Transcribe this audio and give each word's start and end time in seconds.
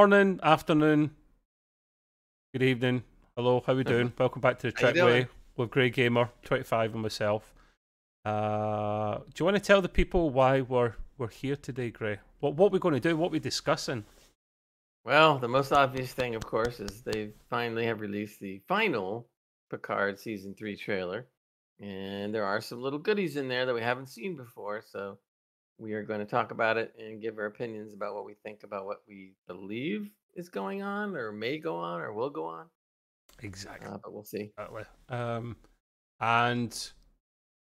Morning, 0.00 0.40
afternoon, 0.42 1.10
good 2.54 2.62
evening. 2.62 3.02
Hello, 3.36 3.62
how 3.66 3.74
we 3.74 3.84
doing? 3.84 4.14
Welcome 4.18 4.40
back 4.40 4.58
to 4.60 4.68
the 4.68 4.72
Trek 4.72 4.94
Way 4.94 5.26
with 5.58 5.70
Grey 5.70 5.90
Gamer, 5.90 6.30
25 6.42 6.94
and 6.94 7.02
myself. 7.02 7.52
Uh, 8.24 9.18
do 9.18 9.32
you 9.38 9.44
want 9.44 9.58
to 9.58 9.62
tell 9.62 9.82
the 9.82 9.90
people 9.90 10.30
why 10.30 10.62
we're 10.62 10.94
we're 11.18 11.28
here 11.28 11.54
today, 11.54 11.90
Grey? 11.90 12.18
What 12.38 12.54
what 12.54 12.72
we're 12.72 12.78
going 12.78 12.94
to 12.94 13.00
do? 13.00 13.14
What 13.14 13.30
we're 13.30 13.40
discussing? 13.40 14.06
Well, 15.04 15.38
the 15.38 15.48
most 15.48 15.70
obvious 15.70 16.14
thing, 16.14 16.34
of 16.34 16.46
course, 16.46 16.80
is 16.80 17.02
they 17.02 17.32
finally 17.50 17.84
have 17.84 18.00
released 18.00 18.40
the 18.40 18.62
final 18.66 19.28
Picard 19.68 20.18
season 20.18 20.54
three 20.54 20.76
trailer, 20.76 21.26
and 21.78 22.34
there 22.34 22.46
are 22.46 22.62
some 22.62 22.80
little 22.80 22.98
goodies 22.98 23.36
in 23.36 23.48
there 23.48 23.66
that 23.66 23.74
we 23.74 23.82
haven't 23.82 24.08
seen 24.08 24.34
before. 24.34 24.80
So 24.80 25.18
we 25.80 25.94
are 25.94 26.02
going 26.02 26.20
to 26.20 26.26
talk 26.26 26.50
about 26.50 26.76
it 26.76 26.94
and 26.98 27.20
give 27.22 27.38
our 27.38 27.46
opinions 27.46 27.94
about 27.94 28.14
what 28.14 28.26
we 28.26 28.34
think 28.34 28.62
about 28.62 28.84
what 28.84 28.98
we 29.08 29.32
believe 29.46 30.10
is 30.34 30.48
going 30.48 30.82
on, 30.82 31.16
or 31.16 31.32
may 31.32 31.58
go 31.58 31.76
on, 31.76 32.00
or 32.00 32.12
will 32.12 32.30
go 32.30 32.44
on. 32.44 32.66
Exactly. 33.42 33.88
Uh, 33.88 33.96
but 34.02 34.12
we'll 34.12 34.22
see. 34.22 34.52
Exactly. 34.58 34.82
Um, 35.08 35.56
and 36.20 36.90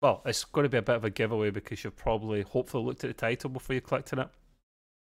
well, 0.00 0.22
it's 0.24 0.44
going 0.44 0.64
to 0.64 0.70
be 0.70 0.78
a 0.78 0.82
bit 0.82 0.96
of 0.96 1.04
a 1.04 1.10
giveaway 1.10 1.50
because 1.50 1.84
you've 1.84 1.96
probably, 1.96 2.42
hopefully, 2.42 2.84
looked 2.84 3.04
at 3.04 3.08
the 3.08 3.14
title 3.14 3.50
before 3.50 3.74
you 3.74 3.80
clicked 3.80 4.12
on 4.14 4.20
it. 4.20 4.28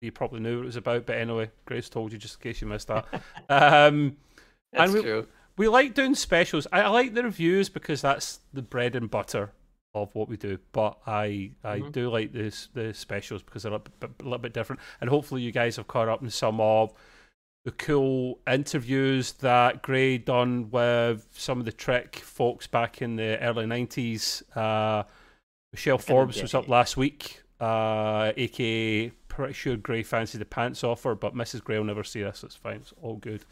You 0.01 0.11
probably 0.11 0.39
knew 0.39 0.57
what 0.57 0.63
it 0.63 0.67
was 0.67 0.75
about, 0.75 1.07
but 1.07 1.17
anyway, 1.17 1.49
Grace 1.65 1.89
told 1.89 2.11
you 2.11 2.19
just 2.19 2.35
in 2.35 2.41
case 2.41 2.61
you 2.61 2.67
missed 2.67 2.89
that. 2.89 3.05
um, 3.49 4.17
That's 4.71 4.93
we- 4.93 5.01
true. 5.01 5.27
we 5.57 5.67
like 5.67 5.95
doing 5.95 6.13
specials. 6.13 6.67
I, 6.71 6.81
I 6.81 6.89
like 6.89 7.15
the 7.15 7.23
reviews 7.23 7.69
because 7.69 8.01
that's 8.01 8.41
the 8.53 8.61
bread 8.61 8.95
and 8.95 9.09
butter 9.09 9.51
of 9.95 10.13
what 10.13 10.29
we 10.29 10.37
do. 10.37 10.59
But 10.73 10.97
I 11.07 11.51
I 11.63 11.79
Mhm. 11.79 11.91
do 11.91 12.09
like 12.11 12.31
this 12.33 12.67
the 12.73 12.93
specials 12.93 13.41
because 13.41 13.63
they're 13.63 13.73
a, 13.73 13.79
bit, 13.79 14.11
a 14.19 14.23
little 14.23 14.37
bit 14.37 14.53
different. 14.53 14.81
And 15.01 15.09
hopefully 15.09 15.41
you 15.41 15.51
guys 15.51 15.77
have 15.77 15.87
caught 15.87 16.07
up 16.09 16.21
in 16.21 16.29
some 16.29 16.59
of 16.61 16.93
the 17.63 17.71
cool 17.71 18.39
interviews 18.45 19.31
that 19.33 19.81
Gray 19.81 20.19
done 20.19 20.69
with 20.69 21.25
some 21.31 21.57
of 21.59 21.65
the 21.65 21.71
Trek 21.71 22.15
folks 22.17 22.67
back 22.67 23.01
in 23.01 23.15
the 23.15 23.39
early 23.41 23.65
nineties. 23.65 24.43
Uh, 24.55 25.03
Michelle 25.73 25.97
Forbes 25.97 26.41
was 26.41 26.53
up 26.53 26.67
last 26.67 26.95
week. 26.95 27.41
Uh, 27.59 28.31
aka 28.37 29.09
pretty 29.29 29.53
sure 29.53 29.75
Gray 29.77 30.03
fancied 30.03 30.39
the 30.39 30.45
pants 30.45 30.83
off 30.83 31.03
her, 31.03 31.15
but 31.15 31.33
Mrs. 31.35 31.63
Gray 31.63 31.77
will 31.77 31.85
never 31.85 32.03
see 32.03 32.21
this. 32.21 32.43
It's 32.43 32.55
fine. 32.55 32.77
It's 32.77 32.93
all 33.01 33.15
good. 33.17 33.43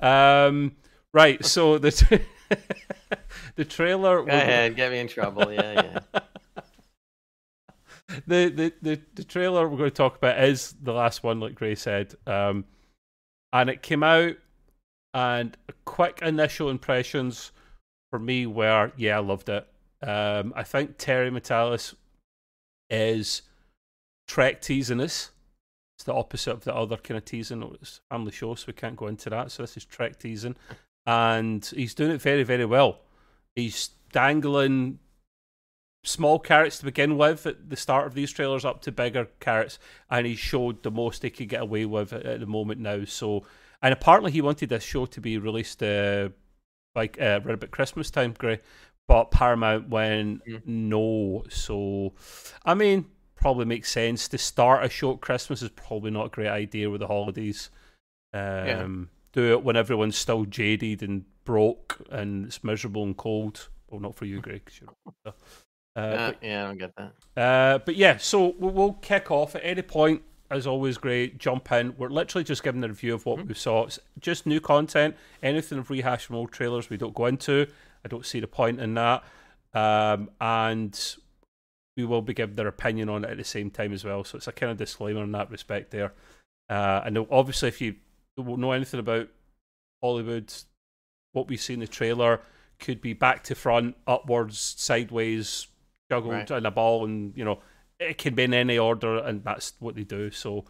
Um, 0.00 0.76
right. 1.14 1.44
So 1.44 1.78
the 1.78 1.90
tra- 1.92 2.20
the 3.56 3.64
trailer. 3.64 4.22
Go 4.22 4.28
ahead, 4.30 4.76
get 4.76 4.92
me 4.92 4.98
in 4.98 5.08
trouble. 5.08 5.52
Yeah, 5.52 6.00
yeah. 6.14 6.20
the, 8.26 8.48
the, 8.48 8.72
the, 8.82 9.00
the 9.14 9.24
trailer 9.24 9.68
we're 9.68 9.78
going 9.78 9.90
to 9.90 9.96
talk 9.96 10.16
about 10.16 10.42
is 10.42 10.74
the 10.82 10.92
last 10.92 11.22
one, 11.22 11.40
like 11.40 11.54
Gray 11.54 11.74
said. 11.74 12.14
Um, 12.26 12.64
and 13.52 13.68
it 13.68 13.82
came 13.82 14.02
out, 14.02 14.36
and 15.14 15.56
quick 15.84 16.20
initial 16.22 16.70
impressions 16.70 17.52
for 18.10 18.18
me 18.18 18.46
were, 18.46 18.92
yeah, 18.96 19.16
I 19.16 19.20
loved 19.20 19.48
it. 19.48 19.66
Um, 20.02 20.52
I 20.56 20.62
think 20.64 20.96
Terry 20.98 21.30
Matalas 21.30 21.94
is 22.90 23.42
Trek 24.26 24.60
teasing 24.60 25.00
us. 25.00 25.30
It's 25.96 26.04
the 26.04 26.14
opposite 26.14 26.52
of 26.52 26.64
the 26.64 26.74
other 26.74 26.96
kind 26.96 27.18
of 27.18 27.24
teasing. 27.24 27.62
It's 27.80 28.00
a 28.10 28.14
family 28.14 28.32
show, 28.32 28.54
so 28.54 28.64
we 28.66 28.72
can't 28.72 28.96
go 28.96 29.06
into 29.06 29.30
that. 29.30 29.52
So 29.52 29.62
this 29.62 29.76
is 29.76 29.84
Trek 29.84 30.18
teasing. 30.18 30.56
And 31.06 31.64
he's 31.74 31.94
doing 31.94 32.12
it 32.12 32.22
very, 32.22 32.44
very 32.44 32.64
well. 32.64 33.00
He's 33.56 33.90
dangling 34.12 34.98
small 36.04 36.38
carrots 36.38 36.78
to 36.78 36.84
begin 36.84 37.16
with 37.16 37.46
at 37.46 37.70
the 37.70 37.76
start 37.76 38.06
of 38.06 38.14
these 38.14 38.30
trailers 38.32 38.64
up 38.64 38.82
to 38.82 38.90
bigger 38.90 39.28
carrots 39.40 39.78
and 40.10 40.26
he 40.26 40.34
showed 40.34 40.82
the 40.82 40.90
most 40.90 41.22
he 41.22 41.30
could 41.30 41.48
get 41.48 41.62
away 41.62 41.84
with 41.84 42.12
at, 42.12 42.40
the 42.40 42.46
moment 42.46 42.80
now 42.80 43.04
so 43.04 43.44
and 43.82 43.92
apparently 43.92 44.32
he 44.32 44.40
wanted 44.40 44.68
this 44.68 44.82
show 44.82 45.06
to 45.06 45.20
be 45.20 45.38
released 45.38 45.80
uh, 45.82 46.28
like 46.96 47.20
uh, 47.20 47.40
right 47.44 47.54
about 47.54 47.70
christmas 47.70 48.10
time 48.10 48.34
gray 48.36 48.58
but 49.06 49.30
paramount 49.30 49.88
went 49.88 50.44
Mm. 50.44 50.66
no 50.66 51.44
so 51.48 52.12
i 52.64 52.74
mean 52.74 53.06
probably 53.36 53.64
makes 53.64 53.90
sense 53.90 54.26
to 54.26 54.38
start 54.38 54.84
a 54.84 54.88
show 54.88 55.12
at 55.12 55.20
christmas 55.20 55.62
is 55.62 55.70
probably 55.70 56.10
not 56.10 56.26
a 56.26 56.30
great 56.30 56.48
idea 56.48 56.90
with 56.90 57.00
the 57.00 57.06
holidays 57.06 57.70
um 58.34 59.08
do 59.32 59.52
it 59.52 59.62
when 59.64 59.76
everyone's 59.76 60.16
still 60.16 60.44
jaded 60.44 61.02
and 61.02 61.24
broke 61.44 61.98
and 62.10 62.46
it's 62.46 62.62
miserable 62.62 63.02
and 63.02 63.16
cold 63.16 63.68
well 63.90 64.00
not 64.00 64.14
for 64.14 64.24
you 64.26 64.40
greg 64.40 64.70
uh, 65.26 65.30
Uh, 65.94 66.30
but 66.30 66.38
yeah, 66.42 66.64
I 66.64 66.66
don't 66.68 66.78
get 66.78 66.92
that. 66.96 67.12
uh, 67.42 67.78
but 67.84 67.96
yeah, 67.96 68.16
so 68.16 68.54
we'll, 68.58 68.70
we'll 68.72 68.92
kick 68.94 69.30
off 69.30 69.54
at 69.54 69.60
any 69.62 69.82
point. 69.82 70.22
As 70.50 70.66
always, 70.66 70.96
great. 70.98 71.36
Jump 71.38 71.70
in. 71.72 71.94
We're 71.98 72.08
literally 72.08 72.44
just 72.44 72.62
giving 72.62 72.82
a 72.84 72.88
review 72.88 73.14
of 73.14 73.26
what 73.26 73.38
Mhm. 73.40 73.48
we 73.48 73.54
saw. 73.54 73.84
It's 73.84 73.98
just 74.18 74.46
new 74.46 74.58
content. 74.60 75.16
Anything 75.42 75.78
of 75.78 75.90
rehash 75.90 76.24
from 76.26 76.36
old 76.36 76.50
trailers, 76.52 76.88
we 76.88 76.96
don't 76.96 77.14
go 77.14 77.26
into. 77.26 77.66
I 78.04 78.08
don't 78.08 78.24
see 78.24 78.40
the 78.40 78.46
point 78.46 78.80
in 78.80 78.94
that. 78.94 79.22
Um, 79.74 80.30
and 80.40 80.98
we 81.98 82.04
will 82.06 82.22
be 82.22 82.32
giving 82.34 82.56
their 82.56 82.68
opinion 82.68 83.08
on 83.10 83.24
it 83.24 83.30
at 83.30 83.36
the 83.36 83.44
same 83.44 83.70
time 83.70 83.92
as 83.92 84.02
well. 84.02 84.24
So 84.24 84.36
it's 84.36 84.48
a 84.48 84.52
kind 84.52 84.72
of 84.72 84.78
disclaimer 84.78 85.22
in 85.22 85.32
that 85.32 85.50
respect 85.50 85.90
there. 85.90 86.12
Uh, 86.70 87.02
and 87.04 87.18
obviously, 87.30 87.68
if 87.68 87.80
you 87.82 87.96
don't 88.36 88.58
know 88.58 88.72
anything 88.72 89.00
about 89.00 89.28
Hollywood, 90.02 90.52
what 91.32 91.48
we 91.48 91.56
see 91.56 91.74
in 91.74 91.80
the 91.80 91.86
trailer 91.86 92.40
could 92.78 93.00
be 93.00 93.12
back 93.12 93.44
to 93.44 93.54
front, 93.54 93.96
upwards, 94.06 94.58
sideways, 94.78 95.68
juggled 96.10 96.34
Right. 96.34 96.50
in 96.50 96.66
a 96.66 96.70
ball, 96.70 97.04
and 97.04 97.36
you 97.36 97.44
know 97.44 97.60
it 97.98 98.18
can 98.18 98.34
be 98.34 98.42
in 98.44 98.54
any 98.54 98.78
order, 98.78 99.18
and 99.18 99.44
that's 99.44 99.74
what 99.78 99.94
they 99.94 100.04
do. 100.04 100.30
So 100.30 100.64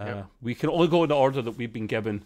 uh, 0.00 0.04
Yep. 0.06 0.26
we 0.40 0.54
can 0.54 0.70
only 0.70 0.88
go 0.88 1.02
in 1.04 1.10
the 1.10 1.16
order 1.16 1.42
that 1.42 1.52
we've 1.52 1.72
been 1.72 1.86
given. 1.86 2.24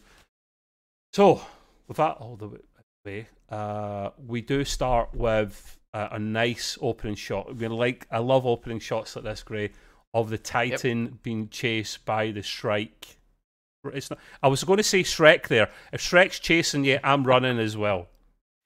So 1.12 1.42
with 1.86 1.96
that 1.96 2.16
all 2.18 2.36
the 2.36 2.60
way, 3.04 3.26
uh, 3.48 4.10
we 4.24 4.40
do 4.40 4.64
start 4.64 5.14
with 5.14 5.78
a, 5.92 6.10
a 6.12 6.18
nice 6.18 6.78
opening 6.80 7.16
shot. 7.16 7.54
We 7.56 7.66
like 7.68 8.06
I 8.10 8.18
love 8.18 8.46
opening 8.46 8.78
shots 8.78 9.16
like 9.16 9.24
this, 9.24 9.42
Gray, 9.42 9.70
of 10.14 10.30
the 10.30 10.38
Titan 10.38 11.18
being 11.22 11.48
chased 11.48 12.04
by 12.04 12.30
the 12.30 12.42
Shrike. 12.42 13.17
It's 13.86 14.10
not, 14.10 14.18
I 14.42 14.48
was 14.48 14.64
going 14.64 14.78
to 14.78 14.82
say 14.82 15.02
Shrek 15.02 15.48
there. 15.48 15.70
If 15.92 16.00
Shrek's 16.00 16.38
chasing 16.40 16.84
you, 16.84 16.98
I'm 17.04 17.24
running 17.24 17.58
as 17.58 17.76
well. 17.76 18.08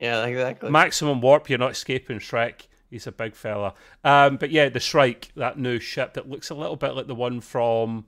Yeah, 0.00 0.24
exactly. 0.24 0.70
Maximum 0.70 1.20
warp, 1.20 1.48
you're 1.48 1.58
not 1.58 1.72
escaping 1.72 2.18
Shrek. 2.18 2.66
He's 2.90 3.06
a 3.06 3.12
big 3.12 3.34
fella. 3.34 3.74
Um, 4.04 4.36
but 4.36 4.50
yeah, 4.50 4.68
the 4.68 4.80
Shrike, 4.80 5.28
that 5.36 5.58
new 5.58 5.78
ship 5.78 6.14
that 6.14 6.28
looks 6.28 6.50
a 6.50 6.54
little 6.54 6.76
bit 6.76 6.94
like 6.94 7.06
the 7.06 7.14
one 7.14 7.40
from 7.40 8.06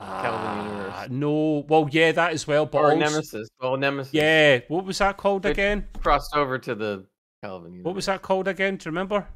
Kelvin 0.00 0.40
Ah, 0.40 0.64
Universe. 1.02 1.10
No, 1.10 1.64
well, 1.68 1.88
yeah, 1.90 2.12
that 2.12 2.32
as 2.32 2.46
well. 2.46 2.66
But 2.66 2.78
or 2.78 2.84
also- 2.92 2.98
Nemesis. 2.98 3.48
Well, 3.60 3.76
Nemesis. 3.76 4.14
yeah, 4.14 4.60
what 4.68 4.84
was 4.84 4.98
that 4.98 5.16
called 5.16 5.42
Good. 5.42 5.52
again? 5.52 5.86
Crossed 6.02 6.34
over 6.34 6.58
to 6.58 6.74
the 6.74 7.04
Kelvin. 7.42 7.72
Universe. 7.72 7.84
What 7.84 7.94
was 7.94 8.06
that 8.06 8.22
called 8.22 8.48
again? 8.48 8.76
Do 8.76 8.88
you 8.88 8.90
remember? 8.90 9.26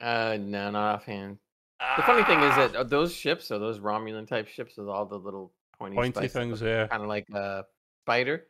Uh, 0.00 0.36
no, 0.40 0.70
not 0.70 0.96
offhand. 0.96 1.38
The 1.96 2.02
funny 2.02 2.24
thing 2.24 2.38
is 2.40 2.52
Ah. 2.52 2.56
that 2.68 2.76
uh, 2.76 2.84
those 2.84 3.14
ships 3.14 3.50
are 3.50 3.58
those 3.58 3.78
Romulan 3.78 4.26
type 4.26 4.48
ships 4.48 4.76
with 4.78 4.88
all 4.88 5.04
the 5.06 5.18
little 5.18 5.52
pointy, 5.78 5.96
pointy 5.96 6.28
things, 6.28 6.60
yeah. 6.62 6.86
kind 6.86 7.02
of 7.02 7.08
like 7.08 7.28
a 7.30 7.64
spider. 8.04 8.44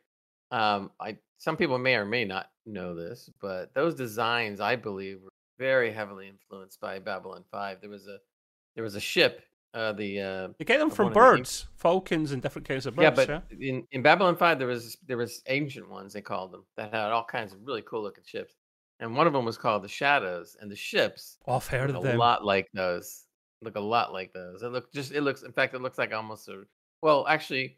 Um, 0.51 0.91
I 0.99 1.17
some 1.37 1.57
people 1.57 1.77
may 1.77 1.95
or 1.95 2.05
may 2.05 2.25
not 2.25 2.47
know 2.65 2.95
this, 2.95 3.29
but 3.41 3.73
those 3.73 3.95
designs, 3.95 4.59
I 4.59 4.75
believe, 4.75 5.21
were 5.21 5.29
very 5.59 5.91
heavily 5.91 6.27
influenced 6.27 6.79
by 6.79 6.99
Babylon 6.99 7.43
Five. 7.51 7.81
There 7.81 7.89
was 7.89 8.07
a 8.07 8.17
there 8.75 8.83
was 8.83 8.95
a 8.95 8.99
ship, 8.99 9.41
uh, 9.73 9.91
the 9.93 10.21
uh, 10.21 10.47
You 10.59 10.65
get 10.65 10.79
them 10.79 10.89
from 10.89 11.07
of 11.07 11.13
the 11.13 11.19
birds, 11.19 11.67
falcons, 11.75 12.31
and 12.31 12.41
different 12.41 12.67
kinds 12.67 12.85
of 12.85 12.95
birds. 12.95 13.17
yeah, 13.17 13.25
Yeah, 13.25 13.39
but 13.49 13.59
in, 13.59 13.83
in 13.91 14.01
Babylon 14.01 14.35
Five, 14.37 14.57
there 14.59 14.67
was 14.67 14.97
there 15.05 15.17
was 15.17 15.41
ancient 15.47 15.89
ones 15.89 16.13
they 16.13 16.21
called 16.21 16.51
them 16.53 16.63
that 16.77 16.93
had 16.93 17.11
all 17.11 17.25
kinds 17.25 17.53
of 17.53 17.59
really 17.65 17.81
cool 17.81 18.03
looking 18.03 18.23
ships, 18.25 18.55
and 18.99 19.15
one 19.15 19.27
of 19.27 19.33
them 19.33 19.43
was 19.45 19.57
called 19.57 19.83
the 19.83 19.89
Shadows, 19.89 20.55
and 20.61 20.71
the 20.71 20.75
ships 20.75 21.37
Oh, 21.47 21.55
I've 21.55 21.67
heard 21.67 21.89
of 21.89 21.97
a 21.97 22.01
them. 22.01 22.17
lot 22.17 22.45
like 22.45 22.67
those. 22.73 23.23
Look 23.63 23.75
a 23.75 23.79
lot 23.81 24.13
like 24.13 24.31
those. 24.33 24.61
It 24.61 24.67
look 24.71 24.93
just 24.93 25.11
it 25.11 25.21
looks. 25.21 25.41
In 25.41 25.51
fact, 25.51 25.73
it 25.73 25.81
looks 25.81 25.97
like 25.97 26.13
almost 26.13 26.47
a 26.47 26.63
well, 27.01 27.25
actually, 27.27 27.77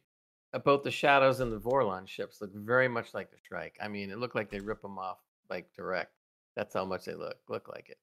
uh, 0.53 0.59
both 0.59 0.83
the 0.83 0.91
Shadows 0.91 1.39
and 1.39 1.51
the 1.51 1.59
Vorlon 1.59 2.07
ships 2.07 2.41
look 2.41 2.53
very 2.55 2.87
much 2.87 3.13
like 3.13 3.31
the 3.31 3.37
Shrike. 3.47 3.77
I 3.81 3.87
mean, 3.87 4.09
it 4.11 4.17
looked 4.19 4.35
like 4.35 4.49
they 4.49 4.59
rip 4.59 4.81
them 4.81 4.97
off 4.97 5.19
like 5.49 5.73
direct. 5.75 6.13
That's 6.55 6.73
how 6.73 6.85
much 6.85 7.05
they 7.05 7.13
look 7.15 7.37
look 7.47 7.67
like 7.69 7.89
it. 7.89 7.97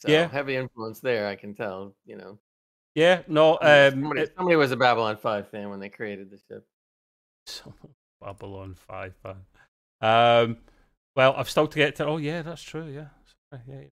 So 0.00 0.08
Yeah. 0.10 0.28
heavy 0.28 0.56
influence 0.56 1.00
there. 1.00 1.26
I 1.26 1.36
can 1.36 1.54
tell. 1.54 1.94
You 2.04 2.16
know, 2.16 2.38
Yeah, 2.94 3.22
no. 3.28 3.58
somebody, 3.60 3.86
Um, 3.86 3.90
somebody, 4.02 4.20
it- 4.22 4.34
somebody 4.36 4.56
was 4.56 4.72
a 4.72 4.76
Babylon 4.76 5.16
Five 5.16 5.48
fan 5.48 5.70
when 5.70 5.80
they 5.80 5.88
created 5.88 6.30
the 6.30 6.38
ship. 6.48 6.66
Babylon 8.20 8.74
Five 8.74 9.14
fan. 9.22 9.44
Um, 10.02 10.58
well, 11.16 11.34
I've 11.36 11.50
still 11.50 11.66
to 11.68 11.78
get 11.78 11.96
to. 11.96 12.06
Oh 12.06 12.16
yeah, 12.18 12.42
that's 12.42 12.62
true. 12.62 12.86
Yeah, 12.86 13.08
Sorry, 13.50 13.62
yeah. 13.66 13.88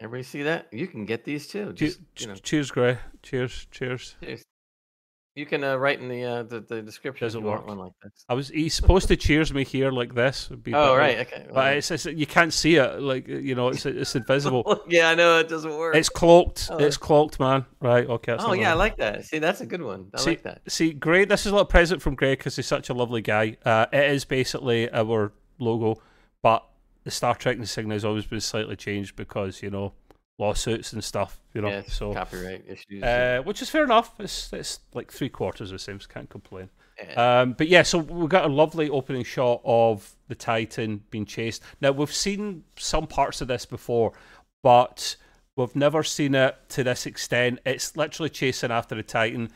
Everybody 0.00 0.22
see 0.24 0.42
that? 0.42 0.68
You 0.72 0.86
can 0.88 1.04
get 1.06 1.24
these 1.24 1.46
too. 1.46 1.72
Che- 1.74 1.92
you 2.18 2.26
know, 2.26 2.34
cheers, 2.34 2.70
Gray. 2.70 2.98
Cheers, 3.22 3.66
cheers. 3.70 4.16
cheers. 4.20 4.42
You 5.34 5.46
can 5.46 5.64
uh, 5.64 5.76
write 5.76 5.98
in 6.00 6.08
the 6.08 6.24
uh, 6.24 6.42
the, 6.42 6.60
the 6.60 6.82
description. 6.82 7.24
Doesn't 7.26 7.40
if 7.40 7.44
you 7.44 7.48
want 7.48 7.60
work. 7.62 7.68
one 7.68 7.78
like 7.78 7.92
this. 8.02 8.24
I 8.28 8.34
was. 8.34 8.48
He's 8.48 8.74
supposed 8.74 9.08
to 9.08 9.16
cheers 9.16 9.52
me 9.52 9.64
here 9.64 9.90
like 9.90 10.14
this. 10.14 10.50
Would 10.50 10.62
be 10.62 10.74
Oh 10.74 10.88
better. 10.88 10.98
right, 10.98 11.18
okay. 11.20 11.44
well, 11.46 11.54
But 11.54 11.76
it's, 11.78 11.90
it's 11.90 12.04
you 12.06 12.26
can't 12.26 12.52
see 12.52 12.76
it. 12.76 13.00
Like 13.00 13.28
you 13.28 13.54
know, 13.54 13.68
it's 13.68 13.86
it's 13.86 14.14
invisible. 14.14 14.82
yeah, 14.88 15.08
I 15.10 15.14
know 15.14 15.38
it 15.38 15.48
doesn't 15.48 15.76
work. 15.76 15.96
It's 15.96 16.08
cloaked. 16.08 16.68
Oh. 16.70 16.78
It's 16.78 16.96
cloaked, 16.96 17.40
man. 17.40 17.64
Right. 17.80 18.06
Okay. 18.06 18.36
Oh 18.38 18.52
yeah, 18.52 18.72
I 18.72 18.74
like 18.74 18.96
that. 18.98 19.24
See, 19.24 19.38
that's 19.38 19.60
a 19.62 19.66
good 19.66 19.82
one. 19.82 20.10
I 20.14 20.18
See- 20.18 20.30
like 20.30 20.42
that. 20.42 20.60
See, 20.68 20.92
Gray. 20.92 21.24
This 21.24 21.40
is 21.46 21.46
a 21.46 21.54
little 21.54 21.64
present 21.66 22.02
from 22.02 22.14
Greg 22.14 22.38
because 22.38 22.56
he's 22.56 22.66
such 22.66 22.90
a 22.90 22.94
lovely 22.94 23.22
guy. 23.22 23.56
Uh, 23.64 23.86
it 23.92 24.10
is 24.10 24.24
basically 24.24 24.92
our 24.92 25.32
logo, 25.58 26.00
but 26.42 26.66
the 27.04 27.10
Star 27.10 27.34
Trek 27.34 27.56
insignia 27.56 27.94
has 27.94 28.04
always 28.04 28.26
been 28.26 28.40
slightly 28.40 28.76
changed 28.76 29.16
because 29.16 29.62
you 29.62 29.70
know 29.70 29.92
lawsuits 30.38 30.92
and 30.92 31.02
stuff. 31.02 31.38
You 31.54 31.62
know, 31.62 31.68
yeah, 31.68 31.82
so 31.86 32.14
copyright 32.14 32.64
issues. 32.66 33.02
uh, 33.02 33.42
which 33.44 33.62
is 33.62 33.70
fair 33.70 33.84
enough. 33.84 34.12
It's 34.18 34.52
it's 34.52 34.80
like 34.94 35.12
three 35.12 35.28
quarters 35.28 35.70
of 35.70 35.76
the 35.76 35.78
same. 35.78 36.00
so 36.00 36.08
Can't 36.08 36.28
complain. 36.30 36.70
Yeah. 36.98 37.40
Um, 37.40 37.52
but 37.54 37.68
yeah, 37.68 37.82
so 37.82 37.98
we've 37.98 38.28
got 38.28 38.44
a 38.44 38.52
lovely 38.52 38.88
opening 38.88 39.24
shot 39.24 39.60
of 39.64 40.14
the 40.28 40.34
Titan 40.34 41.02
being 41.10 41.26
chased. 41.26 41.62
Now 41.80 41.90
we've 41.92 42.12
seen 42.12 42.64
some 42.76 43.06
parts 43.06 43.40
of 43.40 43.48
this 43.48 43.66
before, 43.66 44.12
but 44.62 45.16
we've 45.56 45.74
never 45.74 46.02
seen 46.02 46.34
it 46.34 46.56
to 46.70 46.84
this 46.84 47.06
extent. 47.06 47.60
It's 47.64 47.96
literally 47.96 48.30
chasing 48.30 48.70
after 48.70 48.94
the 48.94 49.02
Titan, 49.02 49.50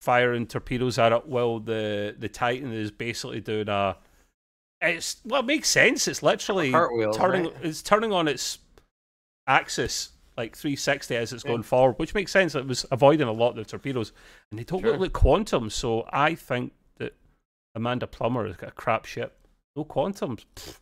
firing 0.00 0.46
torpedoes 0.46 0.98
at 0.98 1.12
it 1.12 1.26
while 1.26 1.60
the 1.60 2.14
the 2.18 2.28
Titan 2.28 2.72
is 2.72 2.90
basically 2.90 3.40
doing 3.40 3.68
a. 3.68 3.96
It's 4.82 5.16
well, 5.24 5.40
it 5.40 5.46
makes 5.46 5.68
sense. 5.68 6.08
It's 6.08 6.22
literally 6.22 6.72
turning. 6.72 7.44
right? 7.44 7.54
It's 7.62 7.82
turning 7.82 8.12
on 8.12 8.26
its 8.28 8.58
axis 9.50 10.10
like 10.36 10.56
360 10.56 11.16
as 11.16 11.32
it's 11.32 11.44
Yeah. 11.44 11.50
going 11.50 11.62
forward, 11.62 11.98
which 11.98 12.14
makes 12.14 12.32
sense. 12.32 12.54
It 12.54 12.66
was 12.66 12.86
avoiding 12.90 13.28
a 13.28 13.32
lot 13.32 13.50
of 13.50 13.56
the 13.56 13.64
torpedoes, 13.64 14.12
and 14.50 14.58
they 14.58 14.64
don't 14.64 14.80
Sure. 14.80 14.92
look 14.92 15.00
like 15.00 15.12
quantum. 15.12 15.68
So 15.68 16.08
I 16.10 16.34
think 16.34 16.72
that 16.98 17.14
Amanda 17.74 18.06
Plummer 18.06 18.46
has 18.46 18.56
got 18.56 18.70
a 18.70 18.72
crap 18.72 19.04
ship. 19.04 19.36
No 19.76 19.84
quantums, 19.84 20.46
Pfft. 20.56 20.78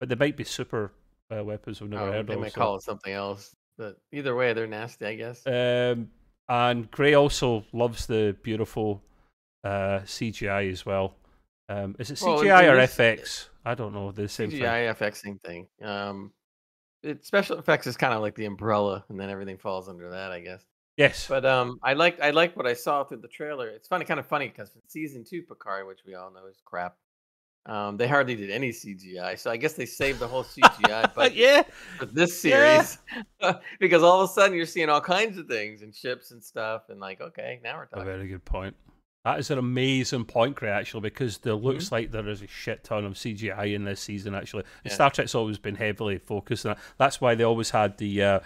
but 0.00 0.08
they 0.08 0.14
might 0.14 0.36
be 0.36 0.44
super 0.44 0.92
uh, 1.34 1.44
weapons 1.44 1.80
we've 1.80 1.90
never 1.90 2.04
oh, 2.08 2.12
heard 2.12 2.26
they 2.26 2.34
of. 2.34 2.40
might 2.40 2.52
so- 2.52 2.60
call 2.60 2.76
it 2.76 2.82
something 2.82 3.12
else, 3.12 3.54
but 3.76 3.98
either 4.12 4.34
way, 4.34 4.52
they're 4.54 4.66
nasty, 4.66 5.06
I 5.06 5.14
guess. 5.14 5.46
Um, 5.46 6.10
and 6.48 6.90
Gray 6.90 7.14
also 7.14 7.64
loves 7.72 8.06
the 8.06 8.34
beautiful 8.42 9.02
uh, 9.64 10.00
CGI 10.06 10.70
as 10.70 10.86
well. 10.86 11.14
Um, 11.68 11.96
is 11.98 12.10
it 12.10 12.20
Well, 12.22 12.38
CGI 12.38 12.62
in 12.64 12.70
or 12.70 12.76
FX? 12.78 13.48
I 13.64 13.74
don't 13.74 13.92
know. 13.92 14.10
The 14.10 14.28
same 14.28 14.50
thing. 14.50 14.60
CGI 14.60 14.94
FX 14.94 15.16
same 15.16 15.38
thing. 15.38 15.66
Um, 15.82 16.32
it, 17.02 17.24
special 17.24 17.58
effects 17.58 17.86
is 17.86 17.96
kind 17.96 18.14
of 18.14 18.20
like 18.20 18.34
the 18.34 18.44
umbrella, 18.46 19.04
and 19.08 19.18
then 19.18 19.30
everything 19.30 19.58
falls 19.58 19.88
under 19.88 20.10
that, 20.10 20.30
I 20.32 20.40
guess. 20.40 20.64
Yes. 20.96 21.26
But 21.28 21.46
um, 21.46 21.78
I 21.82 21.92
like 21.94 22.20
I 22.20 22.30
like 22.30 22.56
what 22.56 22.66
I 22.66 22.74
saw 22.74 23.04
through 23.04 23.18
the 23.18 23.28
trailer. 23.28 23.68
It's 23.68 23.86
funny, 23.88 24.04
kind 24.04 24.18
of 24.18 24.26
funny 24.26 24.48
because 24.48 24.72
season 24.88 25.24
two 25.24 25.42
Picard, 25.42 25.86
which 25.86 26.00
we 26.04 26.14
all 26.14 26.30
know 26.32 26.46
is 26.50 26.60
crap, 26.64 26.96
um, 27.66 27.96
they 27.96 28.08
hardly 28.08 28.34
did 28.34 28.50
any 28.50 28.70
CGI. 28.70 29.38
So 29.38 29.50
I 29.50 29.56
guess 29.56 29.74
they 29.74 29.86
saved 29.86 30.18
the 30.18 30.26
whole 30.26 30.42
CGI 30.42 31.12
But 31.14 31.36
yeah. 31.36 31.62
for 31.98 32.06
this 32.06 32.44
Yeah. 32.44 32.82
series 32.82 32.98
because 33.78 34.02
all 34.02 34.22
of 34.22 34.30
a 34.30 34.32
sudden 34.32 34.56
you're 34.56 34.66
seeing 34.66 34.88
all 34.88 35.00
kinds 35.00 35.38
of 35.38 35.46
things 35.46 35.82
and 35.82 35.94
ships 35.94 36.32
and 36.32 36.42
stuff, 36.42 36.88
and 36.88 36.98
like, 36.98 37.20
okay, 37.20 37.60
now 37.62 37.76
we're 37.76 37.86
talking. 37.86 38.02
A 38.02 38.04
very 38.04 38.26
good 38.26 38.44
point. 38.44 38.74
That 39.28 39.38
is 39.40 39.50
an 39.50 39.58
amazing 39.58 40.24
point, 40.24 40.54
Gray, 40.56 40.70
actually, 40.70 41.02
because 41.02 41.38
there 41.38 41.52
Mm-hmm. 41.54 41.66
looks 41.66 41.92
like 41.92 42.10
there 42.12 42.26
is 42.28 42.40
a 42.40 42.46
shit 42.46 42.82
ton 42.84 43.04
of 43.04 43.12
CGI 43.14 43.74
in 43.74 43.84
this 43.84 44.00
season, 44.00 44.34
actually. 44.34 44.64
Yeah. 44.84 44.92
Star 44.94 45.10
Trek's 45.10 45.34
always 45.34 45.58
been 45.58 45.74
heavily 45.74 46.16
focused 46.18 46.64
on 46.64 46.70
that. 46.74 46.78
That's 46.96 47.20
why 47.20 47.34
they 47.34 47.44
always 47.44 47.70
had 47.70 47.98
the 47.98 48.22
uh, 48.22 48.40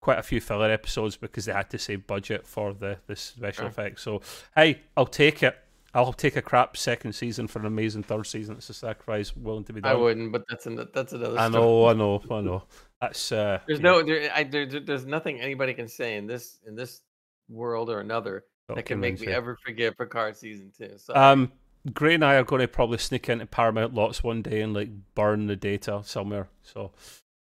quite 0.00 0.18
a 0.18 0.22
few 0.22 0.40
filler 0.40 0.70
episodes 0.70 1.16
because 1.16 1.46
they 1.46 1.52
had 1.52 1.68
to 1.70 1.78
save 1.78 2.06
budget 2.06 2.46
for 2.46 2.72
the, 2.72 2.98
the 3.08 3.16
special 3.16 3.62
Sure. 3.62 3.68
effects. 3.70 4.02
So, 4.02 4.22
hey, 4.54 4.80
I'll 4.96 5.06
take 5.06 5.42
it. 5.42 5.58
I'll 5.92 6.12
take 6.12 6.36
a 6.36 6.42
crap 6.42 6.76
second 6.76 7.14
season 7.14 7.48
for 7.48 7.58
an 7.58 7.66
amazing 7.66 8.04
third 8.04 8.24
season. 8.28 8.54
It's 8.54 8.70
a 8.70 8.74
sacrifice 8.74 9.36
willing 9.36 9.64
to 9.64 9.72
be 9.72 9.80
done. 9.80 9.90
I 9.90 9.94
wouldn't, 9.96 10.30
but 10.30 10.44
that's 10.48 10.64
an, 10.66 10.76
that's 10.94 11.12
another. 11.12 11.36
I 11.36 11.48
story. 11.48 11.64
know, 11.64 11.86
I 11.86 11.92
know, 11.94 12.22
I 12.30 12.40
know. 12.40 12.62
That's 13.00 13.32
uh, 13.32 13.58
There's 13.66 13.80
no, 13.80 14.00
there, 14.04 14.30
I, 14.32 14.44
there, 14.44 14.66
there- 14.66 14.78
there's 14.78 15.06
nothing 15.06 15.40
anybody 15.40 15.74
can 15.74 15.88
say 15.88 16.16
in 16.16 16.28
this 16.28 16.60
in 16.64 16.76
this 16.76 17.00
world 17.48 17.90
or 17.90 17.98
another 17.98 18.34
not 18.36 18.44
that 18.74 18.86
can 18.86 19.00
make 19.00 19.20
me 19.20 19.28
ever 19.28 19.56
forget 19.64 19.96
Picard 19.98 20.36
season 20.36 20.72
two. 20.76 20.94
So 20.96 21.14
Um, 21.14 21.52
Gray 21.94 22.14
and 22.14 22.24
I 22.24 22.34
are 22.34 22.44
going 22.44 22.60
to 22.60 22.68
probably 22.68 22.98
sneak 22.98 23.28
into 23.28 23.46
Paramount 23.46 23.94
lots 23.94 24.22
one 24.22 24.42
day 24.42 24.60
and 24.60 24.74
like 24.74 24.90
burn 25.14 25.46
the 25.46 25.56
data 25.56 26.02
somewhere. 26.04 26.48
So, 26.62 26.92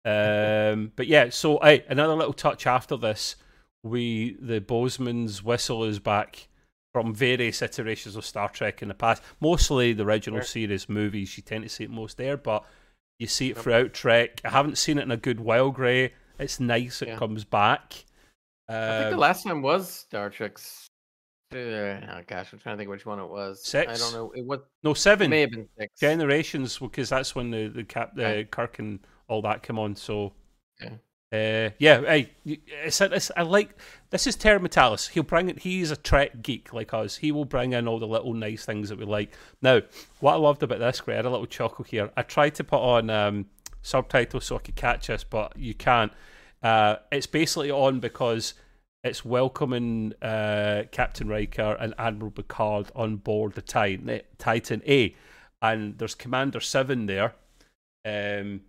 um, 0.04 0.92
but 0.96 1.06
yeah. 1.06 1.30
So, 1.30 1.58
hey, 1.62 1.84
another 1.88 2.14
little 2.14 2.32
touch 2.32 2.66
after 2.66 2.96
this, 2.96 3.36
we 3.82 4.36
the 4.40 4.60
bosun's 4.60 5.42
whistle 5.44 5.84
is 5.84 5.98
back 5.98 6.48
from 6.92 7.14
various 7.14 7.60
iterations 7.62 8.16
of 8.16 8.24
Star 8.24 8.48
Trek 8.48 8.82
in 8.82 8.88
the 8.88 8.94
past. 8.94 9.22
Mostly 9.40 9.92
the 9.92 10.04
original 10.04 10.40
Sure. 10.40 10.44
series 10.46 10.88
movies. 10.88 11.36
You 11.36 11.42
tend 11.42 11.62
to 11.64 11.68
see 11.68 11.84
it 11.84 11.90
most 11.90 12.16
there, 12.16 12.36
but 12.36 12.64
you 13.18 13.26
see 13.26 13.50
it 13.50 13.58
throughout 13.58 13.92
Trek. 13.94 14.40
I 14.44 14.50
haven't 14.50 14.78
seen 14.78 14.98
it 14.98 15.02
in 15.02 15.10
a 15.10 15.16
good 15.16 15.38
while. 15.40 15.70
Gray, 15.70 16.14
it's 16.38 16.58
nice 16.58 17.02
it 17.02 17.08
Yeah. 17.08 17.16
comes 17.16 17.44
back. 17.44 18.04
I 18.68 18.72
think 18.98 19.08
the 19.10 19.14
Um, 19.14 19.20
last 19.20 19.44
time 19.44 19.62
was 19.62 19.88
Star 19.88 20.30
Trek's. 20.30 20.85
Uh, 21.56 22.00
oh 22.18 22.22
gosh, 22.26 22.52
I'm 22.52 22.58
trying 22.58 22.76
to 22.76 22.78
think 22.78 22.90
which 22.90 23.06
one 23.06 23.18
it 23.18 23.28
was. 23.28 23.64
Six. 23.64 23.90
I 23.92 23.96
don't 23.96 24.12
know. 24.12 24.32
It 24.34 24.44
was. 24.44 24.60
no 24.82 24.90
It 24.92 24.96
seven. 24.98 25.30
may 25.30 25.40
have 25.40 25.50
been 25.50 25.68
six. 25.78 25.98
Generations, 25.98 26.78
because 26.78 27.08
that's 27.08 27.34
when 27.34 27.50
the 27.50 27.68
the 27.68 27.84
cap 27.84 28.14
the 28.14 28.22
Right. 28.24 28.50
Kirk 28.50 28.78
and 28.78 29.00
all 29.28 29.42
that 29.42 29.62
come 29.62 29.78
on. 29.78 29.96
So, 29.96 30.32
Yeah. 30.80 30.90
uh, 31.32 31.70
yeah, 31.78 32.00
hey, 32.02 32.30
it's, 32.44 33.00
it's 33.00 33.30
I 33.36 33.42
like 33.42 33.76
this 34.10 34.26
is 34.26 34.36
Terry 34.36 34.60
Matalas. 34.60 35.08
He'll 35.08 35.22
bring 35.22 35.48
it. 35.48 35.60
He's 35.60 35.90
a 35.90 35.96
Trek 35.96 36.42
geek 36.42 36.72
like 36.72 36.94
us. 36.94 37.16
He 37.16 37.32
will 37.32 37.44
bring 37.44 37.72
in 37.72 37.88
all 37.88 37.98
the 37.98 38.06
little 38.06 38.34
nice 38.34 38.64
things 38.64 38.88
that 38.90 38.98
we 38.98 39.04
like. 39.04 39.32
Now, 39.62 39.80
what 40.20 40.34
I 40.34 40.36
loved 40.36 40.62
about 40.62 40.78
this, 40.78 41.00
great, 41.00 41.14
I 41.14 41.16
had 41.18 41.24
a 41.26 41.30
little 41.30 41.46
chuckle 41.46 41.84
here. 41.84 42.10
I 42.16 42.22
tried 42.22 42.54
to 42.56 42.64
put 42.64 42.80
on 42.80 43.10
um, 43.10 43.46
subtitles 43.82 44.44
so 44.44 44.56
I 44.56 44.58
could 44.60 44.76
catch 44.76 45.08
this, 45.08 45.24
but 45.24 45.56
you 45.56 45.74
can't. 45.74 46.12
Uh, 46.62 46.96
it's 47.12 47.26
basically 47.26 47.70
on 47.70 48.00
because 48.00 48.54
it's 49.06 49.24
welcoming 49.24 50.12
uh, 50.22 50.84
Captain 50.92 51.28
Riker 51.28 51.76
and 51.80 51.94
Admiral 51.98 52.30
Picard 52.30 52.90
on 52.94 53.16
board 53.16 53.54
the 53.54 53.62
Titan, 53.62 54.20
Titan 54.38 54.82
A, 54.86 55.14
and 55.62 55.96
there's 55.98 56.14
Commander 56.14 56.60
Seven 56.60 57.06
there. 57.06 57.34
Um, 58.04 58.60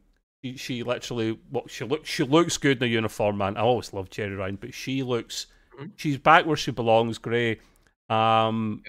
she, 0.44 0.56
she 0.58 0.84
literally, 0.84 1.40
well, 1.52 1.68
she 1.68 1.84
looks, 1.86 2.10
she 2.10 2.24
looks 2.24 2.58
good 2.58 2.78
in 2.78 2.84
a 2.84 2.92
uniform, 2.92 3.38
man. 3.38 3.58
I 3.58 3.62
always 3.62 3.94
loved 3.94 4.14
Jeri 4.14 4.38
Ryan, 4.38 4.56
but 4.62 4.74
she 4.74 5.04
looks, 5.04 5.48
Mhm. 5.78 5.92
she's 5.96 6.18
back 6.18 6.46
where 6.46 6.58
she 6.58 6.72
belongs. 6.72 7.18
Gray. 7.18 7.60
Um. 8.10 8.84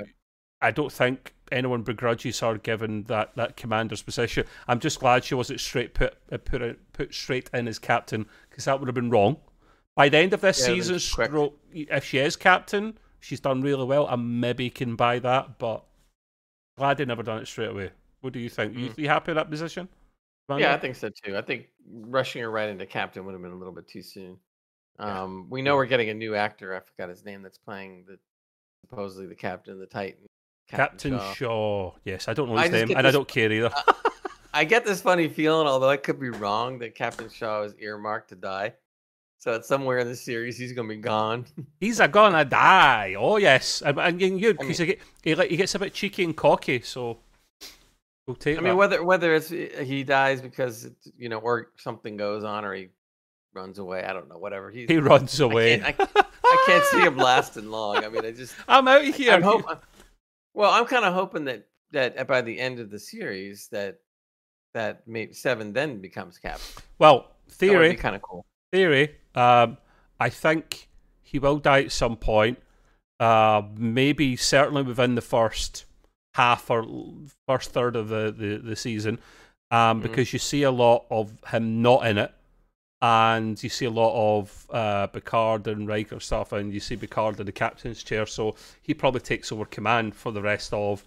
I 0.61 0.73
don't 0.73 0.91
think 0.91 1.35
anyone 1.53 1.83
begrudges 1.83 2.41
her 2.41 2.59
given 2.59 3.05
that, 3.05 3.37
that 3.37 3.57
commander's 3.57 4.03
position. 4.03 4.45
I'm 4.67 4.81
just 4.81 4.99
glad 4.99 5.23
she 5.23 5.37
wasn't 5.37 5.61
straight 5.61 5.95
put 5.95 6.17
uh, 6.33 6.39
put 6.39 6.93
put 6.93 7.15
straight 7.15 7.49
in 7.55 7.69
as 7.69 7.79
captain 7.79 8.27
because 8.51 8.65
that 8.65 8.81
would 8.81 8.89
have 8.89 8.95
been 8.97 9.09
wrong. 9.11 9.37
By 9.99 10.09
the 10.09 10.19
end 10.19 10.33
of 10.33 10.41
this 10.41 10.61
Yeah, 10.61 10.67
season, 10.67 11.01
stroke, 11.01 11.59
if 11.73 12.05
she 12.05 12.19
is 12.19 12.37
captain, 12.37 12.97
she's 13.19 13.41
done 13.41 13.63
really 13.63 13.85
well. 13.85 14.07
I 14.07 14.15
maybe 14.15 14.71
can 14.71 14.95
buy 14.95 15.19
that, 15.19 15.59
but 15.59 15.85
glad 16.77 16.99
they 16.99 17.05
never 17.05 17.25
done 17.25 17.43
it 17.43 17.49
straight 17.49 17.71
away. 17.71 17.91
What 18.21 18.33
do 18.33 18.39
you 18.39 18.49
think? 18.49 18.79
You, 18.79 18.95
you 18.97 19.09
happy 19.09 19.33
with 19.33 19.39
that 19.39 19.51
position? 19.51 19.89
Yeah, 20.57 20.73
I 20.73 20.79
think 20.79 20.95
so 20.95 21.11
too. 21.11 21.37
I 21.37 21.43
think 21.43 21.67
rushing 21.91 22.43
her 22.43 22.51
right 22.51 22.69
into 22.69 22.87
captain 22.87 23.25
would 23.25 23.33
have 23.33 23.43
been 23.43 23.51
a 23.51 23.57
little 23.57 23.75
bit 23.75 23.89
too 23.89 24.03
soon. 24.03 24.39
Um, 25.01 25.49
we 25.51 25.63
know 25.63 25.75
we're 25.75 25.87
getting 25.87 26.11
a 26.11 26.15
new 26.15 26.37
actor. 26.37 26.77
I 26.77 26.81
forgot 26.81 27.09
his 27.09 27.25
name. 27.25 27.43
That's 27.43 27.59
playing 27.59 28.05
the 28.07 28.21
supposedly 28.89 29.27
the 29.27 29.35
captain 29.35 29.73
of 29.73 29.81
the 29.81 29.87
Titan. 29.87 30.27
Captain 30.69 31.19
Shaw. 31.19 31.33
Shaw. 31.33 31.93
Yes, 32.05 32.29
I 32.29 32.35
don't 32.35 32.49
know 32.49 32.57
his 32.57 32.71
name, 32.71 32.97
and 32.97 33.05
I 33.05 33.11
don't 33.11 33.27
care 33.27 33.51
either. 33.51 33.73
I 34.55 34.65
get 34.65 34.87
this 34.87 35.01
funny 35.01 35.29
feeling, 35.29 35.67
although 35.67 35.91
I 35.91 35.97
could 35.97 36.21
be 36.21 36.31
wrong, 36.31 36.79
that 36.79 36.95
Captain 36.95 37.29
Shaw 37.29 37.63
is 37.63 37.75
earmarked 37.81 38.29
to 38.29 38.37
die. 38.37 38.75
So 39.41 39.53
it's 39.53 39.69
somewhere 39.69 39.99
in 39.99 40.09
the 40.09 40.17
series, 40.17 40.59
he's 40.59 40.73
gonna 40.73 40.89
be 40.89 40.97
gone. 40.97 41.47
He's 41.81 42.01
a 42.01 42.09
gonna 42.09 42.45
die. 42.45 43.15
Oh 43.17 43.37
yes, 43.37 43.83
and, 43.83 43.97
good 43.97 44.57
I 44.61 44.67
because 44.67 44.79
he, 44.79 44.99
he 45.23 45.57
gets 45.57 45.77
a 45.77 45.79
bit 45.79 45.95
cheeky 45.95 46.25
and 46.25 46.37
cocky. 46.37 46.81
So 46.81 47.19
we'll 48.27 48.35
take 48.35 48.59
I 48.59 48.61
that. 48.61 48.67
mean, 48.67 48.77
whether 48.77 49.05
whether 49.05 49.37
it's 49.37 49.53
uh, 49.53 49.85
he 49.85 50.03
dies 50.03 50.43
because 50.43 50.91
you 51.17 51.29
know, 51.29 51.39
or 51.39 51.71
something 51.77 52.17
goes 52.17 52.43
on, 52.43 52.65
or 52.65 52.75
he 52.75 52.89
runs 53.55 53.79
away. 53.79 54.03
I 54.03 54.13
don't 54.13 54.29
know. 54.29 54.39
Whatever. 54.39 54.73
He's, 54.73 54.89
he 54.89 54.99
runs 54.99 55.39
away. 55.39 55.83
I 55.85 55.93
can't, 55.93 56.11
I, 56.17 56.25
I 56.45 56.65
can't 56.67 56.85
see 56.87 57.01
him 57.01 57.17
lasting 57.29 57.71
long. 57.71 58.05
I 58.05 58.09
mean, 58.09 58.25
I 58.25 58.33
just 58.33 58.57
I'm 58.67 58.89
out 58.89 59.05
here. 59.05 59.35
I'm 59.35 59.43
hope, 59.43 59.67
Well, 60.53 60.73
I'm 60.73 60.87
kind 60.87 61.05
of 61.05 61.15
hoping 61.15 61.45
that 61.45 61.69
that 61.93 62.27
by 62.27 62.41
the 62.41 62.59
end 62.59 62.81
of 62.81 62.91
the 62.91 62.99
series 62.99 63.69
that 63.69 64.01
that 64.75 65.07
maybe 65.07 65.33
seven 65.33 65.73
then 65.73 66.01
becomes 66.01 66.39
captain. 66.39 66.83
Well, 66.99 67.37
theory, 67.49 67.91
be 67.91 67.97
kind 67.97 68.17
of 68.17 68.23
cool. 68.23 68.45
Theory. 68.73 69.17
Um, 69.35 69.79
I 70.21 70.29
think 70.29 70.89
he 71.23 71.39
will 71.39 71.59
die 71.59 71.83
at 71.85 71.93
some 71.93 72.17
point. 72.17 72.59
Uh, 73.21 73.63
maybe 73.77 74.37
certainly 74.37 74.83
within 74.83 75.15
the 75.17 75.21
first 75.21 75.85
half 76.35 76.71
or 76.71 76.87
first 77.49 77.73
third 77.73 77.97
of 77.97 78.09
the 78.09 78.33
the, 78.37 78.59
the 78.59 78.77
season, 78.77 79.19
um, 79.71 79.99
Mhm. 79.99 80.03
because 80.03 80.33
you 80.33 80.39
see 80.39 80.63
a 80.63 80.71
lot 80.71 81.05
of 81.11 81.33
him 81.49 81.83
not 81.83 82.07
in 82.07 82.17
it, 82.19 82.33
and 83.03 83.61
you 83.63 83.69
see 83.69 83.87
a 83.87 83.91
lot 83.91 84.39
of 84.39 84.67
uh, 84.71 85.09
Picard 85.09 85.67
and 85.67 85.89
Riker 85.89 86.21
stuff, 86.21 86.53
and 86.53 86.73
you 86.73 86.79
see 86.81 86.97
Picard 86.97 87.41
in 87.41 87.47
the 87.47 87.53
captain's 87.53 88.05
chair. 88.05 88.25
So 88.27 88.55
he 88.83 88.95
probably 88.95 89.21
takes 89.21 89.51
over 89.51 89.65
command 89.65 90.15
for 90.15 90.31
the 90.31 90.43
rest 90.43 90.73
of 90.73 91.05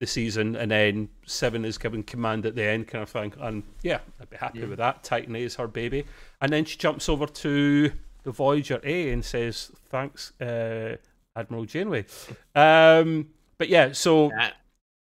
the 0.00 0.06
season, 0.06 0.56
and 0.56 0.70
then 0.70 1.08
Seven 1.26 1.64
is 1.64 1.76
given 1.78 2.02
command 2.02 2.46
at 2.46 2.54
the 2.54 2.64
end, 2.64 2.88
kind 2.88 3.02
of 3.02 3.10
thing. 3.10 3.34
And 3.38 3.62
yeah, 3.82 4.00
I'd 4.20 4.30
be 4.30 4.36
happy 4.36 4.60
Yeah. 4.60 4.66
with 4.66 4.78
that. 4.78 5.04
Titan 5.04 5.36
A 5.36 5.42
is 5.42 5.56
her 5.56 5.68
baby, 5.68 6.06
and 6.40 6.52
then 6.52 6.64
she 6.64 6.76
jumps 6.78 7.08
over 7.08 7.26
to 7.26 7.92
the 8.22 8.30
Voyager 8.32 8.80
A 8.82 9.10
and 9.12 9.24
says, 9.24 9.70
"Thanks, 9.88 10.32
uh, 10.40 10.96
Admiral 11.36 11.66
Janeway." 11.66 12.06
Um, 12.54 13.30
but 13.58 13.68
yeah, 13.68 13.92
so 13.92 14.30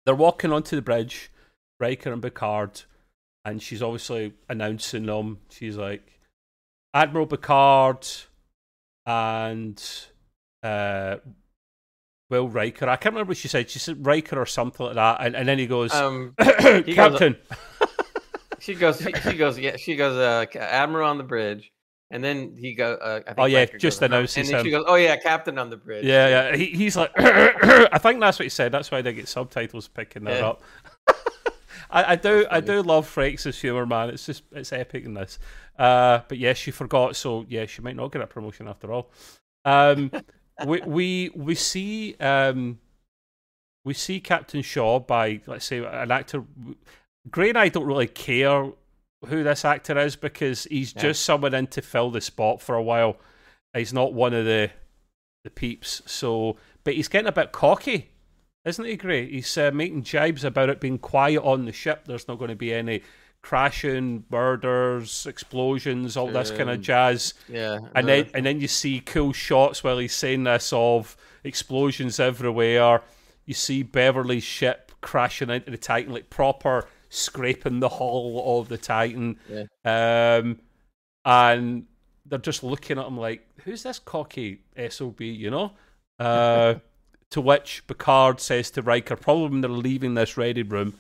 they're 0.06 0.14
walking 0.14 0.52
onto 0.52 0.74
the 0.74 0.82
bridge, 0.82 1.30
Riker 1.78 2.10
and 2.12 2.22
Picard, 2.22 2.82
and 3.44 3.62
she's 3.62 3.82
obviously 3.82 4.32
announcing 4.48 5.04
them. 5.06 5.40
She's 5.50 5.76
like, 5.76 6.18
Admiral 6.94 7.26
Picard 7.26 8.06
and 9.04 9.82
uh, 10.62 11.16
Will 12.30 12.48
Riker. 12.48 12.88
I 12.88 12.96
can't 12.96 13.14
remember 13.14 13.30
what 13.30 13.36
she 13.38 13.48
said. 13.48 13.70
She 13.70 13.78
said 13.78 14.04
Riker 14.04 14.40
or 14.40 14.46
something 14.46 14.86
like 14.86 14.94
that. 14.96 15.24
And, 15.24 15.34
and 15.34 15.48
then 15.48 15.58
he 15.58 15.66
goes, 15.66 15.92
Um, 15.94 16.34
goes- 16.38 16.84
Captain. 16.94 17.36
she 18.58 18.74
goes. 18.74 19.00
She, 19.00 19.12
she 19.12 19.34
goes. 19.34 19.58
Yeah, 19.58 19.76
she 19.76 19.96
goes. 19.96 20.16
Uh, 20.16 20.46
Admiral 20.58 21.08
on 21.08 21.18
the 21.18 21.24
bridge, 21.24 21.72
and 22.10 22.22
then 22.22 22.54
he 22.58 22.74
go. 22.74 22.94
Uh, 22.94 23.20
Oh, 23.38 23.46
yeah, 23.46 23.60
Riker 23.60 23.78
just 23.78 24.00
goes, 24.00 24.06
announces 24.08 24.36
And 24.36 24.48
then 24.48 24.64
she 24.64 24.70
goes. 24.70 24.84
Oh 24.86 24.96
yeah, 24.96 25.16
Captain 25.16 25.58
on 25.58 25.70
the 25.70 25.76
bridge. 25.76 26.04
yeah, 26.04 26.50
yeah. 26.50 26.56
He, 26.56 26.66
he's 26.66 26.96
like, 26.96 27.12
I 27.18 27.98
think 27.98 28.20
that's 28.20 28.38
what 28.38 28.44
he 28.44 28.50
said. 28.50 28.72
That's 28.72 28.90
why 28.90 29.00
they 29.02 29.12
get 29.12 29.28
subtitles 29.28 29.88
picking 29.88 30.24
that 30.24 30.38
Yeah. 30.40 30.48
up. 30.48 30.62
I, 31.90 32.12
I 32.12 32.16
do, 32.16 32.46
I 32.50 32.60
do 32.60 32.82
love 32.82 33.08
Frakes' 33.12 33.58
humor, 33.58 33.86
man. 33.86 34.10
It's 34.10 34.26
just, 34.26 34.42
it's 34.52 34.74
epic 34.74 35.06
in 35.06 35.14
this. 35.14 35.38
Uh, 35.78 36.20
but 36.28 36.36
yeah, 36.36 36.52
she 36.52 36.70
forgot, 36.70 37.16
so 37.16 37.46
yeah, 37.48 37.64
she 37.64 37.80
might 37.80 37.96
not 37.96 38.12
get 38.12 38.20
a 38.20 38.26
promotion 38.26 38.68
after 38.68 38.92
all. 38.92 39.10
Um, 39.64 40.10
we 40.66 40.80
we 40.80 41.30
we 41.34 41.54
see 41.54 42.14
um, 42.20 42.78
we 43.84 43.94
see 43.94 44.20
Captain 44.20 44.62
Shaw 44.62 44.98
by 45.00 45.40
let's 45.46 45.66
say 45.66 45.78
an 45.84 46.10
actor. 46.10 46.44
Gray 47.30 47.50
and 47.50 47.58
I 47.58 47.68
don't 47.68 47.86
really 47.86 48.06
care 48.06 48.70
who 49.26 49.42
this 49.42 49.64
actor 49.64 49.98
is 49.98 50.16
because 50.16 50.64
he's 50.64 50.94
Yeah. 50.94 51.02
just 51.02 51.24
someone 51.24 51.54
in 51.54 51.66
to 51.68 51.82
fill 51.82 52.10
the 52.10 52.20
spot 52.20 52.62
for 52.62 52.74
a 52.74 52.82
while. 52.82 53.16
He's 53.74 53.92
not 53.92 54.12
one 54.14 54.34
of 54.34 54.44
the 54.44 54.70
the 55.44 55.50
peeps. 55.50 56.02
So, 56.06 56.56
but 56.84 56.94
he's 56.94 57.08
getting 57.08 57.28
a 57.28 57.32
bit 57.32 57.52
cocky, 57.52 58.10
isn't 58.64 58.84
he? 58.84 58.96
Gray? 58.96 59.30
He's 59.30 59.56
uh, 59.58 59.70
making 59.72 60.02
jibes 60.04 60.44
about 60.44 60.68
it 60.70 60.80
being 60.80 60.98
quiet 60.98 61.42
on 61.42 61.64
the 61.64 61.72
ship. 61.72 62.04
There's 62.06 62.28
not 62.28 62.38
going 62.38 62.50
to 62.50 62.56
be 62.56 62.72
any 62.72 63.02
crashing, 63.42 64.24
murders, 64.30 65.26
explosions, 65.26 66.16
all 66.16 66.28
this 66.28 66.50
kind 66.50 66.68
of 66.70 66.80
jazz 66.80 67.34
Yeah. 67.48 67.78
and 67.94 68.06
no, 68.06 68.22
then 68.22 68.30
and 68.34 68.46
then 68.46 68.60
you 68.60 68.68
see 68.68 69.00
cool 69.00 69.32
shots 69.32 69.82
while 69.84 69.98
he's 69.98 70.14
saying 70.14 70.44
this 70.44 70.72
of 70.72 71.16
explosions 71.44 72.20
everywhere. 72.20 73.02
You 73.46 73.54
see 73.54 73.82
Beverly's 73.82 74.44
ship 74.44 74.92
crashing 75.00 75.50
into 75.50 75.70
the 75.70 75.78
Titan, 75.78 76.12
like 76.12 76.28
proper 76.30 76.86
scraping 77.08 77.80
the 77.80 77.88
hull 77.88 78.60
of 78.60 78.68
the 78.68 78.76
Titan. 78.76 79.38
Um, 79.84 80.58
and 81.24 81.86
they're 82.26 82.38
just 82.38 82.62
looking 82.62 82.98
at 82.98 83.06
him 83.06 83.16
like, 83.16 83.46
"Who's 83.64 83.82
this 83.84 83.98
cocky 83.98 84.60
sob?" 84.90 85.20
You 85.20 85.50
know. 85.50 85.72
Uh, 86.18 86.74
to 87.30 87.40
which 87.40 87.86
Picard 87.86 88.40
says 88.40 88.70
to 88.72 88.82
Riker, 88.82 89.14
probably 89.16 89.48
when 89.50 89.60
they're 89.60 89.70
leaving 89.70 90.14
this 90.14 90.36
ready 90.36 90.62
room, 90.62 90.98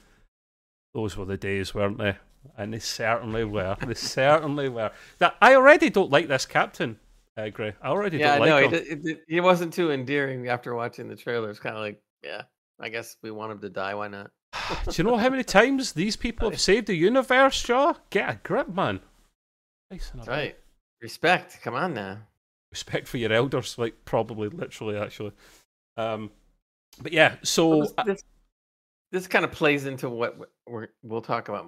"Those 0.94 1.16
were 1.16 1.24
the 1.26 1.36
days, 1.36 1.74
weren't 1.74 1.98
they?" 1.98 2.16
And 2.56 2.72
they 2.72 2.78
certainly 2.78 3.44
were. 3.44 3.76
They 3.86 3.94
certainly 3.94 4.68
were. 4.68 4.90
That 5.18 5.36
I 5.40 5.54
already 5.54 5.90
don't 5.90 6.10
like 6.10 6.28
this 6.28 6.46
captain, 6.46 6.98
I 7.36 7.42
agree. 7.42 7.72
I 7.80 7.88
already 7.88 8.18
yeah, 8.18 8.38
don't 8.38 8.48
no, 8.48 8.60
like 8.60 8.70
he, 8.70 8.76
him. 8.76 8.84
it 8.90 9.02
did- 9.04 9.20
he 9.28 9.40
wasn't 9.40 9.72
too 9.72 9.92
endearing 9.92 10.48
after 10.48 10.74
watching 10.74 11.08
the 11.08 11.14
trailer. 11.14 11.50
It's 11.50 11.60
kind 11.60 11.76
of 11.76 11.82
like, 11.82 12.02
yeah, 12.24 12.42
I 12.80 12.88
guess 12.88 13.16
we 13.22 13.30
want 13.30 13.52
him 13.52 13.60
to 13.60 13.70
die. 13.70 13.94
Why 13.94 14.08
not? 14.08 14.30
Do 14.84 14.90
you 14.96 15.04
know 15.04 15.16
how 15.16 15.30
many 15.30 15.44
times 15.44 15.92
these 15.92 16.16
people 16.16 16.50
have 16.50 16.60
saved 16.60 16.88
the 16.88 16.94
universe, 16.94 17.54
Shaw? 17.54 17.94
Get 18.10 18.28
a 18.28 18.40
grip, 18.42 18.68
man. 18.68 19.00
Nice 19.90 20.10
and 20.10 20.20
That's 20.20 20.28
a 20.28 20.30
bit. 20.30 20.36
right. 20.36 20.58
Respect. 21.00 21.60
Come 21.62 21.74
on 21.74 21.94
now. 21.94 22.18
Respect 22.72 23.06
for 23.06 23.18
your 23.18 23.32
elders, 23.32 23.78
like 23.78 23.94
probably, 24.04 24.48
literally, 24.48 24.96
actually. 24.98 25.32
Um, 25.96 26.30
but 27.00 27.12
yeah, 27.12 27.36
so 27.42 27.68
Well, 27.68 27.80
this, 27.80 27.92
this, 28.04 28.24
this 29.12 29.26
kind 29.28 29.44
of 29.44 29.52
plays 29.52 29.86
into 29.86 30.08
what 30.08 30.36
we're, 30.66 30.88
we'll 31.02 31.22
talk 31.22 31.48
about 31.48 31.66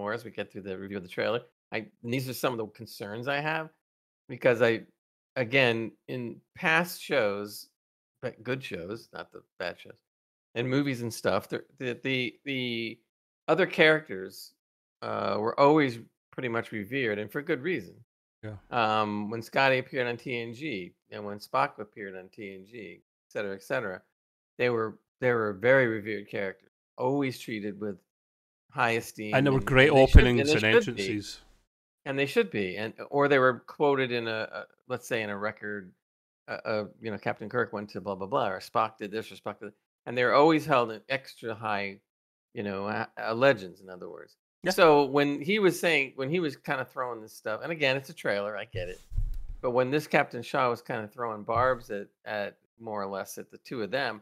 more 0.00 0.12
as 0.14 0.24
we 0.24 0.30
get 0.30 0.50
through 0.50 0.62
the 0.62 0.78
review 0.78 0.96
of 0.96 1.02
the 1.02 1.08
trailer. 1.08 1.42
I 1.72 1.86
and 2.02 2.12
these 2.12 2.28
are 2.28 2.34
some 2.34 2.52
of 2.52 2.58
the 2.58 2.66
concerns 2.68 3.28
I 3.28 3.40
have 3.40 3.68
because 4.28 4.62
I, 4.62 4.82
again, 5.36 5.92
in 6.08 6.36
past 6.56 7.02
shows, 7.02 7.68
but 8.22 8.42
good 8.42 8.64
shows, 8.64 9.08
not 9.12 9.30
the 9.30 9.42
bad 9.58 9.78
shows, 9.78 10.00
and 10.54 10.68
movies 10.68 11.02
and 11.02 11.12
stuff, 11.12 11.48
the 11.48 11.62
the 11.78 11.98
the, 12.02 12.34
the 12.44 12.98
other 13.46 13.66
characters 13.66 14.54
uh, 15.02 15.36
were 15.38 15.58
always 15.60 15.98
pretty 16.32 16.48
much 16.48 16.72
revered, 16.72 17.18
and 17.18 17.30
for 17.30 17.42
good 17.42 17.62
reason. 17.62 17.94
Yeah. 18.42 18.56
Um, 18.70 19.28
when 19.30 19.42
Scotty 19.42 19.78
appeared 19.78 20.06
on 20.06 20.16
TNG 20.16 20.94
and 21.10 21.22
when 21.26 21.38
Spock 21.38 21.78
appeared 21.78 22.16
on 22.16 22.24
TNG, 22.28 22.94
et 22.94 23.00
cetera, 23.28 23.54
et 23.54 23.62
cetera, 23.62 24.00
they 24.56 24.70
were 24.70 24.98
they 25.20 25.32
were 25.32 25.52
very 25.52 25.86
revered 25.86 26.30
characters, 26.30 26.70
always 26.96 27.38
treated 27.38 27.78
with 27.78 27.98
high 28.70 28.92
esteem. 28.92 29.34
and 29.34 29.46
there 29.46 29.52
were 29.52 29.60
great 29.60 29.88
should- 29.88 29.96
openings 29.96 30.48
they 30.48 30.52
and 30.52 30.60
should 30.84 30.96
be, 30.96 31.02
entrances. 31.02 31.40
and 32.04 32.18
they 32.18 32.26
should 32.26 32.50
be, 32.50 32.76
and 32.76 32.94
or 33.10 33.28
they 33.28 33.38
were 33.38 33.60
quoted 33.66 34.12
in 34.12 34.28
a, 34.28 34.48
a 34.52 34.64
let's 34.88 35.06
say 35.06 35.22
in 35.22 35.30
a 35.30 35.36
record, 35.36 35.92
uh, 36.48 36.58
uh, 36.64 36.84
you 37.00 37.10
know, 37.10 37.18
Captain 37.18 37.48
Kirk 37.48 37.72
went 37.72 37.90
to 37.90 38.00
blah 38.00 38.14
blah 38.14 38.26
blah, 38.26 38.48
or 38.48 38.60
Spock 38.60 38.96
did 38.98 39.10
this, 39.10 39.30
or 39.30 39.36
Spock 39.36 39.60
did, 39.60 39.72
and 40.06 40.16
they're 40.16 40.34
always 40.34 40.66
held 40.66 40.90
in 40.90 41.00
extra 41.08 41.54
high, 41.54 41.98
you 42.54 42.62
know, 42.62 42.86
uh, 42.86 43.06
uh, 43.20 43.34
legends. 43.34 43.80
In 43.80 43.88
other 43.88 44.08
words. 44.08 44.36
Yeah. 44.62 44.72
So 44.72 45.06
when 45.06 45.40
he 45.40 45.58
was 45.58 45.80
saying, 45.80 46.12
when 46.16 46.28
he 46.28 46.38
was 46.38 46.54
kind 46.56 46.80
of 46.82 46.88
throwing 46.90 47.22
this 47.22 47.32
stuff, 47.32 47.60
and 47.62 47.72
again, 47.72 47.96
it's 47.96 48.10
a 48.10 48.14
trailer, 48.14 48.58
I 48.58 48.66
get 48.66 48.90
it, 48.90 49.00
but 49.62 49.70
when 49.70 49.90
this 49.90 50.06
Captain 50.06 50.42
Shaw 50.42 50.68
was 50.68 50.82
kind 50.82 51.02
of 51.02 51.12
throwing 51.12 51.44
barbs 51.44 51.90
at, 51.90 52.08
at 52.26 52.58
more 52.78 53.02
or 53.02 53.06
less 53.06 53.38
at 53.38 53.50
the 53.50 53.58
two 53.58 53.82
of 53.82 53.90
them, 53.90 54.20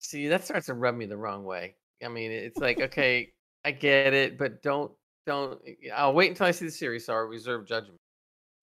see, 0.00 0.28
that 0.28 0.44
starts 0.44 0.66
to 0.66 0.74
rub 0.74 0.96
me 0.96 1.06
the 1.06 1.16
wrong 1.16 1.44
way. 1.44 1.76
I 2.04 2.08
mean, 2.08 2.30
it's 2.30 2.58
like, 2.58 2.80
okay, 2.88 3.32
I 3.66 3.72
get 3.72 4.14
it, 4.14 4.38
but 4.38 4.62
don't, 4.62 4.92
don't. 5.26 5.60
I'll 5.94 6.14
wait 6.14 6.30
until 6.30 6.46
I 6.46 6.52
see 6.52 6.64
the 6.66 6.70
series, 6.70 7.04
so 7.04 7.12
I'll 7.14 7.24
reserve 7.24 7.66
judgment. 7.66 7.98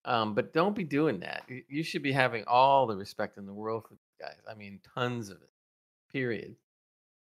Um, 0.06 0.34
but 0.34 0.52
don't 0.52 0.74
be 0.74 0.84
doing 0.84 1.20
that. 1.20 1.44
You- 1.68 1.82
should 1.84 2.02
be 2.02 2.12
having 2.12 2.44
all 2.46 2.86
the 2.86 2.96
respect 2.96 3.38
in 3.38 3.46
the 3.46 3.54
world 3.54 3.84
for 3.86 3.94
these 3.94 4.18
guys. 4.20 4.38
I 4.50 4.54
mean, 4.54 4.80
tons 4.94 5.28
of 5.30 5.36
it. 5.36 5.50
Period 6.12 6.54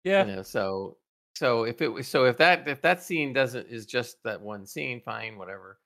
Yeah, 0.04 0.24
you 0.26 0.36
know 0.36 0.42
so 0.42 0.96
so 1.34 1.64
if 1.64 1.82
it 1.82 1.88
was 1.88 2.06
so 2.06 2.24
if 2.24 2.36
that 2.36 2.68
if 2.68 2.80
that 2.82 3.02
scene 3.02 3.32
doesn't 3.32 3.66
is 3.66 3.84
just 3.84 4.22
that 4.22 4.40
one 4.40 4.64
scene 4.64 5.00
fine 5.04 5.36
whatever 5.36 5.80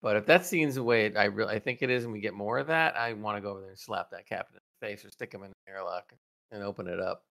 but 0.00 0.16
if 0.16 0.24
that 0.24 0.46
scene's 0.46 0.76
the 0.76 0.82
way 0.82 1.04
it, 1.04 1.16
i 1.18 1.24
really 1.24 1.54
i 1.54 1.58
think 1.58 1.82
it 1.82 1.90
is 1.90 2.04
and 2.04 2.12
we 2.12 2.20
get 2.20 2.32
more 2.32 2.58
of 2.58 2.68
that 2.68 2.96
i 2.96 3.12
want 3.12 3.36
to 3.36 3.42
go 3.42 3.50
over 3.50 3.60
there 3.60 3.68
and 3.68 3.78
slap 3.78 4.10
that 4.10 4.26
captain 4.26 4.56
in 4.56 4.60
the 4.80 4.86
face 4.86 5.04
or 5.04 5.10
stick 5.10 5.32
him 5.34 5.42
in 5.42 5.48
an 5.48 5.52
airlock 5.68 6.10
and 6.52 6.62
open 6.62 6.86
it 6.88 6.98
up 6.98 7.24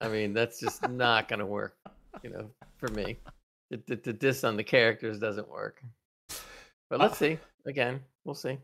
i 0.00 0.08
mean 0.08 0.32
that's 0.34 0.58
just 0.58 0.88
not 0.90 1.28
gonna 1.28 1.46
work 1.46 1.76
you 2.22 2.30
know 2.30 2.50
for 2.76 2.88
me 2.88 3.16
the, 3.70 3.80
the, 3.86 3.96
the 3.96 4.12
diss 4.12 4.44
on 4.44 4.56
the 4.56 4.64
characters 4.64 5.18
doesn't 5.18 5.48
work 5.48 5.82
but 6.90 6.98
let's 6.98 7.18
see 7.18 7.38
again 7.66 8.00
we'll 8.24 8.34
see 8.34 8.58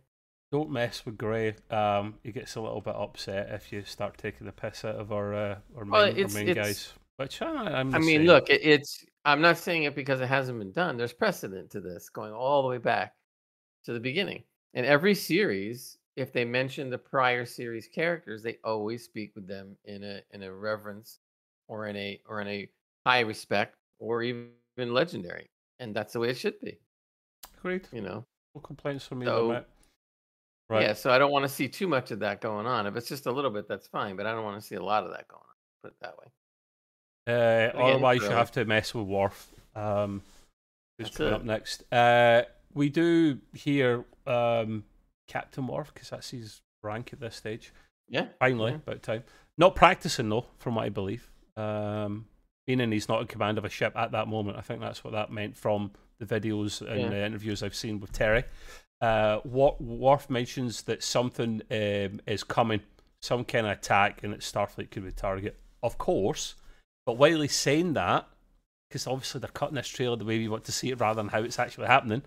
don't 0.55 0.71
mess 0.71 1.05
with 1.05 1.19
Gray. 1.19 1.57
Um, 1.69 2.15
he 2.23 2.31
gets 2.31 2.55
a 2.55 2.61
little 2.61 2.81
bit 2.81 2.95
upset 2.95 3.51
if 3.51 3.73
you 3.73 3.83
start 3.83 4.17
taking 4.17 4.47
the 4.47 4.53
piss 4.53 4.85
out 4.85 4.95
of 4.95 5.11
our 5.11 5.35
uh, 5.35 5.57
our 5.77 5.85
main, 5.85 5.91
Well, 5.91 6.23
our 6.23 6.29
main 6.29 6.55
guys. 6.55 6.93
Which 7.17 7.43
I, 7.43 7.47
I'm. 7.47 7.93
I 7.93 7.99
mean, 7.99 8.21
same. 8.21 8.27
look, 8.27 8.51
it, 8.51 8.61
it's. 8.63 9.05
I'm 9.25 9.41
not 9.41 9.59
saying 9.59 9.83
it 9.83 9.97
because 9.97 10.21
it 10.21 10.29
hasn't 10.29 10.61
been 10.61 10.71
done. 10.71 10.97
There's 10.97 11.13
precedent 11.13 11.71
to 11.71 11.81
this, 11.81 12.09
going 12.09 12.33
all 12.33 12.63
the 12.63 12.69
way 12.69 12.79
back 12.79 13.15
to 13.85 13.93
the 13.93 13.99
beginning. 13.99 14.45
In 14.75 14.85
every 14.85 15.17
series, 15.17 15.99
if 16.17 16.33
they 16.33 16.45
mention 16.45 16.89
the 16.89 16.99
prior 16.99 17.45
series 17.45 17.89
characters, 17.89 18.43
they 18.45 18.59
always 18.63 19.03
speak 19.03 19.33
with 19.35 19.49
them 19.49 19.77
in 19.85 20.05
a 20.05 20.21
in 20.31 20.45
a 20.45 20.53
reverence 20.53 21.19
or 21.67 21.87
in 21.87 21.97
a 21.97 22.21
or 22.29 22.41
in 22.41 22.47
a 22.47 22.69
high 23.07 23.21
respect 23.21 23.77
or 23.99 24.23
even 24.23 24.51
legendary, 24.77 25.51
and 25.79 25.95
that's 25.95 26.13
the 26.13 26.21
way 26.21 26.31
it 26.31 26.37
should 26.37 26.59
be. 26.61 26.79
Great. 27.63 27.89
You 27.93 28.03
know. 28.03 28.25
No 28.55 28.61
complaints 28.61 29.07
from 29.07 29.21
me. 29.21 29.27
So-. 29.27 29.65
Right. 30.71 30.83
Yeah, 30.83 30.93
so 30.95 31.11
I 31.11 31.19
don't 31.19 31.31
want 31.31 31.43
to 31.43 31.49
see 31.49 31.69
too 31.69 31.87
much 31.87 32.11
of 32.11 32.21
that 32.21 32.41
going 32.41 32.67
on. 32.67 32.87
If 32.87 32.97
it's 32.97 33.09
just 33.09 33.27
a 33.27 33.31
little 33.31 33.51
bit, 33.51 33.69
that's 33.69 33.87
fine, 33.87 34.17
but 34.17 34.25
I 34.25 34.33
don't 34.33 34.45
want 34.45 34.59
to 34.59 34.67
see 34.67 34.77
a 34.77 34.83
lot 34.83 35.05
of 35.05 35.11
that 35.11 35.29
going 35.29 35.43
on. 35.43 35.55
Put 35.83 35.93
it 35.93 35.97
that 36.01 36.17
way. 36.19 36.27
Uh, 37.27 37.69
again, 37.71 37.95
otherwise, 37.95 38.23
you 38.23 38.31
have 38.31 38.51
to 38.53 38.65
mess 38.65 38.95
with 38.95 39.07
Worf. 39.07 39.53
Um, 39.75 40.23
who's 40.99 41.11
coming 41.11 41.33
it. 41.35 41.37
up 41.37 41.45
next? 41.45 41.85
Uh, 41.93 42.45
we 42.73 42.89
do 42.89 43.39
hear 43.53 44.07
um, 44.27 44.85
Captain 45.29 45.67
Worf 45.67 45.93
because 45.93 46.09
that's 46.09 46.31
his 46.31 46.63
rank 46.83 47.13
at 47.13 47.21
this 47.21 47.37
stage. 47.37 47.73
Yeah. 48.09 48.29
Finally, 48.41 48.73
Yeah. 48.73 48.77
about 48.79 49.03
time. 49.03 49.25
Not 49.59 49.75
practicing 49.75 50.31
though, 50.31 50.47
from 50.59 50.77
what 50.77 50.87
I 50.87 50.89
believe. 50.89 51.31
Um, 51.59 52.27
meaning 52.67 52.93
he's 52.93 53.09
not 53.09 53.21
in 53.21 53.27
command 53.27 53.59
of 53.59 53.65
a 53.65 53.69
ship 53.69 53.93
at 53.97 54.13
that 54.13 54.29
moment. 54.29 54.57
I 54.57 54.61
think 54.63 54.81
that's 54.81 55.05
what 55.05 55.13
that 55.13 55.31
meant 55.31 55.57
from 55.57 55.93
the 56.19 56.27
videos 56.27 56.81
and 56.81 57.01
Yeah. 57.01 57.09
the 57.09 57.25
interviews 57.27 57.63
I've 57.63 57.75
seen 57.75 58.01
with 58.01 58.13
Terry. 58.13 58.45
Uh, 59.01 59.41
Wa- 59.45 59.77
Worf 59.81 60.31
mentions 60.31 60.83
that 60.83 61.03
something 61.03 61.61
um, 61.71 62.21
is 62.27 62.45
coming, 62.45 62.81
some 63.21 63.45
kind 63.45 63.67
of 63.67 63.73
attack, 63.73 64.23
and 64.23 64.33
that 64.33 64.41
Starfleet 64.41 64.91
could 64.91 65.05
be 65.05 65.13
target. 65.13 65.59
Of 65.83 65.99
course, 65.99 66.55
but 67.05 67.15
while 67.19 67.41
he's 67.43 67.55
saying 67.55 67.93
that, 67.95 68.27
because 68.89 69.07
obviously 69.07 69.41
they're 69.41 69.51
cutting 69.51 69.75
this 69.75 69.89
trailer 69.89 70.17
the 70.17 70.25
way 70.25 70.39
we 70.39 70.49
want 70.49 70.65
to 70.65 70.73
see 70.73 70.91
it 70.91 71.01
rather 71.01 71.17
than 71.21 71.29
how 71.29 71.43
it's 71.43 71.59
actually 71.59 71.89
happening. 71.89 72.23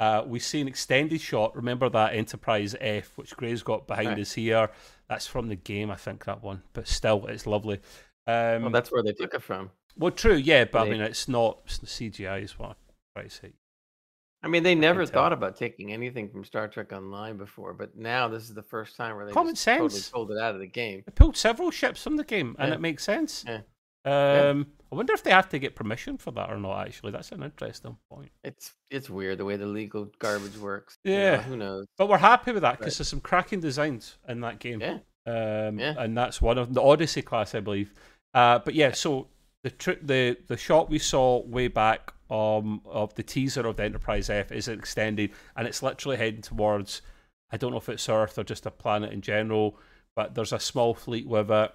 Uh, 0.00 0.22
we 0.26 0.38
see 0.38 0.60
an 0.60 0.68
extended 0.68 1.20
shot. 1.20 1.54
Remember 1.54 1.88
that 1.88 2.14
Enterprise 2.14 2.74
F, 2.80 3.12
which 3.16 3.36
Gray's 3.36 3.62
got 3.62 3.86
behind 3.86 4.08
Right. 4.10 4.18
us 4.20 4.32
here. 4.32 4.70
That's 5.08 5.26
from 5.26 5.48
the 5.48 5.56
game, 5.56 5.90
I 5.90 5.96
think 5.96 6.24
that 6.24 6.42
one. 6.42 6.62
But 6.72 6.88
still, 6.88 7.26
it's 7.26 7.46
lovely. 7.46 7.80
Um, 8.26 8.62
Well, 8.62 8.70
that's 8.70 8.90
where 8.90 9.02
they 9.02 9.12
took 9.12 9.34
it 9.34 9.42
from. 9.42 9.70
well, 9.96 10.10
true, 10.10 10.34
yeah, 10.36 10.64
but 10.64 10.86
I 10.86 10.90
mean, 10.90 11.00
it's 11.00 11.28
not 11.28 11.60
it's 11.66 11.78
the 11.78 11.86
CGI, 11.86 12.42
is 12.42 12.58
what 12.58 12.76
I'm 13.16 13.28
say. 13.28 13.52
I 14.42 14.48
mean, 14.48 14.62
they 14.62 14.74
never 14.74 15.06
thought 15.06 15.32
about 15.32 15.56
taking 15.56 15.92
anything 15.92 16.28
from 16.28 16.44
Star 16.44 16.68
Trek 16.68 16.92
Online 16.92 17.38
before, 17.38 17.72
but 17.72 17.96
now 17.96 18.28
this 18.28 18.42
is 18.42 18.52
the 18.54 18.62
first 18.62 18.94
time 18.96 19.16
where 19.16 19.24
they 19.24 19.32
Common 19.32 19.54
just 19.54 19.64
totally 19.64 20.00
pulled 20.12 20.30
it 20.32 20.38
out 20.38 20.54
of 20.54 20.60
the 20.60 20.66
game. 20.66 21.02
They 21.06 21.12
pulled 21.12 21.36
several 21.36 21.70
ships 21.70 22.02
from 22.02 22.16
the 22.16 22.24
game, 22.24 22.54
and 22.58 22.72
it 22.74 22.80
makes 22.80 23.04
sense. 23.04 23.44
Yeah. 23.46 23.60
Um, 24.06 24.66
I 24.92 24.96
wonder 24.96 25.14
if 25.14 25.22
they 25.22 25.30
have 25.30 25.48
to 25.48 25.58
get 25.58 25.74
permission 25.74 26.18
for 26.18 26.30
that 26.32 26.50
or 26.50 26.58
not. 26.58 26.86
Actually, 26.86 27.12
that's 27.12 27.32
an 27.32 27.42
interesting 27.42 27.96
point. 28.10 28.30
It's 28.44 28.74
it's 28.90 29.08
weird 29.08 29.38
the 29.38 29.46
way 29.46 29.56
the 29.56 29.64
legal 29.66 30.10
garbage 30.18 30.58
works. 30.58 30.98
you 31.04 31.12
know, 31.14 31.18
Yeah. 31.18 31.42
who 31.42 31.56
knows? 31.56 31.86
But 31.96 32.10
we're 32.10 32.18
happy 32.18 32.52
with 32.52 32.60
that 32.62 32.72
because 32.78 32.92
Right. 32.94 32.98
there's 32.98 33.08
some 33.08 33.20
cracking 33.22 33.60
designs 33.60 34.18
in 34.28 34.40
that 34.42 34.58
game. 34.58 34.82
Yeah. 34.82 34.98
Um, 35.26 35.78
Yeah. 35.78 35.94
and 35.96 36.14
that's 36.18 36.42
one 36.42 36.58
of 36.58 36.74
the 36.74 36.82
Odyssey 36.82 37.22
class, 37.22 37.54
I 37.54 37.60
believe. 37.60 37.94
Uh, 38.34 38.58
but 38.58 38.74
yeah, 38.74 38.92
so 38.92 39.28
the 39.62 39.72
the 40.02 40.36
the 40.48 40.56
shot 40.56 40.90
we 40.90 40.98
saw 40.98 41.42
way 41.44 41.68
back 41.68 42.12
um, 42.30 42.80
of 42.84 43.14
the 43.14 43.22
teaser 43.22 43.66
of 43.66 43.76
the 43.76 43.84
Enterprise 43.84 44.28
F 44.28 44.52
is 44.52 44.68
extended, 44.68 45.30
and 45.56 45.66
it's 45.66 45.82
literally 45.82 46.16
heading 46.16 46.42
towards. 46.42 47.02
I 47.50 47.56
don't 47.56 47.70
know 47.70 47.78
if 47.78 47.88
it's 47.88 48.08
Earth 48.08 48.38
or 48.38 48.44
just 48.44 48.66
a 48.66 48.70
planet 48.70 49.12
in 49.12 49.20
general, 49.20 49.78
but 50.16 50.34
there's 50.34 50.52
a 50.52 50.58
small 50.58 50.94
fleet 50.94 51.26
with 51.26 51.50
it. 51.50 51.72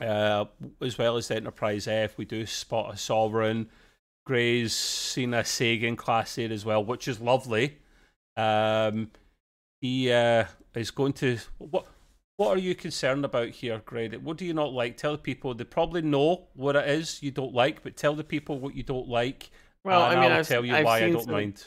Uh, 0.00 0.46
as 0.80 0.98
well 0.98 1.16
as 1.16 1.28
the 1.28 1.36
Enterprise 1.36 1.86
F, 1.86 2.16
we 2.18 2.24
do 2.24 2.46
spot 2.46 2.94
a 2.94 2.96
Sovereign. 2.96 3.68
Gray's 4.26 4.74
seen 4.74 5.34
a 5.34 5.44
Sagan 5.44 5.96
class 5.96 6.34
there 6.36 6.50
as 6.50 6.64
well, 6.64 6.82
which 6.82 7.06
is 7.06 7.20
lovely. 7.20 7.76
Um, 8.36 9.10
he 9.80 10.10
uh, 10.10 10.46
is 10.74 10.90
going 10.90 11.12
to 11.14 11.38
what? 11.58 11.86
What 12.36 12.56
are 12.56 12.60
you 12.60 12.74
concerned 12.74 13.24
about 13.24 13.50
here, 13.50 13.80
Greg? 13.84 14.14
What 14.16 14.36
do 14.38 14.44
you 14.44 14.54
not 14.54 14.72
like? 14.72 14.96
Tell 14.96 15.12
the 15.12 15.18
people. 15.18 15.54
They 15.54 15.64
probably 15.64 16.02
know 16.02 16.48
what 16.54 16.76
it 16.76 16.88
is 16.88 17.22
you 17.22 17.30
don't 17.30 17.54
like, 17.54 17.82
but 17.82 17.96
tell 17.96 18.14
the 18.14 18.24
people 18.24 18.58
what 18.58 18.74
you 18.74 18.82
don't 18.82 19.08
like. 19.08 19.50
Well, 19.84 20.06
and 20.10 20.18
I 20.18 20.20
mean, 20.20 20.32
I'll 20.32 20.38
I've, 20.40 20.48
tell 20.48 20.64
you 20.64 20.74
I've 20.74 20.84
why 20.84 21.04
I 21.04 21.10
don't 21.10 21.22
some, 21.22 21.32
mind. 21.32 21.64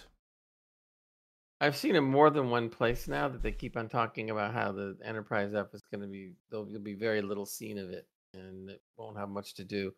I've 1.62 1.77
seen 1.77 1.95
it 1.95 2.01
more 2.01 2.29
than 2.29 2.50
one 2.50 2.69
place 2.69 3.07
now 3.07 3.27
that 3.29 3.41
they 3.41 3.51
keep 3.51 3.77
on 3.77 3.89
talking 3.89 4.29
about 4.29 4.53
how 4.53 4.71
the 4.71 4.97
Enterprise 5.03 5.53
F 5.53 5.74
is 5.74 5.83
going 5.91 6.01
to 6.01 6.07
be 6.07 6.33
there'll 6.50 6.65
be 6.79 6.93
very 6.95 7.21
little 7.21 7.45
seen 7.45 7.77
of 7.77 7.89
it, 7.89 8.07
and 8.33 8.69
it 8.69 8.81
won't 8.97 9.17
have 9.17 9.29
much 9.29 9.55
to 9.55 9.63
do 9.63 9.93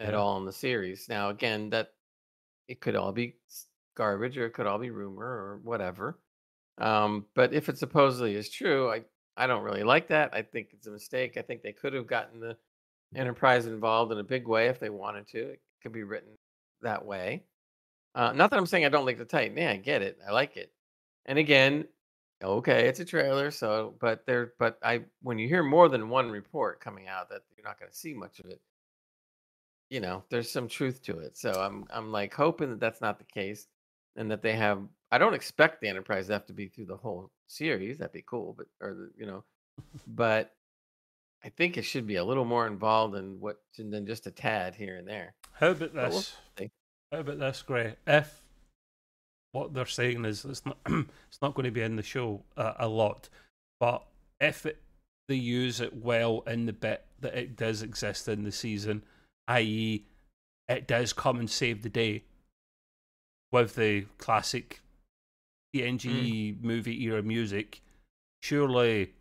at 0.00 0.14
Yeah. 0.14 0.18
all 0.18 0.38
in 0.38 0.44
the 0.46 0.52
series. 0.52 1.08
Now, 1.08 1.30
again, 1.30 1.70
that 1.70 1.94
it 2.68 2.80
could 2.80 2.96
all 2.96 3.12
be 3.12 3.36
garbage 3.94 4.38
or 4.38 4.46
it 4.46 4.52
could 4.54 4.66
all 4.66 4.78
be 4.78 4.90
rumor 4.90 5.24
or 5.24 5.60
whatever. 5.62 6.18
Um, 6.78 7.26
but 7.34 7.52
if 7.52 7.68
it 7.68 7.78
supposedly 7.78 8.34
is 8.34 8.50
true, 8.50 8.90
I 8.90 9.04
I 9.36 9.46
don't 9.46 9.62
really 9.62 9.82
like 9.82 10.08
that. 10.08 10.34
I 10.34 10.42
think 10.42 10.68
it's 10.72 10.86
a 10.86 10.90
mistake. 10.90 11.36
I 11.36 11.42
think 11.42 11.62
they 11.62 11.72
could 11.72 11.94
have 11.94 12.06
gotten 12.06 12.40
the 12.40 12.56
Enterprise 13.14 13.66
involved 13.66 14.12
in 14.12 14.18
a 14.18 14.24
big 14.24 14.48
way 14.48 14.68
if 14.68 14.80
they 14.80 14.90
wanted 14.90 15.28
to. 15.28 15.38
It 15.38 15.60
could 15.82 15.92
be 15.92 16.02
written 16.02 16.30
that 16.80 17.04
way. 17.04 17.44
Uh, 18.14 18.32
not 18.32 18.50
that 18.50 18.58
I'm 18.58 18.66
saying 18.66 18.84
I 18.84 18.90
don't 18.90 19.06
like 19.06 19.18
the 19.18 19.24
Titan. 19.24 19.56
Yeah, 19.56 19.70
I 19.70 19.76
get 19.76 20.02
it. 20.02 20.18
I 20.26 20.32
like 20.32 20.56
it. 20.56 20.72
And 21.26 21.38
again, 21.38 21.86
okay, 22.42 22.88
it's 22.88 23.00
a 23.00 23.04
trailer, 23.04 23.50
so 23.50 23.94
but 24.00 24.26
there, 24.26 24.52
but 24.58 24.78
I 24.82 25.02
when 25.22 25.38
you 25.38 25.48
hear 25.48 25.62
more 25.62 25.88
than 25.88 26.08
one 26.08 26.30
report 26.30 26.80
coming 26.80 27.08
out 27.08 27.28
that 27.30 27.42
you're 27.56 27.64
not 27.64 27.78
going 27.78 27.90
to 27.90 27.96
see 27.96 28.14
much 28.14 28.38
of 28.40 28.46
it, 28.46 28.60
you 29.90 30.00
know, 30.00 30.24
there's 30.30 30.50
some 30.50 30.68
truth 30.68 31.02
to 31.02 31.18
it. 31.18 31.36
So 31.36 31.52
I'm 31.52 31.84
I'm 31.90 32.12
like 32.12 32.34
hoping 32.34 32.70
that 32.70 32.80
that's 32.80 33.00
not 33.00 33.18
the 33.18 33.24
case, 33.24 33.66
and 34.16 34.30
that 34.30 34.42
they 34.42 34.54
have. 34.54 34.80
I 35.10 35.18
don't 35.18 35.34
expect 35.34 35.80
the 35.80 35.88
Enterprise 35.88 36.26
to 36.26 36.32
have 36.32 36.46
to 36.46 36.54
be 36.54 36.68
through 36.68 36.86
the 36.86 36.96
whole 36.96 37.30
series. 37.52 37.98
That'd 37.98 38.12
be 38.12 38.24
cool, 38.26 38.54
but 38.56 38.66
or 38.80 38.94
the, 38.94 39.10
you 39.16 39.26
know, 39.26 39.44
but 40.06 40.52
I 41.44 41.48
think 41.48 41.76
it 41.76 41.82
should 41.82 42.06
be 42.06 42.16
a 42.16 42.24
little 42.24 42.44
more 42.44 42.66
involved 42.66 43.14
than 43.14 43.40
what 43.40 43.58
than 43.76 44.06
just 44.06 44.26
a 44.26 44.30
tad 44.30 44.74
here 44.74 44.96
and 44.96 45.06
there. 45.06 45.34
How 45.52 45.70
about 45.70 45.94
But 45.94 46.10
we'll 46.10 46.18
this? 46.18 46.36
How 47.12 47.18
about 47.20 47.38
this, 47.38 47.62
Gray? 47.62 47.96
If 48.06 48.42
what 49.52 49.74
they're 49.74 49.86
saying 49.86 50.24
is 50.24 50.44
it's 50.44 50.64
not, 50.64 50.78
it's 50.86 51.42
not 51.42 51.54
going 51.54 51.64
to 51.64 51.70
be 51.70 51.82
in 51.82 51.96
the 51.96 52.02
show 52.02 52.42
uh, 52.56 52.72
a 52.78 52.88
lot, 52.88 53.28
but 53.78 54.04
if 54.40 54.66
it, 54.66 54.80
they 55.28 55.34
use 55.34 55.80
it 55.80 55.94
well 55.94 56.42
in 56.46 56.66
the 56.66 56.72
bit 56.72 57.04
that 57.20 57.34
it 57.34 57.56
does 57.56 57.82
exist 57.82 58.28
in 58.28 58.44
the 58.44 58.52
season, 58.52 59.04
i.e., 59.48 60.04
it 60.68 60.88
does 60.88 61.12
come 61.12 61.38
and 61.38 61.50
save 61.50 61.82
the 61.82 61.88
day 61.88 62.24
with 63.52 63.74
the 63.74 64.06
classic 64.16 64.80
TNG 65.74 66.62
movie 66.62 67.02
era 67.04 67.22
music, 67.22 67.80
surely 68.40 69.12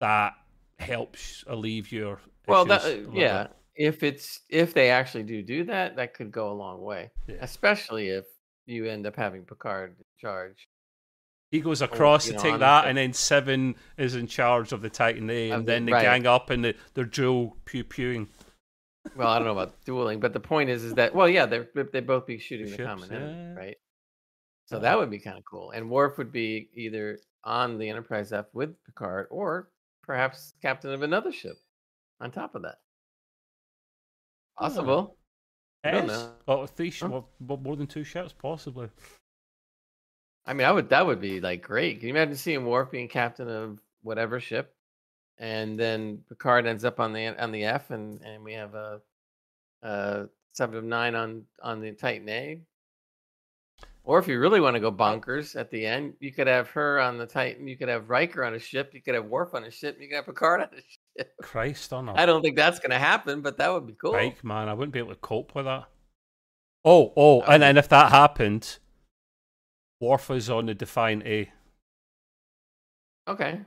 that 0.00 0.34
helps 0.78 1.44
alleviate 1.46 1.92
your 1.92 2.20
Well, 2.48 2.64
that, 2.66 2.84
uh, 2.84 3.10
yeah. 3.12 3.42
bit. 3.44 3.52
If 3.74 4.02
it's 4.02 4.40
if 4.50 4.74
they 4.74 4.90
actually 4.90 5.22
do 5.22 5.42
do 5.42 5.64
that, 5.64 5.96
that 5.96 6.14
could 6.14 6.30
go 6.30 6.50
a 6.50 6.54
long 6.54 6.82
way. 6.82 7.10
Yeah. 7.26 7.36
Especially 7.40 8.08
if 8.08 8.26
you 8.66 8.86
end 8.86 9.06
up 9.06 9.16
having 9.16 9.44
Picard 9.44 9.94
in 9.98 10.04
charge. 10.20 10.68
He 11.50 11.60
goes 11.60 11.82
across 11.82 12.26
you 12.26 12.32
to 12.32 12.38
know, 12.38 12.42
take 12.42 12.60
that, 12.60 12.86
and 12.86 12.96
then 12.96 13.12
Seven 13.12 13.76
is 13.98 14.14
in 14.14 14.26
charge 14.26 14.72
of 14.72 14.80
the 14.80 14.88
Titan 14.88 15.28
A, 15.30 15.50
and 15.50 15.66
the- 15.66 15.72
then 15.72 15.86
they 15.86 15.92
right. 15.92 16.02
gang 16.02 16.26
up 16.26 16.50
and 16.50 16.64
they, 16.64 16.74
they're 16.94 17.04
dual 17.04 17.56
pew 17.64 17.84
pewing. 17.84 18.28
Well, 19.16 19.28
I 19.28 19.38
don't 19.38 19.46
know 19.46 19.52
about 19.52 19.84
dueling, 19.84 20.20
but 20.20 20.32
the 20.32 20.40
point 20.40 20.70
is, 20.70 20.84
is 20.84 20.94
that 20.94 21.14
well, 21.14 21.28
yeah, 21.28 21.46
they're 21.46 21.68
they 21.92 22.00
both 22.00 22.26
be 22.26 22.38
shooting 22.38 22.66
the 22.66 22.76
Ships, 22.76 22.86
common 22.86 23.12
enemy, 23.12 23.32
yeah. 23.32 23.54
right? 23.54 23.76
So 24.72 24.78
that 24.78 24.96
would 24.98 25.10
be 25.10 25.18
kind 25.18 25.36
of 25.36 25.44
cool. 25.44 25.70
And 25.72 25.90
Worf 25.90 26.16
would 26.16 26.32
be 26.32 26.70
either 26.74 27.18
on 27.44 27.76
the 27.76 27.88
Enterprise 27.90 28.32
F 28.32 28.46
with 28.54 28.74
Picard, 28.86 29.26
or 29.30 29.68
perhaps 30.02 30.54
captain 30.62 30.92
of 30.92 31.02
another 31.02 31.30
ship 31.30 31.56
on 32.20 32.30
top 32.30 32.54
of 32.54 32.62
that. 32.62 32.78
Possible. 34.58 35.18
I 35.84 35.90
don't 35.90 36.08
Yes. 36.08 36.22
know. 36.22 36.34
Oh, 36.48 36.66
three 36.66 36.90
sh- 36.90 37.00
Huh? 37.00 37.08
well, 37.10 37.28
well, 37.40 37.58
more 37.58 37.76
than 37.76 37.86
two 37.86 38.02
ships, 38.02 38.32
possibly. 38.32 38.88
I 40.46 40.54
mean, 40.54 40.66
I 40.66 40.72
would 40.72 40.88
that 40.88 41.04
would 41.04 41.20
be 41.20 41.40
like 41.40 41.62
great. 41.62 41.98
Can 41.98 42.08
you 42.08 42.14
imagine 42.14 42.36
seeing 42.36 42.64
Worf 42.64 42.90
being 42.90 43.08
captain 43.08 43.48
of 43.48 43.78
whatever 44.02 44.40
ship, 44.40 44.74
and 45.38 45.78
then 45.78 46.24
Picard 46.30 46.64
ends 46.66 46.84
up 46.84 46.98
on 46.98 47.12
the 47.12 47.26
on 47.40 47.52
the 47.52 47.64
F, 47.64 47.90
and 47.90 48.22
and 48.22 48.42
we 48.42 48.54
have 48.54 48.74
a, 48.74 49.02
a 49.82 50.28
seven 50.52 50.76
of 50.78 50.84
nine 50.84 51.14
on 51.14 51.46
on 51.62 51.80
the 51.80 51.92
Titan 51.92 52.28
A. 52.30 52.62
Or 54.04 54.18
if 54.18 54.26
you 54.26 54.40
really 54.40 54.60
want 54.60 54.74
to 54.74 54.80
go 54.80 54.90
bonkers 54.90 55.54
at 55.54 55.70
the 55.70 55.86
end, 55.86 56.14
you 56.18 56.32
could 56.32 56.48
have 56.48 56.68
her 56.70 56.98
on 57.00 57.18
the 57.18 57.26
Titan. 57.26 57.68
You 57.68 57.76
could 57.76 57.88
have 57.88 58.10
Riker 58.10 58.44
on 58.44 58.54
a 58.54 58.58
ship. 58.58 58.90
You 58.94 59.00
could 59.00 59.14
have 59.14 59.26
Worf 59.26 59.54
on 59.54 59.62
a 59.64 59.70
ship. 59.70 59.96
You 60.00 60.08
could 60.08 60.16
have 60.16 60.26
Picard 60.26 60.60
on 60.60 60.68
a 60.76 60.80
ship. 61.20 61.32
Christ 61.40 61.92
on 61.92 62.08
I 62.08 62.24
a 62.24 62.26
don't 62.26 62.42
think 62.42 62.56
that's 62.56 62.80
going 62.80 62.90
to 62.90 62.98
happen, 62.98 63.42
but 63.42 63.58
that 63.58 63.72
would 63.72 63.86
be 63.86 63.92
cool. 63.94 64.12
bike, 64.12 64.42
man. 64.42 64.68
I 64.68 64.74
wouldn't 64.74 64.92
be 64.92 64.98
able 64.98 65.10
to 65.14 65.20
cope 65.20 65.54
with 65.54 65.66
that. 65.66 65.84
Oh, 66.84 67.12
oh, 67.16 67.40
That 67.40 67.44
and 67.44 67.52
would- 67.52 67.60
then 67.62 67.76
if 67.76 67.88
that 67.90 68.10
happened, 68.10 68.78
Worf 70.00 70.32
is 70.32 70.50
on 70.50 70.66
the 70.66 70.74
Defiant 70.74 71.24
A. 71.24 71.52
Okay, 73.28 73.60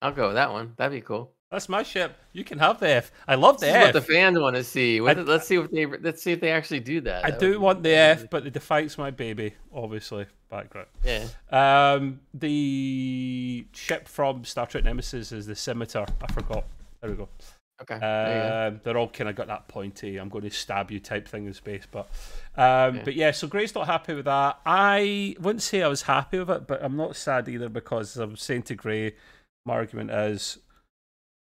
I'll 0.00 0.12
go 0.12 0.28
with 0.28 0.36
that 0.36 0.52
one. 0.52 0.74
That'd 0.76 0.92
be 0.96 1.04
cool. 1.04 1.32
That's 1.50 1.68
my 1.68 1.84
ship. 1.84 2.16
You 2.32 2.42
can 2.42 2.58
have 2.58 2.80
the 2.80 2.88
F. 2.88 3.12
I 3.28 3.36
love 3.36 3.60
the 3.60 3.66
This 3.66 3.74
is 3.76 3.80
F. 3.80 3.84
what 3.84 3.92
the 4.06 4.12
fans 4.12 4.38
want 4.38 4.56
to 4.56 4.64
see. 4.64 5.00
What- 5.00 5.16
I- 5.18 5.22
let's 5.22 5.46
see 5.46 5.58
what 5.58 5.70
they 5.72 5.86
let's 5.86 6.22
see 6.22 6.32
if 6.32 6.40
they 6.40 6.50
actually 6.50 6.80
do 6.80 7.00
that. 7.02 7.24
I 7.24 7.30
That 7.30 7.38
do 7.40 7.60
want 7.60 7.82
the 7.84 7.90
would 7.90 7.94
F, 7.98 8.30
but 8.30 8.42
the 8.44 8.50
Defiant's 8.50 8.98
my 8.98 9.10
baby, 9.12 9.54
obviously. 9.72 10.26
Background. 10.50 10.88
Yeah. 11.04 11.26
Um, 11.50 12.20
the 12.34 13.66
ship 13.72 14.08
from 14.08 14.44
Star 14.44 14.66
Trek 14.66 14.84
Nemesis 14.84 15.32
is 15.32 15.46
the 15.46 15.54
Scimitar. 15.54 16.06
I 16.20 16.32
forgot. 16.32 16.64
There 17.00 17.10
we 17.10 17.16
go. 17.16 17.28
Okay. 17.82 17.94
Um, 17.94 18.80
they're 18.82 18.96
all 18.96 19.08
kind 19.08 19.28
of 19.28 19.36
got 19.36 19.48
that 19.48 19.68
pointy, 19.68 20.16
I'm 20.16 20.30
going 20.30 20.44
to 20.44 20.50
stab 20.50 20.90
you 20.90 20.98
type 20.98 21.28
thing 21.28 21.46
in 21.46 21.52
space. 21.52 21.84
But 21.90 22.08
um, 22.56 22.96
Yeah. 22.96 23.02
but 23.04 23.14
yeah, 23.14 23.30
so 23.32 23.46
Gray's 23.46 23.74
not 23.74 23.86
happy 23.86 24.14
with 24.14 24.24
that. 24.24 24.58
I 24.64 25.36
wouldn't 25.40 25.62
say 25.62 25.82
I 25.82 25.88
was 25.88 26.02
happy 26.02 26.38
with 26.38 26.50
it, 26.50 26.66
but 26.66 26.82
I'm 26.82 26.96
not 26.96 27.16
sad 27.16 27.48
either 27.48 27.68
because 27.68 28.16
I'm 28.16 28.36
saying 28.36 28.62
to 28.64 28.74
Gray, 28.74 29.14
my 29.66 29.74
argument 29.74 30.10
is 30.10 30.58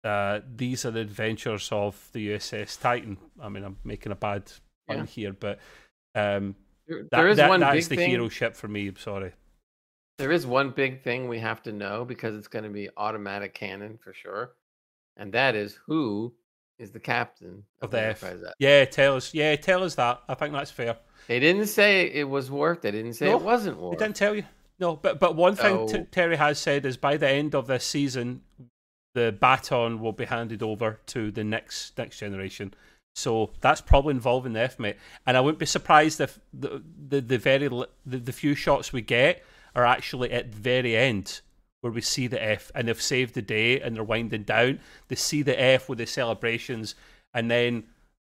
uh, 0.07 0.41
these 0.57 0.85
are 0.87 0.91
the 0.93 1.01
adventures 1.01 1.69
of 1.73 2.09
the 2.13 2.29
USS 2.31 2.81
Titan. 2.81 3.19
I 3.41 3.49
mean, 3.49 3.65
I'm 3.65 3.77
making 3.85 4.13
a 4.13 4.17
bad 4.17 4.45
pun 4.87 4.99
Yeah. 4.99 5.05
here, 5.07 5.33
but 5.33 5.59
um, 6.15 6.55
There- 6.87 7.03
that, 7.03 7.11
there 7.11 7.29
is 7.29 7.37
that- 7.39 7.49
one 7.49 7.61
that 7.61 7.73
big 7.73 7.79
is 7.81 7.89
the 7.89 7.97
thing. 7.97 8.11
hero 8.11 8.29
ship 8.29 8.55
for 8.57 8.69
me. 8.69 8.89
I'm 8.89 8.97
sorry. 8.97 9.33
There 10.19 10.31
is 10.33 10.47
one 10.47 10.71
big 10.71 11.03
thing 11.03 11.29
we 11.29 11.41
have 11.41 11.63
to 11.65 11.73
know 11.73 12.05
because 12.07 12.35
it's 12.37 12.49
going 12.49 12.65
to 12.65 12.71
be 12.71 12.89
automatic 12.97 13.53
canon 13.53 13.99
for 13.99 14.15
sure, 14.15 14.55
and 15.17 15.33
that 15.35 15.55
is 15.55 15.79
who 15.87 16.33
is 16.79 16.91
the 16.93 17.01
captain 17.01 17.65
Of 17.81 17.87
of, 17.87 17.91
the 17.91 18.01
F. 18.03 18.23
Enterprise. 18.25 18.53
Yeah, 18.59 18.85
tell 18.87 19.17
us. 19.17 19.35
Yeah, 19.35 19.57
tell 19.57 19.83
us 19.83 19.95
that. 19.97 20.23
I 20.29 20.35
think 20.35 20.53
that's 20.55 20.71
fair. 20.71 20.97
They 21.27 21.41
didn't 21.41 21.67
say 21.67 22.07
it 22.11 22.29
was 22.29 22.51
Worf. 22.51 22.81
They 22.83 22.91
didn't 22.93 23.15
say 23.15 23.27
No, 23.31 23.37
it 23.37 23.43
wasn't 23.43 23.79
Worf. 23.79 23.99
didn't 23.99 24.17
tell 24.17 24.35
you. 24.35 24.45
No, 24.79 24.95
but 24.97 25.19
but 25.19 25.37
one 25.37 25.55
thing 25.57 25.87
T- 25.89 26.05
Terry 26.11 26.37
has 26.37 26.59
said 26.59 26.85
is 26.87 26.97
by 26.97 27.17
the 27.17 27.29
end 27.29 27.55
of 27.55 27.67
this 27.67 27.85
season, 27.85 28.43
the 29.17 29.35
baton 29.41 29.99
will 29.99 30.13
be 30.13 30.27
handed 30.27 30.63
over 30.63 31.01
to 31.07 31.31
the 31.31 31.43
next 31.43 31.97
next 31.97 32.19
generation. 32.19 32.75
So 33.15 33.51
that's 33.63 33.81
probably 33.81 34.11
involving 34.11 34.53
the 34.53 34.61
F 34.61 34.79
mate, 34.79 34.97
and 35.27 35.39
I 35.39 35.41
wouldn't 35.41 35.59
be 35.59 35.67
surprised 35.67 36.21
if 36.21 36.39
the 36.53 36.83
the, 37.09 37.23
the 37.23 37.39
very 37.39 37.67
the, 37.69 37.89
the 38.19 38.33
few 38.33 38.55
shots 38.55 38.93
we 38.93 39.01
get 39.01 39.43
are 39.75 39.87
actually 39.87 40.31
at 40.33 40.53
the 40.53 40.59
very 40.59 40.95
end 40.97 41.41
where 41.81 41.93
we 41.93 42.03
see 42.03 42.27
the 42.27 42.43
F, 42.43 42.71
and 42.75 42.89
they've 42.89 43.01
saved 43.01 43.35
the 43.35 43.43
day 43.43 43.81
and 43.81 43.97
they're 43.97 44.05
winding 44.05 44.43
down. 44.43 44.81
They 45.09 45.17
see 45.17 45.43
the 45.43 45.59
F 45.59 45.89
with 45.89 45.99
the 45.99 46.07
celebrations, 46.07 46.95
and 47.33 47.51
then 47.51 47.85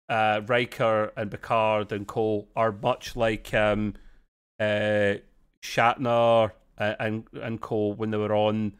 uh, 0.08 0.42
Riker 0.46 1.12
and 1.16 1.32
Picard 1.32 1.90
and 1.90 2.06
Cole 2.06 2.46
are 2.54 2.70
much 2.70 3.16
like 3.16 3.52
um, 3.54 3.94
uh, 4.60 5.14
Shatner 5.62 6.52
uh, 6.78 6.94
and 7.00 7.24
and 7.42 7.60
Co 7.60 7.88
when 7.88 8.12
they 8.12 8.18
were 8.18 8.36
on, 8.36 8.74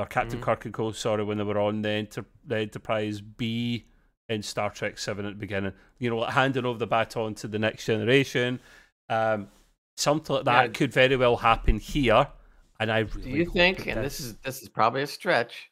or 0.00 0.06
Captain 0.06 0.38
Mhm. 0.38 0.42
Kirk 0.42 0.64
and 0.64 0.74
Co. 0.74 0.92
Sorry, 0.92 1.22
when 1.24 1.38
they 1.38 1.44
were 1.44 1.58
on 1.58 1.82
the, 1.82 1.88
Enter- 1.90 2.24
the 2.44 2.58
Enterprise 2.58 3.20
B 3.20 3.86
in 4.28 4.42
Star 4.42 4.70
Trek 4.70 4.98
Seven 4.98 5.26
at 5.26 5.32
the 5.34 5.38
beginning. 5.38 5.72
You 5.98 6.10
know, 6.10 6.18
like 6.18 6.32
handing 6.32 6.64
over 6.64 6.78
the 6.78 6.86
baton 6.86 7.34
to 7.36 7.48
the 7.48 7.58
next 7.58 7.84
generation. 7.86 8.60
Um, 9.08 9.48
something 9.96 10.36
like 10.36 10.44
that 10.46 10.62
Yeah. 10.66 10.72
could 10.72 10.92
very 10.92 11.16
well 11.16 11.36
happen 11.36 11.78
here, 11.78 12.28
and 12.78 12.90
I 12.92 13.00
really 13.00 13.22
Do 13.22 13.30
you 13.30 13.46
think? 13.50 13.86
And 13.86 14.04
this 14.04 14.20
is 14.20 14.36
this 14.38 14.62
is 14.62 14.68
probably 14.68 15.02
a 15.02 15.06
stretch. 15.06 15.70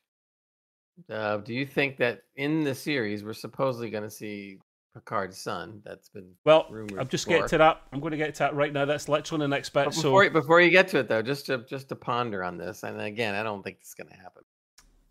Uh, 1.09 1.37
do 1.39 1.55
you 1.55 1.65
think 1.65 1.97
that 1.99 2.23
in 2.35 2.65
the 2.65 2.75
series 2.75 3.23
we're 3.23 3.33
supposedly 3.33 3.89
going 3.91 4.03
to 4.03 4.11
see 4.11 4.59
Picard's 5.01 5.39
son? 5.39 5.83
That's 5.85 6.09
been 6.09 6.31
well. 6.45 6.67
rumored 6.71 6.99
I'm 6.99 7.09
just 7.09 7.27
before. 7.27 7.39
getting 7.43 7.49
to 7.51 7.59
that. 7.59 7.83
I'm 7.93 8.01
going 8.01 8.11
to 8.13 8.17
get 8.17 8.35
to 8.37 8.39
that 8.41 8.55
right 8.55 8.73
now. 8.73 8.85
That's 8.85 9.09
literally 9.09 9.45
the 9.45 9.49
next 9.49 9.71
bit. 9.71 9.87
But 9.87 9.95
So 9.95 10.03
before 10.03 10.25
you- 10.25 10.31
before 10.31 10.61
you 10.61 10.71
get 10.71 10.89
to 10.89 10.99
it 10.99 11.09
though, 11.09 11.23
just 11.23 11.47
to 11.47 11.59
just 11.59 11.89
to 11.91 11.97
ponder 11.97 12.43
on 12.45 12.57
this, 12.59 12.83
and 12.83 13.01
again, 13.01 13.35
I 13.35 13.43
don't 13.43 13.63
think 13.63 13.79
it's 13.81 13.95
going 13.95 14.09
to 14.09 14.17
happen. 14.17 14.43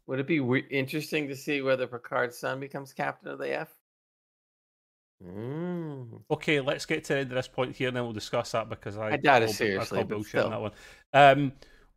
Would 0.08 0.20
it 0.20 0.28
be 0.28 0.40
interesting 0.70 1.28
to 1.28 1.36
see 1.36 1.62
whether 1.62 1.86
Picard's 1.86 2.38
son 2.38 2.60
becomes 2.60 2.94
captain 2.94 3.30
of 3.30 3.40
the 3.40 3.54
F? 3.60 3.70
Mm. 5.24 6.22
Okay, 6.30 6.62
let's 6.62 6.86
get 6.86 7.04
to 7.06 7.14
the 7.14 7.20
end 7.20 7.32
of 7.32 7.36
this 7.36 7.48
point 7.48 7.76
here, 7.76 7.88
and 7.88 7.98
then 7.98 8.04
we'll 8.04 8.14
discuss 8.14 8.52
that 8.52 8.70
because 8.70 8.98
I, 8.98 9.14
I 9.14 9.18
doubt 9.18 9.42
it 9.44 9.50
seriously, 9.50 10.00
I 10.00 10.04
bullshit 10.04 10.44
on 10.44 10.52
that 10.52 10.62
one. 10.62 10.72
Um, 11.14 11.52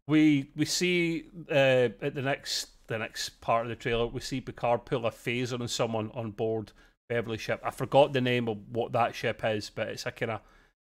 we 0.06 0.50
we 0.56 0.64
see 0.64 1.26
uh, 1.50 1.90
at 2.02 2.14
the 2.14 2.22
next 2.22 2.68
the 2.86 2.98
next 2.98 3.40
part 3.40 3.64
of 3.66 3.68
the 3.68 3.76
trailer, 3.76 4.06
we 4.06 4.20
see 4.20 4.40
Picard 4.40 4.84
pull 4.86 5.06
a 5.06 5.10
phaser 5.10 5.60
on 5.60 5.68
someone 5.68 6.10
on 6.14 6.30
board 6.32 6.72
Beverly 7.10 7.38
ship. 7.38 7.60
I 7.64 7.72
forgot 7.72 8.12
the 8.12 8.20
name 8.20 8.48
of 8.48 8.56
what 8.70 8.92
that 8.92 9.16
ship 9.16 9.42
is, 9.44 9.68
but 9.68 9.88
it's 9.88 10.06
a 10.06 10.12
kind 10.12 10.30
of 10.30 10.40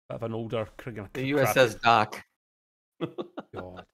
bit 0.08 0.16
of 0.16 0.24
an 0.24 0.34
older 0.34 0.68
kind 0.78 1.00
of 1.00 1.12
The 1.12 1.32
USS 1.32 1.82
Doc. 1.82 2.24
God. 3.54 3.86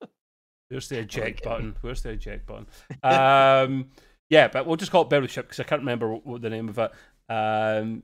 Where's 0.67 0.89
the 0.89 0.99
eject 0.99 1.38
kidding. 1.38 1.49
button? 1.49 1.75
Where's 1.79 2.01
the 2.01 2.10
eject 2.10 2.45
button? 2.45 2.67
Um, 3.03 3.88
yeah, 4.29 4.49
but 4.49 4.67
we'll 4.67 4.75
just 4.75 4.91
call 4.91 5.03
it 5.03 5.10
Beverly 5.10 5.29
Ship 5.29 5.45
because 5.45 5.62
I 5.62 5.63
can't 5.63 5.79
remember 5.79 6.12
what, 6.12 6.25
what 6.25 6.41
the 6.41 6.49
name 6.49 6.67
of 6.67 6.77
it. 6.77 6.91
Um, 7.29 8.03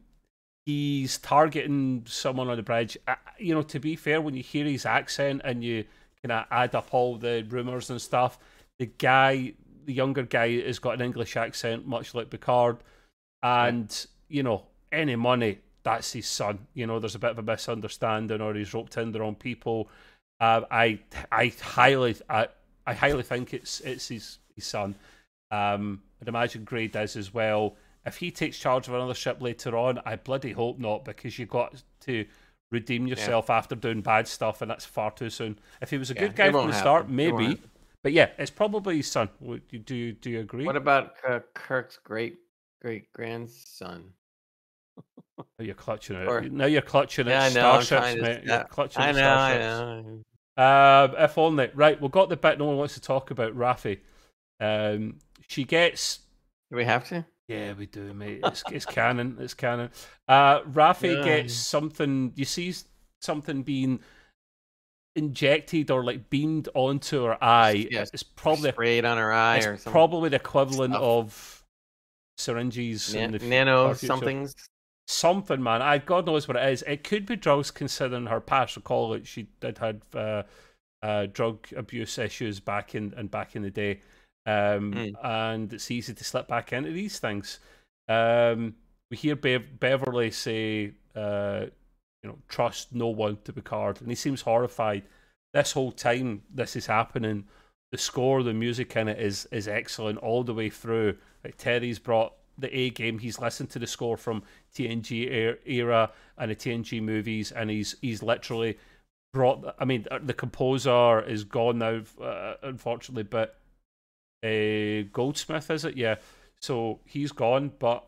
he's 0.65 1.17
targeting 1.17 2.05
someone 2.07 2.47
on 2.49 2.55
the 2.55 2.63
bridge. 2.63 2.97
Uh, 3.05 3.15
you 3.37 3.53
know, 3.53 3.63
to 3.63 3.79
be 3.81 3.97
fair, 3.97 4.21
when 4.21 4.33
you 4.33 4.43
hear 4.43 4.63
his 4.63 4.85
accent 4.85 5.41
and 5.43 5.61
you 5.61 5.83
kind 6.23 6.31
of 6.31 6.45
add 6.51 6.73
up 6.73 6.93
all 6.93 7.17
the 7.17 7.45
rumors 7.49 7.89
and 7.89 8.01
stuff, 8.01 8.39
the 8.79 8.85
guy, 8.85 9.51
the 9.83 9.93
younger 9.93 10.23
guy, 10.23 10.61
has 10.61 10.79
got 10.79 10.95
an 10.95 11.01
English 11.01 11.35
accent, 11.35 11.85
much 11.85 12.15
like 12.15 12.29
Picard. 12.29 12.77
And, 13.45 14.05
you 14.27 14.43
know, 14.43 14.63
any 14.91 15.15
money, 15.15 15.59
that's 15.83 16.13
his 16.13 16.27
son. 16.27 16.67
You 16.73 16.87
know, 16.87 16.99
there's 16.99 17.15
a 17.15 17.19
bit 17.19 17.31
of 17.31 17.39
a 17.39 17.43
misunderstanding 17.43 18.41
or 18.41 18.53
he's 18.55 18.73
roped 18.73 18.97
in 18.97 19.11
the 19.11 19.19
wrong 19.19 19.35
people. 19.35 19.89
Uh, 20.39 20.61
I 20.71 20.99
I 21.31 21.53
highly 21.61 22.15
I, 22.29 22.47
I 22.85 22.93
highly 22.93 23.23
think 23.23 23.53
it's 23.53 23.81
it's 23.81 24.07
his 24.09 24.39
his 24.55 24.65
son. 24.65 24.95
Um, 25.51 26.01
I'd 26.21 26.27
imagine 26.27 26.63
Gray 26.63 26.87
does 26.87 27.15
as 27.15 27.33
well. 27.33 27.75
If 28.05 28.17
he 28.17 28.31
takes 28.31 28.57
charge 28.57 28.87
of 28.87 28.93
another 28.93 29.13
ship 29.13 29.41
later 29.41 29.77
on, 29.77 29.99
I 30.05 30.15
bloody 30.15 30.51
hope 30.51 30.79
not, 30.79 31.05
because 31.05 31.39
you 31.39 31.45
got 31.45 31.83
to 32.01 32.25
redeem 32.71 33.07
yourself 33.07 33.49
after 33.49 33.75
doing 33.75 34.01
bad 34.01 34.27
stuff, 34.27 34.61
and 34.61 34.69
that's 34.69 34.85
far 34.85 35.11
too 35.11 35.29
soon. 35.29 35.59
If 35.81 35.91
he 35.91 35.97
was 35.97 36.11
a 36.11 36.15
Yeah, 36.15 36.21
good 36.21 36.35
guy 36.35 36.51
from 36.51 36.67
the 36.67 36.73
start, 36.73 37.05
happen. 37.05 37.15
Won't 37.23 37.35
maybe. 37.37 37.61
But 38.03 38.13
yeah, 38.13 38.29
it's 38.37 38.51
probably 38.51 38.97
his 38.97 39.11
son. 39.11 39.29
Would 39.39 39.63
you 39.71 39.79
do 39.79 39.95
you, 39.95 40.13
do 40.13 40.29
you 40.29 40.39
agree? 40.41 40.65
What 40.65 40.75
about 40.75 41.15
Kirk- 41.17 41.53
Kirk's 41.53 41.97
great 41.97 42.37
great 42.85 43.11
grandson? 43.13 44.13
You're 45.57 45.73
clutching 45.73 46.17
it. 46.17 46.27
or- 46.27 46.41
now 46.41 46.65
you're 46.67 46.83
clutching 46.83 47.25
Yeah, 47.25 47.45
I 47.45 47.49
know, 47.49 47.71
I'm 47.71 47.81
starships, 47.81 47.89
trying 47.89 48.15
to- 48.17 48.21
mate. 48.21 48.43
You're 48.43 48.53
yeah, 48.57 48.63
clutching 48.63 49.01
I 49.01 49.11
know, 49.11 49.33
I 49.35 49.51
starships. 49.53 50.07
know. 50.57 50.63
Um, 50.63 51.15
if 51.17 51.37
only. 51.39 51.71
Right, 51.73 51.99
we've 51.99 52.11
got 52.11 52.29
the 52.29 52.37
bit 52.37 52.59
no 52.59 52.65
one 52.65 52.77
wants 52.77 52.93
to 52.93 53.01
talk 53.01 53.31
about, 53.31 53.57
Raffi. 53.57 53.99
Um, 54.59 55.17
she 55.47 55.63
gets. 55.63 56.19
Do 56.69 56.77
we 56.77 56.85
have 56.85 57.07
to? 57.09 57.25
Yeah, 57.47 57.73
we 57.73 57.87
do, 57.87 58.13
mate. 58.13 58.41
It's, 58.43 58.63
it's 58.71 58.85
canon. 58.85 59.37
It's 59.39 59.53
canon. 59.55 59.89
Uh, 60.27 60.61
Raffi 60.61 61.17
Yeah. 61.17 61.23
gets 61.23 61.55
something. 61.55 62.33
You 62.35 62.45
see 62.45 62.73
something 63.21 63.63
being 63.63 63.99
injected 65.15 65.89
or 65.89 66.03
like 66.03 66.29
beamed 66.29 66.69
onto 66.75 67.23
her 67.23 67.43
eye. 67.43 67.87
Yes, 67.89 68.11
It's 68.13 68.21
probably 68.23 68.71
sprayed 68.71 69.05
on 69.05 69.17
her 69.17 69.31
eye 69.33 69.57
it's 69.57 69.83
probably 69.85 70.29
the 70.29 70.35
equivalent 70.35 70.93
stuff. 70.93 71.03
of 71.03 71.54
syringes 72.37 73.13
Na- 73.13 73.27
the 73.27 73.39
nano 73.39 73.93
somethings. 73.93 74.55
something, 75.07 75.61
man. 75.61 75.81
I 75.81 75.97
God 75.99 76.25
knows 76.25 76.47
what 76.47 76.57
it 76.57 76.67
is. 76.69 76.83
It 76.83 77.03
could 77.03 77.25
be 77.25 77.35
drugs, 77.35 77.71
considering 77.71 78.27
her 78.27 78.41
past. 78.41 78.75
Recall 78.75 79.09
that 79.11 79.27
she 79.27 79.47
did 79.61 79.77
had 79.77 80.01
uh, 80.13 80.43
uh, 81.01 81.27
drug 81.27 81.67
abuse 81.75 82.17
issues 82.17 82.59
back 82.59 82.95
in 82.95 83.13
and 83.17 83.29
back 83.29 83.55
in 83.55 83.61
the 83.61 83.69
day, 83.71 83.99
um, 84.45 84.93
Mm. 84.93 85.15
and 85.23 85.73
it's 85.73 85.91
easy 85.91 86.13
to 86.13 86.23
slip 86.23 86.47
back 86.47 86.73
into 86.73 86.91
these 86.91 87.19
things. 87.19 87.59
Um, 88.07 88.75
we 89.11 89.17
hear 89.17 89.35
Bev- 89.35 89.79
Beverly 89.79 90.31
say, 90.31 90.93
uh, 91.15 91.65
"You 92.23 92.29
know, 92.29 92.37
trust 92.47 92.93
no 92.93 93.07
one 93.07 93.37
to 93.43 93.53
Picard," 93.53 94.01
and 94.01 94.09
he 94.09 94.15
seems 94.15 94.41
horrified. 94.41 95.03
This 95.53 95.71
whole 95.71 95.91
time 95.91 96.43
this 96.53 96.75
is 96.75 96.87
happening, 96.87 97.47
the 97.91 97.97
score, 97.97 98.43
the 98.43 98.53
music 98.53 98.95
in 98.95 99.07
it 99.07 99.19
is 99.19 99.47
is 99.51 99.67
excellent 99.67 100.17
all 100.19 100.43
the 100.43 100.53
way 100.53 100.69
through. 100.69 101.17
Like 101.43 101.57
Terry's 101.57 101.99
brought 101.99 102.33
the 102.57 102.75
A 102.75 102.89
game. 102.89 103.19
He's 103.19 103.39
listened 103.39 103.69
to 103.71 103.79
the 103.79 103.87
score 103.87 104.17
from 104.17 104.43
TNG 104.73 105.29
er- 105.31 105.59
era 105.65 106.11
and 106.37 106.51
the 106.51 106.55
TNG 106.55 107.01
movies, 107.01 107.51
and 107.51 107.69
he's 107.69 107.95
he's 108.01 108.23
literally 108.23 108.77
brought. 109.33 109.75
I 109.79 109.85
mean, 109.85 110.05
uh, 110.11 110.19
the 110.21 110.33
composer 110.33 111.21
is 111.21 111.43
gone 111.43 111.77
now, 111.79 112.01
uh, 112.21 112.55
unfortunately, 112.63 113.23
but 113.23 113.59
uh, 114.43 115.07
Goldsmith 115.11 115.69
is 115.71 115.85
it? 115.85 115.97
Yeah. 115.97 116.15
So 116.61 116.99
he's 117.05 117.31
gone, 117.31 117.71
but 117.79 118.05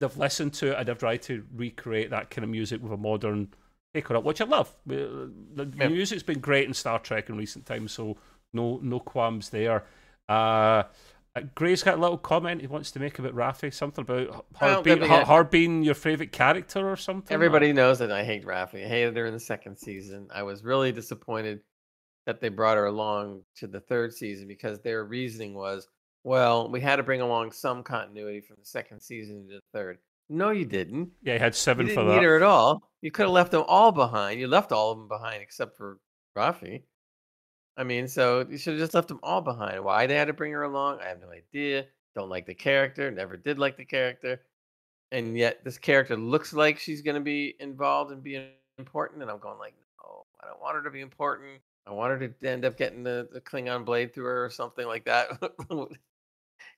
they've 0.00 0.16
listened 0.16 0.54
to 0.54 0.72
it 0.72 0.78
and 0.78 0.88
they've 0.88 0.98
tried 0.98 1.22
to 1.22 1.44
recreate 1.54 2.10
that 2.10 2.30
kind 2.30 2.44
of 2.44 2.50
music 2.50 2.82
with 2.82 2.92
a 2.92 2.96
modern 2.96 3.48
take 3.94 4.10
on 4.10 4.16
it, 4.16 4.24
which 4.24 4.40
I 4.40 4.44
love. 4.46 4.68
Uh, 4.88 5.28
The 5.54 5.70
Yeah. 5.76 5.88
music's 5.88 6.22
been 6.22 6.40
great 6.40 6.66
in 6.66 6.74
Star 6.74 6.98
Trek 6.98 7.28
in 7.28 7.36
recent 7.36 7.66
times, 7.66 7.92
so 7.92 8.16
no 8.52 8.78
no 8.82 9.00
qualms 9.00 9.50
there. 9.50 9.84
Uh, 10.28 10.84
uh, 11.36 11.42
Gray's 11.54 11.82
got 11.82 11.98
a 11.98 12.00
little 12.00 12.18
comment 12.18 12.60
he 12.60 12.66
wants 12.66 12.90
to 12.92 12.98
make 13.00 13.18
about 13.18 13.34
Raffi, 13.34 13.72
something 13.72 14.02
about 14.02 14.44
her, 14.56 14.82
being, 14.82 15.00
her, 15.02 15.24
her 15.24 15.44
being 15.44 15.82
your 15.84 15.94
favorite 15.94 16.32
character 16.32 16.90
or 16.90 16.96
something. 16.96 17.32
Everybody 17.32 17.72
knows 17.72 18.00
that 18.00 18.10
I 18.10 18.24
hate 18.24 18.44
Raffi. 18.44 18.84
I 18.84 18.88
hated 18.88 19.16
her 19.16 19.26
in 19.26 19.32
the 19.34 19.40
second 19.40 19.76
season. 19.76 20.28
I 20.34 20.42
was 20.42 20.64
really 20.64 20.90
disappointed 20.90 21.60
that 22.26 22.40
they 22.40 22.48
brought 22.48 22.76
her 22.76 22.86
along 22.86 23.42
to 23.56 23.66
the 23.68 23.80
third 23.80 24.12
season 24.12 24.48
because 24.48 24.80
their 24.80 25.04
reasoning 25.04 25.54
was, 25.54 25.86
well, 26.24 26.68
we 26.68 26.80
had 26.80 26.96
to 26.96 27.02
bring 27.04 27.20
along 27.20 27.52
some 27.52 27.82
continuity 27.84 28.40
from 28.40 28.56
the 28.58 28.66
second 28.66 29.00
season 29.00 29.46
to 29.48 29.54
the 29.54 29.60
third. 29.72 29.98
No, 30.28 30.50
you 30.50 30.64
didn't. 30.64 31.10
yeah, 31.22 31.34
he 31.34 31.38
had 31.38 31.52
You 31.52 31.58
seven 31.58 31.86
for 31.86 31.94
didn't 31.94 32.08
that. 32.08 32.14
need 32.16 32.24
her 32.24 32.36
at 32.36 32.42
all. 32.42 32.82
You 33.02 33.10
could 33.12 33.22
have 33.24 33.32
left 33.32 33.52
them 33.52 33.64
all 33.68 33.90
behind. 33.92 34.38
You 34.40 34.48
left 34.48 34.70
all 34.72 34.90
of 34.92 34.98
them 34.98 35.08
behind 35.08 35.42
except 35.42 35.76
for 35.76 35.98
Rafi. 36.36 36.82
I 37.76 37.84
mean, 37.84 38.08
so 38.08 38.46
you 38.48 38.58
should 38.58 38.74
have 38.74 38.80
just 38.80 38.94
left 38.94 39.08
them 39.08 39.20
all 39.22 39.40
behind. 39.40 39.82
Why 39.84 40.06
they 40.06 40.14
had 40.16 40.26
to 40.26 40.32
bring 40.34 40.52
her 40.52 40.62
along, 40.64 41.00
I 41.00 41.08
have 41.08 41.20
no 41.20 41.30
idea. 41.30 41.86
don't 42.14 42.28
like 42.28 42.46
the 42.46 42.54
character, 42.54 43.10
never 43.10 43.36
did 43.36 43.58
like 43.58 43.76
the 43.76 43.84
character, 43.84 44.42
and 45.12 45.36
yet 45.36 45.64
this 45.64 45.78
character 45.78 46.16
looks 46.16 46.52
like 46.52 46.78
she's 46.78 47.02
going 47.02 47.14
to 47.16 47.20
be 47.20 47.56
involved 47.60 48.12
and 48.12 48.22
be 48.22 48.52
important, 48.78 49.22
and 49.22 49.30
I'm 49.30 49.38
going 49.38 49.58
like, 49.58 49.74
no, 50.04 50.26
I 50.42 50.48
don't 50.48 50.60
want 50.60 50.76
her 50.76 50.82
to 50.84 50.90
be 50.90 51.00
important. 51.00 51.60
I 51.86 51.92
want 51.92 52.20
her 52.20 52.28
to 52.28 52.48
end 52.48 52.64
up 52.64 52.76
getting 52.76 53.02
the, 53.02 53.28
the 53.32 53.40
Klingon 53.40 53.84
blade 53.84 54.14
through 54.14 54.26
her 54.26 54.44
or 54.44 54.50
something 54.50 54.86
like 54.86 55.04
that. 55.06 55.28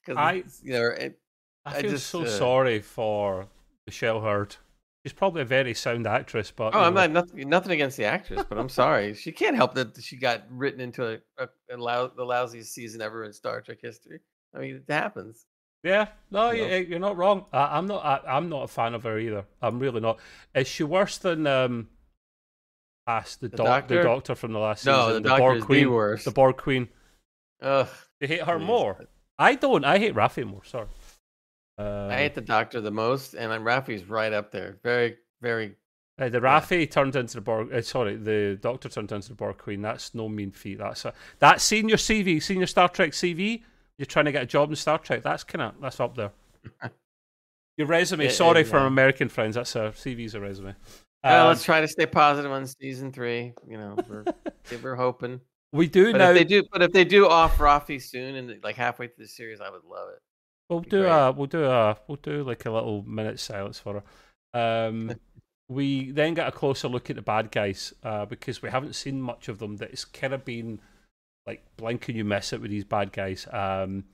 Because 0.04 0.16
I- 0.18 0.44
you 0.64 0.72
know, 0.72 0.86
it, 0.88 1.18
I 1.64 1.70
I 1.70 1.82
feel 1.82 1.90
just, 1.92 2.08
so 2.08 2.22
uh, 2.22 2.26
sorry 2.26 2.80
for 2.80 3.48
Michelle 3.86 4.20
Hurd. 4.20 4.56
She's 5.04 5.12
probably 5.12 5.42
a 5.42 5.44
very 5.44 5.74
sound 5.74 6.06
actress, 6.06 6.52
but 6.54 6.74
oh, 6.76 6.80
I'm 6.80 6.94
know, 6.94 7.00
not 7.00 7.10
nothing, 7.10 7.48
nothing 7.48 7.72
against 7.72 7.96
the 7.96 8.04
actress, 8.04 8.44
but 8.48 8.56
I'm 8.56 8.68
sorry, 8.68 9.14
she 9.14 9.32
can't 9.32 9.56
help 9.56 9.74
that 9.74 10.00
she 10.00 10.16
got 10.16 10.44
written 10.48 10.80
into 10.80 11.04
a, 11.14 11.18
a, 11.38 11.48
a 11.72 11.76
lou- 11.76 12.12
the 12.16 12.22
lousiest 12.24 12.66
season 12.66 13.02
ever 13.02 13.24
in 13.24 13.32
Star 13.32 13.60
Trek 13.62 13.78
history. 13.82 14.20
I 14.54 14.58
mean, 14.60 14.82
it 14.88 14.92
happens. 14.92 15.46
Yeah, 15.82 16.06
no, 16.30 16.52
You 16.52 16.68
know? 16.68 16.76
you're 16.76 16.98
not 17.00 17.16
wrong. 17.16 17.46
I, 17.52 17.76
I'm 17.78 17.86
not. 17.88 18.04
I, 18.04 18.20
I'm 18.36 18.48
not 18.48 18.62
a 18.62 18.68
fan 18.68 18.94
of 18.94 19.02
her 19.02 19.18
either. 19.18 19.44
I'm 19.60 19.80
really 19.80 20.00
not. 20.00 20.20
Is 20.54 20.68
she 20.68 20.84
worse 20.84 21.18
than 21.18 21.48
um, 21.48 21.88
Ass 23.08 23.34
the, 23.34 23.48
The 23.48 23.56
doc, 23.56 23.88
the 23.88 23.94
Doctor? 23.96 24.02
doctor 24.08 24.34
from 24.36 24.52
the 24.52 24.60
last 24.60 24.86
No, 24.86 25.08
season? 25.08 25.22
the 25.24 25.28
Doctor 25.30 25.40
Borg 25.42 25.56
is 25.56 25.62
the 25.62 25.66
Queen. 25.66 25.90
worst. 25.90 26.24
The 26.26 26.30
Borg 26.30 26.56
Queen. 26.58 26.88
Ugh, 27.60 27.88
You 28.20 28.28
hate 28.28 28.42
her 28.42 28.58
Please. 28.58 28.64
more. 28.64 29.06
I 29.40 29.56
don't. 29.56 29.84
I 29.84 29.98
hate 29.98 30.14
Raffi 30.14 30.46
more. 30.46 30.62
Sorry. 30.64 30.86
Uh, 31.82 32.08
I 32.10 32.16
hate 32.16 32.34
the 32.34 32.40
Doctor 32.40 32.80
the 32.80 32.90
most, 32.90 33.34
and 33.34 33.52
I'm 33.52 33.64
Raffi's 33.64 34.04
right 34.08 34.32
up 34.32 34.50
there. 34.52 34.78
Very, 34.82 35.16
very. 35.40 35.76
uh, 36.20 36.28
the 36.28 36.40
Raffi 36.40 36.90
turned 36.90 37.16
into 37.16 37.34
the 37.34 37.40
Borg. 37.40 37.72
Uh, 37.72 37.82
sorry, 37.82 38.16
the 38.16 38.58
Doctor 38.60 38.88
turned 38.88 39.10
into 39.12 39.28
the 39.30 39.34
Borg 39.34 39.58
Queen. 39.58 39.82
That's 39.82 40.14
no 40.14 40.28
mean 40.28 40.50
feat. 40.50 40.78
That's 40.78 41.04
a, 41.04 41.12
that's 41.38 41.64
senior 41.64 41.96
CV, 41.96 42.42
senior 42.42 42.66
Star 42.66 42.88
Trek 42.88 43.12
CV. 43.12 43.62
You're 43.98 44.06
trying 44.06 44.24
to 44.26 44.32
get 44.32 44.42
a 44.42 44.46
job 44.46 44.70
in 44.70 44.76
Star 44.76 44.98
Trek. 44.98 45.22
That's 45.22 45.44
kind 45.44 45.62
of 45.62 45.74
that's 45.80 46.00
up 46.00 46.16
there. 46.16 46.30
Your 47.78 47.86
resume. 47.86 48.26
It- 48.26 48.30
sorry 48.32 48.60
it- 48.60 48.66
for 48.68 48.78
yeah. 48.78 48.86
American 48.86 49.28
friends. 49.28 49.54
That's 49.56 49.74
a 49.76 49.92
CV's 49.94 50.34
a 50.34 50.40
resume. 50.40 50.74
Well, 51.24 51.42
Um, 51.42 51.48
let's 51.48 51.64
try 51.64 51.80
to 51.80 51.88
stay 51.88 52.06
positive 52.06 52.50
on 52.50 52.66
season 52.66 53.12
three. 53.12 53.52
You 53.68 53.78
know, 53.78 53.96
we're 54.08 54.24
we're 54.82 54.96
hoping. 54.96 55.40
we 55.72 55.86
do 55.88 56.12
But 56.12 56.18
now. 56.18 56.30
if 56.30 56.36
they 56.36 56.44
do, 56.44 56.62
but 56.72 56.82
if 56.82 56.92
they 56.92 57.04
do 57.04 57.28
off 57.28 57.56
Raffi 57.58 58.02
soon 58.02 58.34
and 58.36 58.62
like 58.62 58.76
halfway 58.76 59.06
through 59.06 59.24
the 59.24 59.28
series, 59.28 59.60
I 59.60 59.70
would 59.70 59.84
love 59.84 60.08
it. 60.10 60.20
We'll 60.68 60.80
do 60.80 61.02
great. 61.02 61.10
a 61.10 61.32
we'll 61.32 61.46
do 61.46 61.64
a 61.64 61.96
we'll 62.06 62.16
do 62.22 62.42
like 62.44 62.64
a 62.66 62.70
little 62.70 63.02
minute 63.02 63.38
silence 63.40 63.78
for 63.78 64.02
her. 64.54 64.86
Um, 64.88 65.12
we 65.68 66.10
then 66.10 66.34
get 66.34 66.48
a 66.48 66.52
closer 66.52 66.88
look 66.88 67.10
at 67.10 67.16
the 67.16 67.22
bad 67.22 67.50
guys 67.50 67.92
uh, 68.02 68.24
because 68.26 68.62
we 68.62 68.70
haven't 68.70 68.94
seen 68.94 69.20
much 69.20 69.48
of 69.48 69.58
them. 69.58 69.76
That 69.76 69.90
it's 69.90 70.04
kind 70.04 70.32
of 70.34 70.44
been 70.44 70.80
like 71.46 71.62
blink 71.76 72.08
and 72.08 72.16
you 72.16 72.24
miss 72.24 72.52
it 72.52 72.60
with 72.60 72.70
these 72.70 72.84
bad 72.84 73.12
guys. 73.12 73.46
Um, 73.50 74.04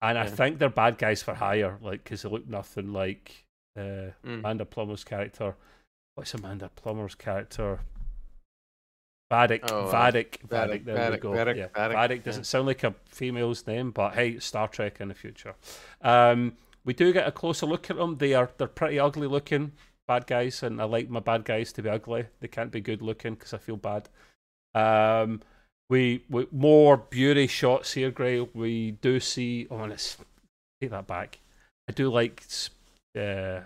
and 0.00 0.16
I 0.16 0.26
think 0.28 0.58
they're 0.58 0.68
bad 0.68 0.98
guys 0.98 1.22
for 1.22 1.34
hire, 1.34 1.78
like 1.82 2.04
because 2.04 2.22
they 2.22 2.28
look 2.28 2.48
nothing 2.48 2.92
like 2.92 3.44
uh, 3.76 4.12
Mm. 4.24 4.38
Amanda 4.40 4.64
Plummer's 4.64 5.04
character. 5.04 5.56
What's 6.14 6.34
Amanda 6.34 6.70
Plummer's 6.76 7.14
character? 7.14 7.80
Vadic, 9.30 9.70
Oh, 9.70 9.90
Vadic, 9.92 10.38
Vadic, 10.48 10.84
Vadic, 10.84 10.84
There 10.84 11.10
we 11.10 11.16
go. 11.18 11.30
Vadic, 11.32 11.56
yeah. 11.56 11.68
Vadic, 11.68 11.94
Vadic 11.94 12.24
doesn't 12.24 12.44
sound 12.44 12.66
like 12.66 12.82
a 12.82 12.94
female's 13.10 13.66
name, 13.66 13.90
but 13.90 14.14
hey, 14.14 14.38
Star 14.38 14.68
Trek 14.68 15.00
in 15.00 15.08
the 15.08 15.14
future. 15.14 15.54
Um, 16.00 16.54
we 16.84 16.94
do 16.94 17.12
get 17.12 17.28
a 17.28 17.32
closer 17.32 17.66
look 17.66 17.90
at 17.90 17.96
them. 17.96 18.16
They 18.16 18.32
are 18.32 18.50
they're 18.56 18.66
pretty 18.66 18.98
ugly 18.98 19.26
looking 19.26 19.72
bad 20.06 20.26
guys, 20.26 20.62
and 20.62 20.80
I 20.80 20.84
like 20.84 21.10
my 21.10 21.20
bad 21.20 21.44
guys 21.44 21.72
to 21.74 21.82
be 21.82 21.90
ugly. 21.90 22.24
They 22.40 22.48
can't 22.48 22.72
be 22.72 22.80
good 22.80 23.02
looking 23.02 23.34
because 23.34 23.52
I 23.52 23.58
feel 23.58 23.76
bad. 23.76 24.08
Um, 24.74 25.42
we, 25.90 26.24
we 26.30 26.46
more 26.50 26.96
beauty 26.96 27.46
shots 27.46 27.92
here, 27.92 28.10
Gray. 28.10 28.40
We 28.40 28.92
do 28.92 29.20
see. 29.20 29.66
Oh, 29.70 29.80
and 29.80 29.92
it's 29.92 30.16
take 30.80 30.90
that 30.90 31.06
back. 31.06 31.38
I 31.88 31.92
do 31.92 32.10
like 32.10 32.42
uh, 33.16 33.60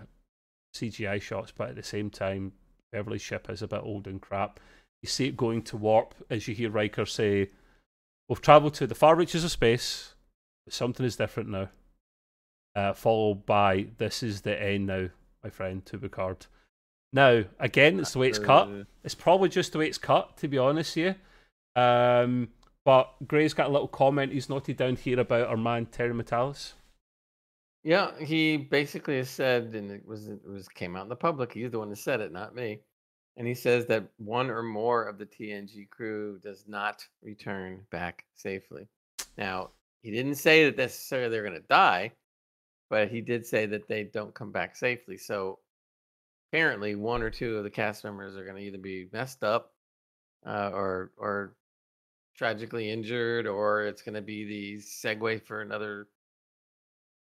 CGI 0.74 1.22
shots, 1.22 1.52
but 1.56 1.70
at 1.70 1.76
the 1.76 1.82
same 1.82 2.10
time, 2.10 2.52
Beverly's 2.92 3.22
ship 3.22 3.48
is 3.48 3.62
a 3.62 3.68
bit 3.68 3.80
old 3.82 4.06
and 4.06 4.20
crap. 4.20 4.60
You 5.02 5.08
see 5.08 5.26
it 5.26 5.36
going 5.36 5.62
to 5.62 5.76
warp 5.76 6.14
as 6.30 6.46
you 6.46 6.54
hear 6.54 6.70
Riker 6.70 7.06
say, 7.06 7.50
"We've 8.28 8.40
travelled 8.40 8.74
to 8.74 8.86
the 8.86 8.94
far 8.94 9.16
reaches 9.16 9.44
of 9.44 9.50
space, 9.50 10.14
but 10.64 10.74
something 10.74 11.04
is 11.04 11.16
different 11.16 11.48
now." 11.48 11.68
Uh, 12.74 12.92
followed 12.92 13.44
by, 13.44 13.88
"This 13.98 14.22
is 14.22 14.42
the 14.42 14.60
end 14.60 14.86
now, 14.86 15.08
my 15.42 15.50
friend." 15.50 15.84
To 15.86 15.98
Picard. 15.98 16.46
Now, 17.12 17.44
again, 17.58 18.00
it's 18.00 18.12
the 18.12 18.20
way 18.20 18.28
it's 18.28 18.38
cut. 18.38 18.68
It's 19.04 19.14
probably 19.14 19.50
just 19.50 19.72
the 19.72 19.78
way 19.78 19.86
it's 19.86 19.98
cut, 19.98 20.36
to 20.38 20.48
be 20.48 20.56
honest 20.56 20.94
here. 20.94 21.16
Um, 21.76 22.48
but 22.84 23.12
Gray's 23.26 23.54
got 23.54 23.68
a 23.68 23.72
little 23.72 23.88
comment 23.88 24.32
he's 24.32 24.48
noted 24.48 24.76
down 24.76 24.96
here 24.96 25.20
about 25.20 25.48
our 25.48 25.56
man 25.56 25.86
Terry 25.86 26.14
Matalas. 26.14 26.72
Yeah, 27.84 28.12
he 28.18 28.56
basically 28.56 29.16
has 29.16 29.28
said, 29.28 29.74
and 29.74 29.90
it 29.90 30.06
was 30.06 30.28
it 30.28 30.46
was 30.46 30.68
came 30.68 30.96
out 30.96 31.02
in 31.02 31.08
the 31.08 31.16
public. 31.16 31.52
He's 31.52 31.70
the 31.70 31.78
one 31.78 31.90
that 31.90 31.96
said 31.96 32.20
it, 32.20 32.32
not 32.32 32.54
me. 32.54 32.80
And 33.36 33.46
he 33.46 33.54
says 33.54 33.86
that 33.86 34.08
one 34.18 34.50
or 34.50 34.62
more 34.62 35.04
of 35.04 35.18
the 35.18 35.26
TNG 35.26 35.88
crew 35.88 36.38
does 36.42 36.64
not 36.66 37.06
return 37.22 37.80
back 37.90 38.24
safely. 38.34 38.86
Now, 39.38 39.70
he 40.02 40.10
didn't 40.10 40.34
say 40.34 40.64
that 40.64 40.76
necessarily 40.76 41.30
they're 41.30 41.42
going 41.48 41.60
to 41.60 41.68
die, 41.68 42.12
but 42.90 43.08
he 43.08 43.20
did 43.20 43.46
say 43.46 43.66
that 43.66 43.88
they 43.88 44.04
don't 44.04 44.34
come 44.34 44.52
back 44.52 44.76
safely. 44.76 45.16
So 45.16 45.60
apparently, 46.50 46.94
one 46.94 47.22
or 47.22 47.30
two 47.30 47.56
of 47.56 47.64
the 47.64 47.70
cast 47.70 48.04
members 48.04 48.36
are 48.36 48.44
going 48.44 48.56
to 48.56 48.62
either 48.62 48.78
be 48.78 49.08
messed 49.12 49.42
up, 49.42 49.72
uh, 50.44 50.70
or 50.74 51.12
or 51.16 51.54
tragically 52.36 52.90
injured, 52.90 53.46
or 53.46 53.86
it's 53.86 54.02
going 54.02 54.14
to 54.14 54.22
be 54.22 54.44
the 54.44 54.82
segue 54.82 55.42
for 55.46 55.62
another 55.62 56.08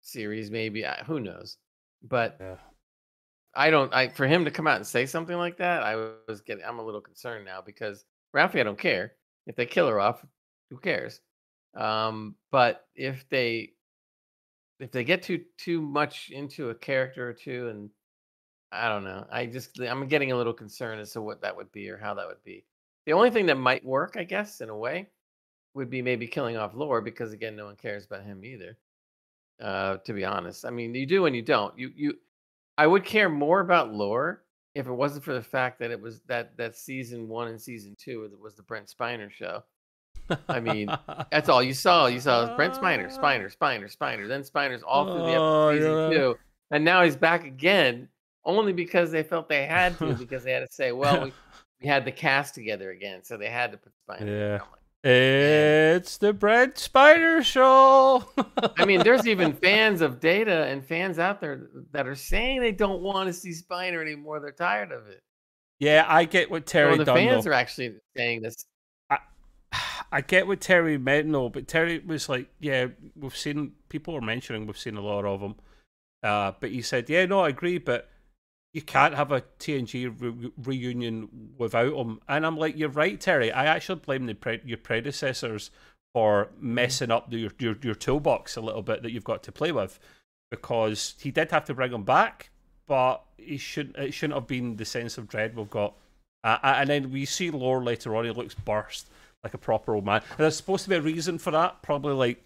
series, 0.01 0.51
maybe. 0.51 0.85
Who 1.05 1.19
knows? 1.19 1.57
But 2.03 2.37
Yeah. 2.39 2.55
I 3.57 3.71
don't. 3.71 3.93
I 3.93 4.09
for 4.09 4.27
him 4.27 4.45
to 4.45 4.51
come 4.51 4.67
out 4.67 4.77
and 4.77 4.85
say 4.85 5.07
something 5.07 5.35
like 5.35 5.57
that, 5.57 5.81
I 5.81 5.95
was 6.27 6.41
getting. 6.41 6.63
I'm 6.63 6.77
a 6.77 6.85
little 6.85 7.01
concerned 7.01 7.43
now 7.43 7.59
because 7.59 8.05
Raffi, 8.35 8.59
I 8.59 8.63
don't 8.63 8.77
care 8.77 9.13
if 9.47 9.55
they 9.55 9.65
kill 9.65 9.87
her 9.87 9.99
off. 9.99 10.23
Who 10.69 10.77
cares? 10.77 11.21
Um, 11.75 12.35
but 12.51 12.85
if 12.95 13.27
they 13.29 13.73
if 14.79 14.91
they 14.91 15.03
get 15.03 15.23
too 15.23 15.43
too 15.57 15.81
much 15.81 16.29
into 16.29 16.69
a 16.69 16.75
character 16.75 17.27
or 17.27 17.33
two, 17.33 17.69
and 17.69 17.89
I 18.71 18.89
don't 18.89 19.03
know, 19.03 19.25
I 19.31 19.47
just 19.47 19.79
I'm 19.79 20.07
getting 20.07 20.31
a 20.31 20.37
little 20.37 20.53
concerned 20.53 21.01
as 21.01 21.13
to 21.13 21.21
what 21.21 21.41
that 21.41 21.57
would 21.57 21.71
be 21.71 21.89
or 21.89 21.97
how 21.97 22.13
that 22.13 22.27
would 22.27 22.43
be. 22.43 22.63
The 23.07 23.13
only 23.13 23.31
thing 23.31 23.47
that 23.47 23.57
might 23.57 23.83
work, 23.83 24.17
I 24.17 24.23
guess, 24.23 24.61
in 24.61 24.69
a 24.69 24.77
way, 24.77 25.07
would 25.73 25.89
be 25.89 26.03
maybe 26.03 26.27
killing 26.27 26.57
off 26.57 26.75
Lore 26.75 27.01
because 27.01 27.33
again, 27.33 27.55
no 27.55 27.65
one 27.65 27.75
cares 27.75 28.05
about 28.05 28.23
him 28.23 28.45
either. 28.45 28.77
Uh, 29.59 29.97
to 29.97 30.13
be 30.13 30.23
honest, 30.23 30.63
I 30.63 30.69
mean, 30.69 30.93
you 30.93 31.07
do 31.07 31.25
and 31.25 31.35
you 31.35 31.41
don't. 31.41 31.77
You 31.79 31.91
you, 31.95 32.17
I 32.77 32.85
would 32.87 33.03
care 33.03 33.29
more 33.29 33.59
about 33.59 33.93
Lore 33.93 34.43
if 34.75 34.85
it 34.87 34.91
wasn't 34.91 35.23
for 35.23 35.33
the 35.33 35.41
fact 35.41 35.79
that 35.79 35.89
it 35.91 35.99
was 35.99 36.21
that 36.27 36.55
that 36.57 36.75
season 36.75 37.27
one 37.27 37.47
and 37.47 37.59
season 37.61 37.95
two 37.99 38.29
was- 38.41 38.55
the 38.55 38.63
Brent 38.63 38.87
Spiner 38.87 39.31
show. 39.31 39.63
I 40.49 40.59
mean, 40.59 40.89
That's 41.31 41.47
all 41.47 41.63
you 41.63 41.73
saw. 41.73 42.07
You 42.07 42.19
saw 42.19 42.53
Brent 42.57 42.73
Spiner, 42.73 43.07
Spiner, 43.15 43.55
Spiner, 43.57 43.95
Spiner. 43.97 44.27
Then 44.27 44.41
Spiner's 44.41 44.83
all 44.83 45.05
through 45.05 45.25
the 45.31 45.35
Oh, 45.37 45.69
episode 45.69 45.77
season 45.77 46.11
yeah. 46.11 46.17
two, 46.17 46.37
and 46.71 46.83
now 46.83 47.03
he's 47.03 47.15
back 47.15 47.45
again, 47.45 48.09
only 48.43 48.73
because 48.73 49.09
they 49.11 49.23
felt 49.23 49.47
they 49.47 49.65
had 49.65 49.97
to, 49.99 50.13
because 50.19 50.43
they 50.43 50.51
had 50.51 50.67
to 50.67 50.73
say, 50.73 50.91
well, 50.91 51.23
we, 51.23 51.33
we 51.81 51.87
had 51.87 52.03
the 52.03 52.11
cast 52.11 52.55
together 52.55 52.91
again, 52.91 53.23
so 53.23 53.37
they 53.37 53.47
had 53.49 53.71
to 53.71 53.77
put 53.77 53.93
Spiner. 54.09 54.21
in. 54.21 54.27
Yeah. 54.27 54.59
It's 55.03 56.17
the 56.17 56.33
Brent 56.33 56.75
Spiner 56.75 57.43
Show. 57.43 58.25
I 58.77 58.85
mean, 58.85 59.03
there's 59.03 59.27
even 59.27 59.53
fans 59.53 60.01
of 60.01 60.19
Data 60.19 60.65
and 60.65 60.83
fans 60.85 61.19
out 61.19 61.39
there 61.39 61.69
that 61.91 62.07
are 62.07 62.15
saying 62.15 62.61
they 62.61 62.71
don't 62.71 63.01
want 63.01 63.27
to 63.27 63.33
see 63.33 63.51
Spiner 63.51 64.01
anymore. 64.01 64.39
They're 64.39 64.51
tired 64.51 64.91
of 64.91 65.07
it. 65.07 65.21
yeah, 65.79 66.05
I 66.07 66.25
get 66.25 66.49
what 66.49 66.65
Terry 66.65 66.89
Well, 66.97 67.05
the 67.05 67.13
fans 67.13 67.45
are 67.47 67.53
actually 67.53 67.95
saying 68.15 68.41
this. 68.41 68.65
I 70.11 70.21
get 70.21 70.47
what 70.47 70.61
Terry 70.61 70.97
meant, 70.97 71.27
no, 71.27 71.49
but 71.49 71.67
Terry 71.67 71.99
was 71.99 72.29
like, 72.29 72.49
"Yeah, 72.59 72.87
we've 73.15 73.35
seen 73.35 73.73
people 73.89 74.15
are 74.15 74.21
mentioning 74.21 74.65
we've 74.65 74.77
seen 74.77 74.95
a 74.95 75.01
lot 75.01 75.25
of 75.25 75.41
them," 75.41 75.55
uh, 76.23 76.53
but 76.59 76.71
he 76.71 76.81
said, 76.81 77.09
"Yeah, 77.09 77.25
no, 77.25 77.41
I 77.41 77.49
agree, 77.49 77.77
but 77.77 78.09
you 78.77 78.81
can't 78.83 79.15
have 79.15 79.31
a 79.31 79.41
TNG 79.59 80.13
re- 80.21 80.51
reunion 80.63 81.29
without 81.57 81.93
him." 81.93 82.21
And 82.27 82.45
I'm 82.45 82.57
like, 82.57 82.77
"You're 82.77 82.89
right, 82.89 83.19
Terry. 83.19 83.51
I 83.51 83.65
actually 83.65 83.99
blame 83.99 84.27
the 84.27 84.35
pre- 84.35 84.61
your 84.63 84.77
predecessors 84.77 85.71
for 86.13 86.49
messing 86.59 87.11
up 87.11 87.29
the, 87.31 87.37
your, 87.37 87.51
your 87.59 87.75
your 87.81 87.95
toolbox 87.95 88.55
a 88.55 88.61
little 88.61 88.83
bit 88.83 89.01
that 89.01 89.11
you've 89.11 89.23
got 89.23 89.41
to 89.43 89.51
play 89.51 89.71
with, 89.71 89.99
because 90.51 91.15
he 91.19 91.31
did 91.31 91.51
have 91.51 91.65
to 91.65 91.73
bring 91.73 91.91
him 91.91 92.03
back, 92.03 92.51
but 92.87 93.23
he 93.37 93.57
shouldn't. 93.57 93.97
It 93.97 94.13
shouldn't 94.13 94.39
have 94.39 94.47
been 94.47 94.75
the 94.77 94.85
sense 94.85 95.17
of 95.17 95.27
dread 95.27 95.55
we've 95.55 95.69
got." 95.69 95.95
Uh, 96.43 96.59
and 96.63 96.89
then 96.89 97.11
we 97.11 97.25
see 97.25 97.49
Lore 97.49 97.83
later 97.83 98.15
on. 98.15 98.25
He 98.25 98.31
looks 98.31 98.53
burst 98.53 99.09
like 99.43 99.53
a 99.53 99.57
proper 99.57 99.95
old 99.95 100.05
man. 100.05 100.21
And 100.29 100.37
there's 100.37 100.57
supposed 100.57 100.83
to 100.83 100.89
be 100.89 100.95
a 100.95 101.01
reason 101.01 101.37
for 101.39 101.51
that, 101.51 101.81
probably 101.81 102.13
like 102.13 102.45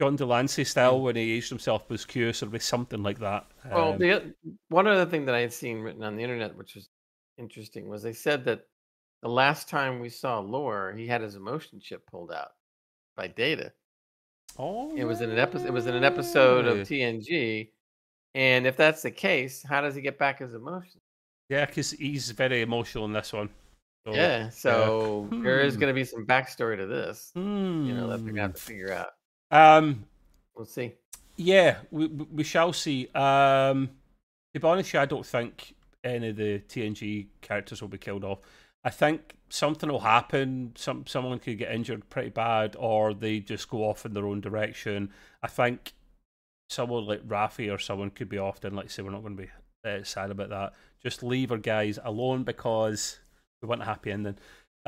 John 0.00 0.16
de 0.16 0.24
Lancie 0.24 0.64
style 0.64 1.00
when 1.00 1.16
he 1.16 1.32
aged 1.32 1.48
himself 1.48 1.88
was 1.90 2.04
curious, 2.04 2.42
or 2.42 2.46
be 2.46 2.58
something 2.60 3.02
like 3.02 3.18
that. 3.18 3.46
Well, 3.64 3.94
Um, 3.94 3.98
the 3.98 4.34
one 4.68 4.86
other 4.86 5.06
thing 5.06 5.24
that 5.26 5.34
I 5.34 5.40
had 5.40 5.52
seen 5.52 5.80
written 5.80 6.04
on 6.04 6.16
the 6.16 6.22
internet, 6.22 6.54
which 6.56 6.74
was 6.76 6.88
interesting, 7.36 7.88
was 7.88 8.02
they 8.02 8.12
said 8.12 8.44
that 8.44 8.66
the 9.22 9.28
last 9.28 9.68
time 9.68 9.98
we 9.98 10.08
saw 10.08 10.38
Lore, 10.38 10.92
he 10.96 11.06
had 11.08 11.20
his 11.20 11.34
emotion 11.34 11.80
chip 11.80 12.06
pulled 12.06 12.30
out 12.32 12.50
by 13.16 13.26
Data, 13.26 13.72
Oh, 14.56 14.94
It 14.96 15.04
was 15.04 15.20
in 15.20 15.30
an 15.30 15.38
episode. 15.38 15.66
It 15.66 15.72
was 15.72 15.86
in 15.86 15.94
an 15.94 16.04
episode 16.04 16.66
of 16.66 16.78
TNG. 16.86 17.70
And 18.34 18.66
if 18.66 18.76
that's 18.76 19.02
the 19.02 19.10
case, 19.10 19.62
how 19.62 19.80
does 19.80 19.94
he 19.94 20.00
get 20.00 20.18
back 20.18 20.38
his 20.38 20.54
emotions? 20.54 21.02
Yeah, 21.48 21.66
because 21.66 21.90
he's 21.92 22.30
very 22.30 22.62
emotional 22.62 23.04
in 23.04 23.12
this 23.12 23.32
one. 23.32 23.50
So, 24.06 24.14
yeah. 24.14 24.48
So 24.50 25.28
there 25.42 25.60
is 25.60 25.74
Hmm. 25.74 25.80
going 25.80 25.94
to 25.94 25.94
be 25.94 26.04
some 26.04 26.26
backstory 26.26 26.76
to 26.76 26.86
this. 26.86 27.30
You 27.34 27.42
know 27.42 28.08
that 28.08 28.18
they're 28.24 28.34
going 28.34 28.34
to 28.36 28.40
have 28.42 28.50
Hmm. 28.52 28.56
to 28.56 28.60
figure 28.62 28.92
out. 28.92 29.10
Um, 29.50 30.04
We'll 30.54 30.66
see. 30.66 30.94
yeah, 31.36 31.78
we 31.90 32.06
we 32.06 32.44
shall 32.44 32.72
see. 32.72 33.08
Um, 33.14 33.90
to 34.54 34.60
be 34.60 34.66
honest, 34.66 34.94
I 34.94 35.06
don't 35.06 35.26
think 35.26 35.74
any 36.04 36.28
of 36.28 36.36
the 36.36 36.60
TNG 36.60 37.26
characters 37.40 37.80
will 37.80 37.88
be 37.88 37.98
killed 37.98 38.24
off. 38.24 38.40
I 38.84 38.90
think 38.90 39.36
something 39.48 39.90
will 39.90 40.00
happen. 40.00 40.72
Some 40.76 41.06
someone 41.06 41.38
could 41.38 41.58
get 41.58 41.72
injured 41.72 42.08
pretty 42.10 42.30
bad, 42.30 42.76
or 42.78 43.14
they 43.14 43.40
just 43.40 43.68
go 43.68 43.88
off 43.88 44.04
in 44.04 44.14
their 44.14 44.26
own 44.26 44.40
direction. 44.40 45.10
I 45.42 45.48
think 45.48 45.92
someone 46.70 47.06
like 47.06 47.26
Raffi 47.26 47.72
or 47.72 47.78
someone 47.78 48.10
could 48.10 48.28
be 48.28 48.38
off. 48.38 48.60
Then, 48.60 48.74
like 48.74 48.90
say, 48.90 49.02
we're 49.02 49.10
not 49.10 49.22
going 49.22 49.36
to 49.36 49.42
be 49.44 49.50
uh, 49.88 50.02
sad 50.04 50.30
about 50.30 50.50
that. 50.50 50.72
Just 51.02 51.22
leave 51.22 51.52
our 51.52 51.58
guys 51.58 51.98
alone 52.04 52.42
because 52.44 53.20
we 53.62 53.68
want 53.68 53.82
a 53.82 53.86
happy 53.86 54.10
ending. 54.10 54.36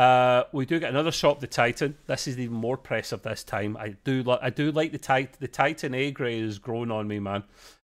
Uh, 0.00 0.44
we 0.52 0.64
do 0.64 0.80
get 0.80 0.88
another 0.88 1.12
shot 1.12 1.36
of 1.36 1.40
the 1.42 1.46
Titan. 1.46 1.94
This 2.06 2.26
is 2.26 2.38
even 2.38 2.56
more 2.56 2.76
impressive 2.76 3.20
this 3.20 3.44
time. 3.44 3.76
I 3.76 3.96
do 4.02 4.22
like 4.22 4.38
I 4.40 4.48
do 4.48 4.72
like 4.72 4.92
the 4.92 4.98
Titan. 4.98 5.34
The 5.40 5.46
Titan 5.46 5.92
A 5.92 6.10
grey 6.10 6.40
is 6.40 6.58
growing 6.58 6.90
on 6.90 7.06
me, 7.06 7.18
man. 7.18 7.44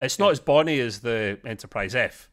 It's 0.01 0.17
not 0.17 0.31
as 0.31 0.39
bonny 0.39 0.79
as 0.79 0.99
the 0.99 1.37
Enterprise 1.43 1.95
F, 1.95 2.29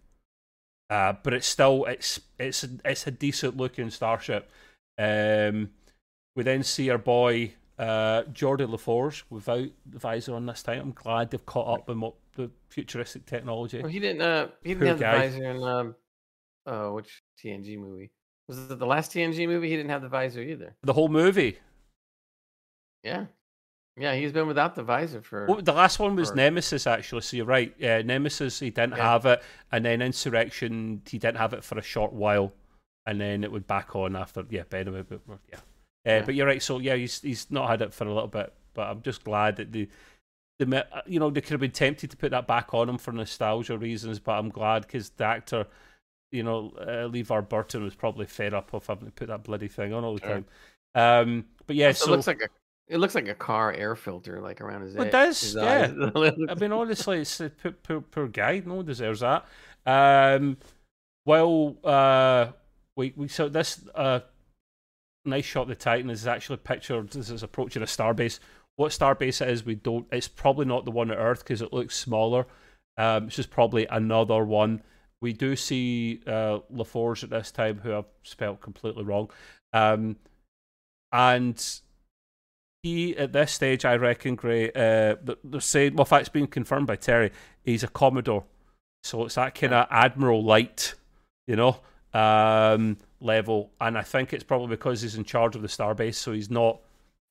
uh, 0.91 1.15
but 1.25 1.35
it's 1.35 1.49
still 1.49 1.87
it's 1.87 2.21
it's 2.39 2.65
it's 2.85 3.09
a 3.09 3.11
decent 3.11 3.57
looking 3.57 3.91
starship. 3.91 4.49
Um, 4.97 5.71
we 6.37 6.45
then 6.45 6.63
see 6.63 6.89
our 6.91 6.99
boy 6.99 7.55
uh, 7.77 8.23
Geordi 8.33 8.69
LaForge 8.69 9.25
without 9.29 9.67
the 9.87 9.99
visor 9.99 10.37
on 10.37 10.47
this 10.47 10.63
time. 10.63 10.83
I'm 10.83 10.93
glad 10.93 11.33
they've 11.33 11.45
caught 11.45 11.81
up 11.81 11.89
with 11.89 11.97
mo- 11.97 12.15
the 12.37 12.49
futuristic 12.69 13.27
technology. 13.27 13.81
Well, 13.81 13.91
he 13.91 13.99
didn't. 13.99 14.23
Uh, 14.23 14.49
he 14.63 14.75
didn't 14.75 14.87
have 14.87 15.01
guy. 15.01 15.27
the 15.27 15.31
visor 15.31 15.51
in 15.51 15.63
um, 15.65 15.95
uh, 16.65 16.91
which 16.91 17.25
TNG 17.43 17.77
movie? 17.77 18.13
Was 18.49 18.59
it 18.71 18.79
the 18.79 18.87
last 18.87 19.13
TNG 19.13 19.47
movie? 19.49 19.71
He 19.71 19.77
didn't 19.77 19.91
have 19.91 20.03
the 20.03 20.09
visor 20.09 20.43
either. 20.43 20.75
The 20.83 20.93
whole 20.93 21.09
movie. 21.09 21.59
Yeah, 23.03 23.27
yeah. 23.97 24.15
He's 24.15 24.33
been 24.33 24.47
without 24.47 24.75
the 24.75 24.83
visor 24.83 25.23
for. 25.23 25.47
Well, 25.47 25.63
the 25.63 25.73
last 25.73 25.99
one 25.99 26.17
was 26.17 26.31
Or- 26.31 26.35
Nemesis, 26.37 26.87
actually. 26.87 27.23
So 27.23 27.37
you're 27.37 27.47
right. 27.47 27.75
Yeah, 27.79 28.03
Nemesis, 28.03 28.59
he 28.59 28.71
didn't 28.71 28.97
Yeah. 28.97 29.13
have 29.13 29.27
it, 29.27 29.43
and 29.73 29.85
then 29.85 30.03
Insurrection, 30.03 31.03
he 31.09 31.19
didn't 31.19 31.39
have 31.39 31.53
it 31.53 31.65
for 31.65 31.79
a 31.79 31.83
short 31.83 32.13
while, 32.13 32.53
and 33.07 33.21
then 33.21 33.45
it 33.45 33.53
would 33.53 33.67
back 33.67 33.95
on 33.97 34.17
after. 34.17 34.45
Yeah, 34.49 34.63
but 34.69 34.85
but 35.09 35.21
yeah. 35.51 35.57
Uh, 35.57 35.61
Yeah. 36.07 36.23
But 36.25 36.35
you're 36.35 36.47
right. 36.47 36.63
So 36.63 36.79
yeah, 36.81 36.97
he's 36.97 37.21
he's 37.23 37.51
not 37.51 37.69
had 37.69 37.83
it 37.83 37.93
for 37.95 38.05
a 38.05 38.13
little 38.13 38.29
bit, 38.29 38.53
but 38.75 38.89
I'm 38.89 39.03
just 39.03 39.25
glad 39.25 39.57
that 39.57 39.73
the. 39.73 39.89
The, 40.61 40.87
uh, 40.97 41.01
you 41.05 41.19
know 41.19 41.31
they 41.31 41.41
could 41.41 41.51
have 41.51 41.61
been 41.61 41.73
tempted 41.73 42.13
to 42.13 42.17
put 42.17 42.31
that 42.31 42.47
back 42.47 42.73
on 42.75 42.89
him 42.89 42.97
for 42.97 43.11
nostalgia 43.11 43.77
reasons, 43.77 44.21
but 44.21 44.39
I'm 44.39 44.51
glad 44.51 44.83
because 44.83 45.11
the 45.11 45.25
actor, 45.25 45.67
you 46.35 46.42
know, 46.42 46.73
uh, 46.79 47.09
LeVar 47.09 47.49
Burton 47.49 47.85
was 47.85 47.94
probably 47.94 48.27
fed 48.27 48.53
up 48.53 48.75
of 48.75 48.87
having 48.87 49.07
to 49.07 49.12
put 49.12 49.29
that 49.29 49.44
bloody 49.44 49.68
thing 49.68 49.92
on 49.92 50.05
all 50.05 50.14
the 50.14 50.20
Sure. 50.20 50.31
time. 50.31 50.44
Um, 50.94 51.44
but 51.66 51.77
yeah, 51.77 51.88
Also, 51.88 52.07
so 52.07 52.12
it 52.12 52.16
looks 52.16 52.27
like 52.27 52.42
a. 52.42 52.49
It 52.87 52.99
looks 52.99 53.14
like 53.14 53.29
a 53.29 53.35
car 53.35 53.73
air 53.73 53.97
filter, 53.97 54.42
like 54.42 54.61
around 54.61 54.83
his. 54.83 54.94
It 54.94 55.11
does, 55.11 55.40
his 55.40 55.55
yeah. 55.55 55.90
I 56.51 56.55
mean, 56.55 56.70
honestly, 56.70 57.20
it's 57.20 57.40
a 57.40 57.49
poor, 57.49 57.73
poor, 57.73 58.01
poor 58.03 58.29
guy. 58.29 58.62
No 58.64 58.75
one 58.75 58.85
deserves 58.85 59.20
that. 59.20 59.47
Um, 59.87 60.59
well, 61.25 61.77
uh, 61.83 62.49
we 62.97 63.14
we 63.16 63.29
so 63.29 63.49
this 63.49 63.81
uh, 63.94 64.20
nice 65.25 65.47
shot 65.47 65.62
of 65.62 65.68
the 65.68 65.77
Titan 65.77 66.11
is 66.11 66.27
actually 66.27 66.59
pictured 66.59 67.16
as 67.16 67.31
it's 67.31 67.42
approaching 67.42 67.83
a 67.83 67.87
starbase. 67.87 68.38
What 68.77 68.92
starbase 68.92 69.40
it 69.40 69.49
is, 69.49 69.64
we 69.64 69.77
don't. 69.77 70.07
It's 70.12 70.29
probably 70.29 70.66
not 70.66 70.85
the 70.85 70.90
one 70.90 71.11
at 71.11 71.16
Earth 71.16 71.38
because 71.42 71.62
it 71.62 71.73
looks 71.73 71.97
smaller. 71.97 72.47
Um, 72.99 73.29
it's 73.29 73.37
just 73.37 73.51
probably 73.51 73.87
another 73.87 74.44
one. 74.44 74.83
We 75.25 75.33
do 75.33 75.57
see 75.57 76.21
uh, 76.27 76.59
LaForge 76.71 77.25
at 77.25 77.31
this 77.31 77.51
time, 77.51 77.81
who 77.83 77.95
I've 77.97 78.05
spelt 78.23 78.61
completely 78.61 79.05
wrong. 79.05 79.31
Um, 79.73 80.17
and 81.13 81.59
he 82.83 83.17
at 83.17 83.33
this 83.33 83.53
stage, 83.53 83.87
I 83.87 83.97
reckon, 83.97 84.35
Gray. 84.35 84.69
Uh, 84.71 85.17
they're 85.43 85.61
saying, 85.61 85.95
well, 85.95 86.05
in 86.05 86.09
fact, 86.09 86.21
it's 86.21 86.29
been 86.29 86.47
confirmed 86.47 86.87
by 86.87 86.97
Terry. 86.97 87.31
He's 87.63 87.83
a 87.83 87.89
commodore, 87.89 88.45
so 89.03 89.25
it's 89.25 89.37
that 89.37 89.55
kind 89.55 89.73
of 89.73 89.87
admiral 89.91 90.45
light, 90.45 90.95
you 91.47 91.57
know, 91.57 91.79
um, 92.13 92.99
level. 93.21 93.71
And 93.81 93.97
I 93.97 94.03
think 94.03 94.35
it's 94.35 94.45
probably 94.45 94.69
because 94.69 95.01
he's 95.01 95.15
in 95.15 95.25
charge 95.25 95.57
of 95.57 95.63
the 95.63 95.69
starbase, 95.69 96.17
so 96.17 96.33
he's 96.33 96.51
not 96.51 96.81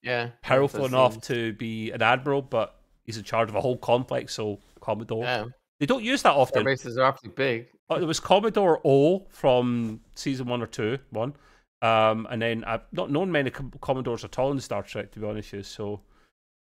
yeah, 0.02 0.30
powerful 0.42 0.86
enough 0.86 1.22
the- 1.22 1.36
to 1.36 1.54
be 1.54 1.92
an 1.92 2.02
admiral, 2.02 2.42
but 2.42 2.76
he's 3.06 3.18
in 3.18 3.24
charge 3.24 3.50
of 3.50 3.56
a 3.56 3.62
whole 3.62 3.78
complex, 3.78 4.34
so 4.34 4.60
commodore. 4.82 5.24
Yeah, 5.24 5.46
They 5.80 5.86
don't 5.86 6.04
use 6.04 6.24
that 6.24 6.34
often. 6.34 6.64
bases 6.64 6.98
are 6.98 7.06
awfully 7.06 7.32
big. 7.36 7.68
Uh, 7.94 8.00
There 8.00 8.08
was 8.08 8.20
Commodore 8.20 8.82
O 8.84 9.26
from 9.30 10.02
season 10.16 10.48
one 10.48 10.62
or 10.62 10.68
two, 10.68 11.00
one, 11.10 11.36
um, 11.82 12.28
and 12.30 12.42
then 12.42 12.64
I've 12.64 12.82
not 12.92 13.12
known 13.12 13.32
many 13.32 13.50
com- 13.50 13.74
Commodores 13.82 14.24
at 14.24 14.38
all 14.40 14.52
in 14.52 14.60
Star 14.60 14.84
Trek, 14.84 15.12
to 15.12 15.20
be 15.20 15.26
honest. 15.28 15.52
with 15.52 15.60
you, 15.60 15.64
So, 15.64 16.02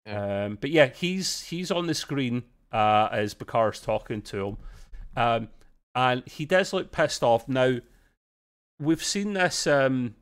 um, 0.06 0.58
but 0.60 0.70
yeah, 0.70 0.86
he's 0.86 1.42
he's 1.42 1.70
on 1.70 1.86
the 1.86 1.94
screen 1.94 2.44
uh, 2.72 3.08
as 3.12 3.34
Picard's 3.34 3.80
talking 3.80 4.22
to 4.22 4.46
him, 4.46 4.56
um, 5.16 5.48
and 5.94 6.22
he 6.26 6.44
does 6.44 6.72
look 6.72 6.92
pissed 6.92 7.22
off. 7.22 7.48
Now, 7.48 7.78
we've 8.80 9.04
seen 9.04 9.34
this. 9.34 9.66
Um, 9.66 10.14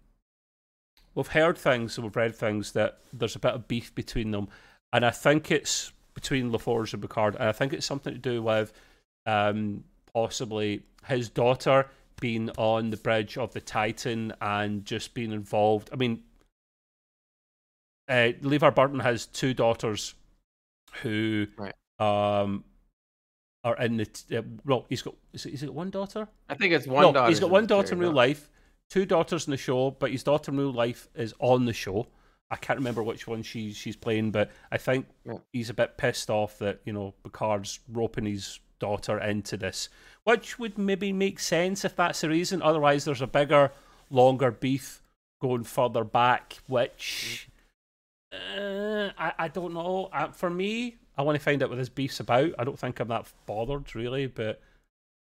we've 1.14 1.29
heard 1.29 1.57
things 1.57 1.97
and 1.97 2.05
we've 2.05 2.16
read 2.16 2.35
things 2.35 2.73
that 2.73 2.99
there's 3.12 3.37
a 3.37 3.38
bit 3.40 3.55
of 3.55 3.69
beef 3.69 3.95
between 3.95 4.31
them, 4.33 4.49
and 4.92 5.05
I 5.05 5.11
think 5.11 5.51
it's 5.51 5.92
between 6.14 6.51
LaForge 6.51 6.92
and 6.95 7.03
Picard, 7.03 7.35
and 7.35 7.49
I 7.49 7.53
think 7.53 7.73
it's 7.73 7.87
something 7.87 8.12
to 8.12 8.19
do 8.19 8.42
with 8.42 8.73
um, 9.27 9.85
possibly 10.14 10.83
his 11.07 11.29
daughter 11.29 11.88
being 12.21 12.51
on 12.57 12.90
the 12.90 12.97
bridge 12.97 13.37
of 13.37 13.53
the 13.53 13.61
Titan 13.61 14.33
and 14.40 14.85
just 14.85 15.12
being 15.14 15.33
involved. 15.33 15.90
I 15.92 15.97
mean, 15.97 16.23
uh, 18.09 18.33
LeVar 18.42 18.75
Burton 18.75 19.01
has 19.01 19.27
two 19.27 19.53
daughters 19.55 20.14
who 21.03 21.47
Right. 21.57 21.75
um, 21.99 22.64
are 23.64 23.77
in 23.79 23.97
the. 23.97 24.07
T- 24.07 24.37
uh, 24.37 24.42
well, 24.64 24.87
he's 24.88 25.03
got. 25.03 25.14
Is 25.33 25.45
it, 25.47 25.55
is 25.55 25.62
it 25.62 25.75
one 25.75 25.90
daughter? 25.90 26.29
I 26.49 26.55
think 26.55 26.73
it's 26.73 26.87
one 26.87 27.03
no, 27.03 27.12
daughter. 27.12 27.29
he's 27.29 27.40
got 27.40 27.51
one 27.51 27.66
daughter 27.66 27.92
in 27.95 27.99
real 27.99 28.12
life, 28.12 28.49
two 28.90 29.05
daughters 29.05 29.47
in 29.47 29.51
the 29.51 29.57
show, 29.57 29.90
but 29.90 30.12
his 30.12 30.23
daughter 30.23 30.53
in 30.53 30.59
real 30.59 30.73
life 30.73 31.09
is 31.14 31.35
on 31.40 31.64
the 31.64 31.73
show. 31.73 32.07
I 32.49 32.57
can't 32.57 32.79
remember 32.79 33.03
which 33.03 33.27
one 33.27 33.42
she's 33.42 33.77
she's 33.77 33.97
playing, 33.97 34.31
but 34.31 34.53
I 34.71 34.79
think 34.79 35.07
Yeah. 35.25 35.38
he's 35.53 35.69
a 35.69 35.75
bit 35.75 35.97
pissed 35.99 36.31
off 36.31 36.59
that 36.61 36.81
you 36.85 36.92
know 36.92 37.14
Picard's 37.25 37.81
roping 37.88 38.25
his 38.27 38.61
daughter 38.79 39.19
into 39.19 39.57
this, 39.57 39.89
which 40.25 40.59
would 40.59 40.79
maybe 40.79 41.12
make 41.12 41.39
sense 41.39 41.85
if 41.85 41.97
that's 41.97 42.21
the 42.21 42.29
reason. 42.29 42.62
Otherwise, 42.62 43.05
there's 43.05 43.23
a 43.23 43.27
bigger, 43.27 43.73
longer 44.11 44.51
beef 44.51 45.03
going 45.41 45.65
further 45.65 46.05
back, 46.05 46.59
which 46.67 47.49
uh, 48.33 49.11
I 49.19 49.33
I 49.39 49.49
don't 49.49 49.75
know. 49.75 50.09
Uh, 50.12 50.29
for 50.29 50.51
me, 50.51 50.97
I 51.17 51.23
want 51.23 51.37
to 51.37 51.45
find 51.45 51.62
out 51.62 51.71
what 51.71 51.79
this 51.79 51.89
beef's 51.89 52.21
about. 52.21 52.53
I 52.59 52.65
don't 52.65 52.79
think 52.79 53.01
I'm 53.01 53.09
that 53.09 53.33
bothered 53.47 53.95
really, 53.95 54.27
but 54.27 54.61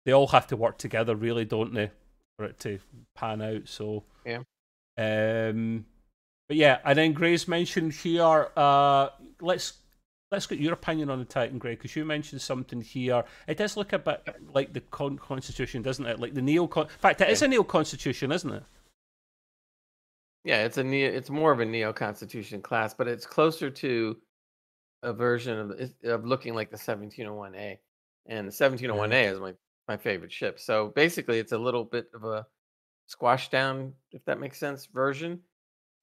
they 0.06 0.12
all 0.12 0.28
have 0.28 0.48
to 0.48 0.58
work 0.58 0.78
together, 0.78 1.16
really, 1.16 1.46
don't 1.46 1.74
they, 1.74 1.92
for 2.38 2.46
it 2.46 2.60
to 2.62 2.80
pan 3.16 3.42
out? 3.42 3.68
So 3.68 4.04
Yeah. 4.26 4.42
Um, 4.98 5.86
but 6.48 6.58
yeah, 6.58 6.80
and 6.86 6.98
then 6.98 7.14
Gray's 7.14 7.48
mentioned 7.48 7.94
here. 7.94 8.50
Uh, 8.56 9.10
let's 9.42 9.74
let's 10.36 10.48
get 10.48 10.60
your 10.60 10.74
opinion 10.74 11.10
on 11.10 11.19
the 11.19 11.26
Titan, 11.26 11.58
Gray, 11.58 11.76
because 11.76 11.95
you 11.95 12.04
mentioned 12.06 12.41
something 12.41 12.82
here. 12.82 13.24
It 13.48 13.58
does 13.58 13.78
look 13.78 13.93
a 13.93 14.00
bit 14.00 14.21
like 14.54 14.74
the 14.74 14.82
con- 14.82 15.17
Constitution, 15.17 15.82
doesn't 15.82 16.06
it? 16.06 16.19
Like 16.19 16.34
the 16.34 16.41
neo. 16.41 16.65
In 16.67 16.88
fact, 17.00 17.21
it 17.21 17.30
is 17.30 17.41
a 17.41 17.48
neo 17.48 17.63
Constitution, 17.63 18.32
isn't 18.32 18.52
it? 18.52 18.63
Yeah, 20.43 20.63
it's 20.63 20.78
a 20.78 20.84
neo, 20.84 21.10
it's 21.10 21.30
more 21.30 21.52
of 21.52 21.60
a 21.60 21.65
neo 21.65 21.91
constitution 21.91 22.62
class, 22.62 22.93
but 22.93 23.08
it's 23.08 23.26
closer 23.26 23.71
to 23.71 24.15
a 25.02 25.12
version 25.12 25.58
of 25.58 25.91
of 26.04 26.26
looking 26.26 26.54
like 26.54 26.69
the 26.69 26.78
1701A. 26.78 27.78
And 28.28 28.48
the 28.48 28.52
1701A 28.52 29.34
is 29.34 29.39
my 29.39 29.54
my 29.88 29.98
favorite 29.98 30.32
ship. 30.32 30.60
So 30.60 30.89
basically 30.95 31.39
it's 31.39 31.52
a 31.52 31.58
little 31.58 31.84
bit 31.84 32.08
of 32.13 32.24
a 32.26 32.45
squash 33.08 33.50
down 33.50 33.93
if 34.12 34.24
that 34.26 34.39
makes 34.39 34.60
sense 34.60 34.86
version. 34.86 35.39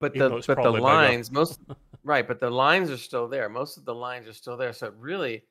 But 0.00 0.16
Even 0.16 0.30
the 0.30 0.36
but 0.38 0.46
the 0.46 0.54
probably 0.54 0.80
bigger. 0.80 0.82
lines 0.82 1.30
most 1.30 1.60
right, 2.04 2.26
but 2.26 2.40
the 2.40 2.50
lines 2.50 2.90
are 2.90 2.96
still 2.96 3.28
there. 3.28 3.48
Most 3.48 3.76
of 3.78 3.84
the 3.84 3.94
lines 3.94 4.28
are 4.28 4.32
still 4.32 4.56
there. 4.56 4.72
So 4.72 4.86
it 4.88 4.94
really 4.98 5.44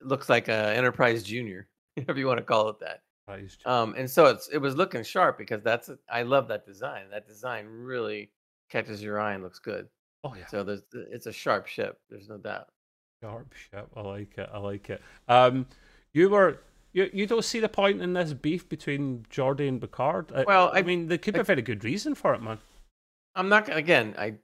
looks 0.00 0.28
like 0.28 0.48
a 0.48 0.74
Enterprise 0.76 1.22
Junior, 1.22 1.68
if 1.96 2.16
you 2.16 2.26
want 2.26 2.38
to 2.38 2.44
call 2.44 2.68
it 2.68 2.76
that. 2.80 3.00
Um, 3.64 3.94
and 3.96 4.10
so 4.10 4.26
it's 4.26 4.48
it 4.48 4.58
was 4.58 4.74
looking 4.76 5.02
sharp 5.02 5.38
because 5.38 5.62
that's 5.62 5.88
I 6.10 6.22
love 6.22 6.48
that 6.48 6.66
design. 6.66 7.04
That 7.10 7.26
design 7.26 7.66
really 7.66 8.30
catches 8.70 9.02
your 9.02 9.20
eye 9.20 9.32
and 9.34 9.42
looks 9.42 9.58
good. 9.58 9.88
oh 10.24 10.34
yeah, 10.34 10.46
So 10.48 10.62
there's 10.64 10.82
it's 10.92 11.26
a 11.26 11.32
sharp 11.32 11.66
ship. 11.66 11.98
There's 12.10 12.28
no 12.28 12.36
doubt. 12.36 12.68
sharp 13.22 13.52
ship. 13.54 13.88
I 13.96 14.00
like 14.02 14.36
it. 14.36 14.50
I 14.52 14.58
like 14.58 14.90
it. 14.90 15.00
Um, 15.28 15.66
you 16.12 16.28
were. 16.30 16.58
You, 16.94 17.08
you 17.14 17.26
don't 17.26 17.42
see 17.44 17.58
the 17.58 17.70
point 17.70 18.02
in 18.02 18.12
this 18.12 18.34
beef 18.34 18.68
between 18.68 19.24
Geordi 19.30 19.66
and 19.66 19.80
Picard? 19.80 20.30
I- 20.34 20.44
Well, 20.46 20.70
I, 20.74 20.80
I- 20.80 20.82
mean, 20.82 21.06
there 21.06 21.16
could 21.16 21.32
be 21.32 21.40
a 21.40 21.44
very 21.44 21.62
good 21.62 21.84
reason 21.84 22.14
for 22.14 22.34
it, 22.34 22.42
man. 22.42 22.58
I'm 23.34 23.48
not 23.48 23.74
again. 23.74 24.14
I 24.18 24.34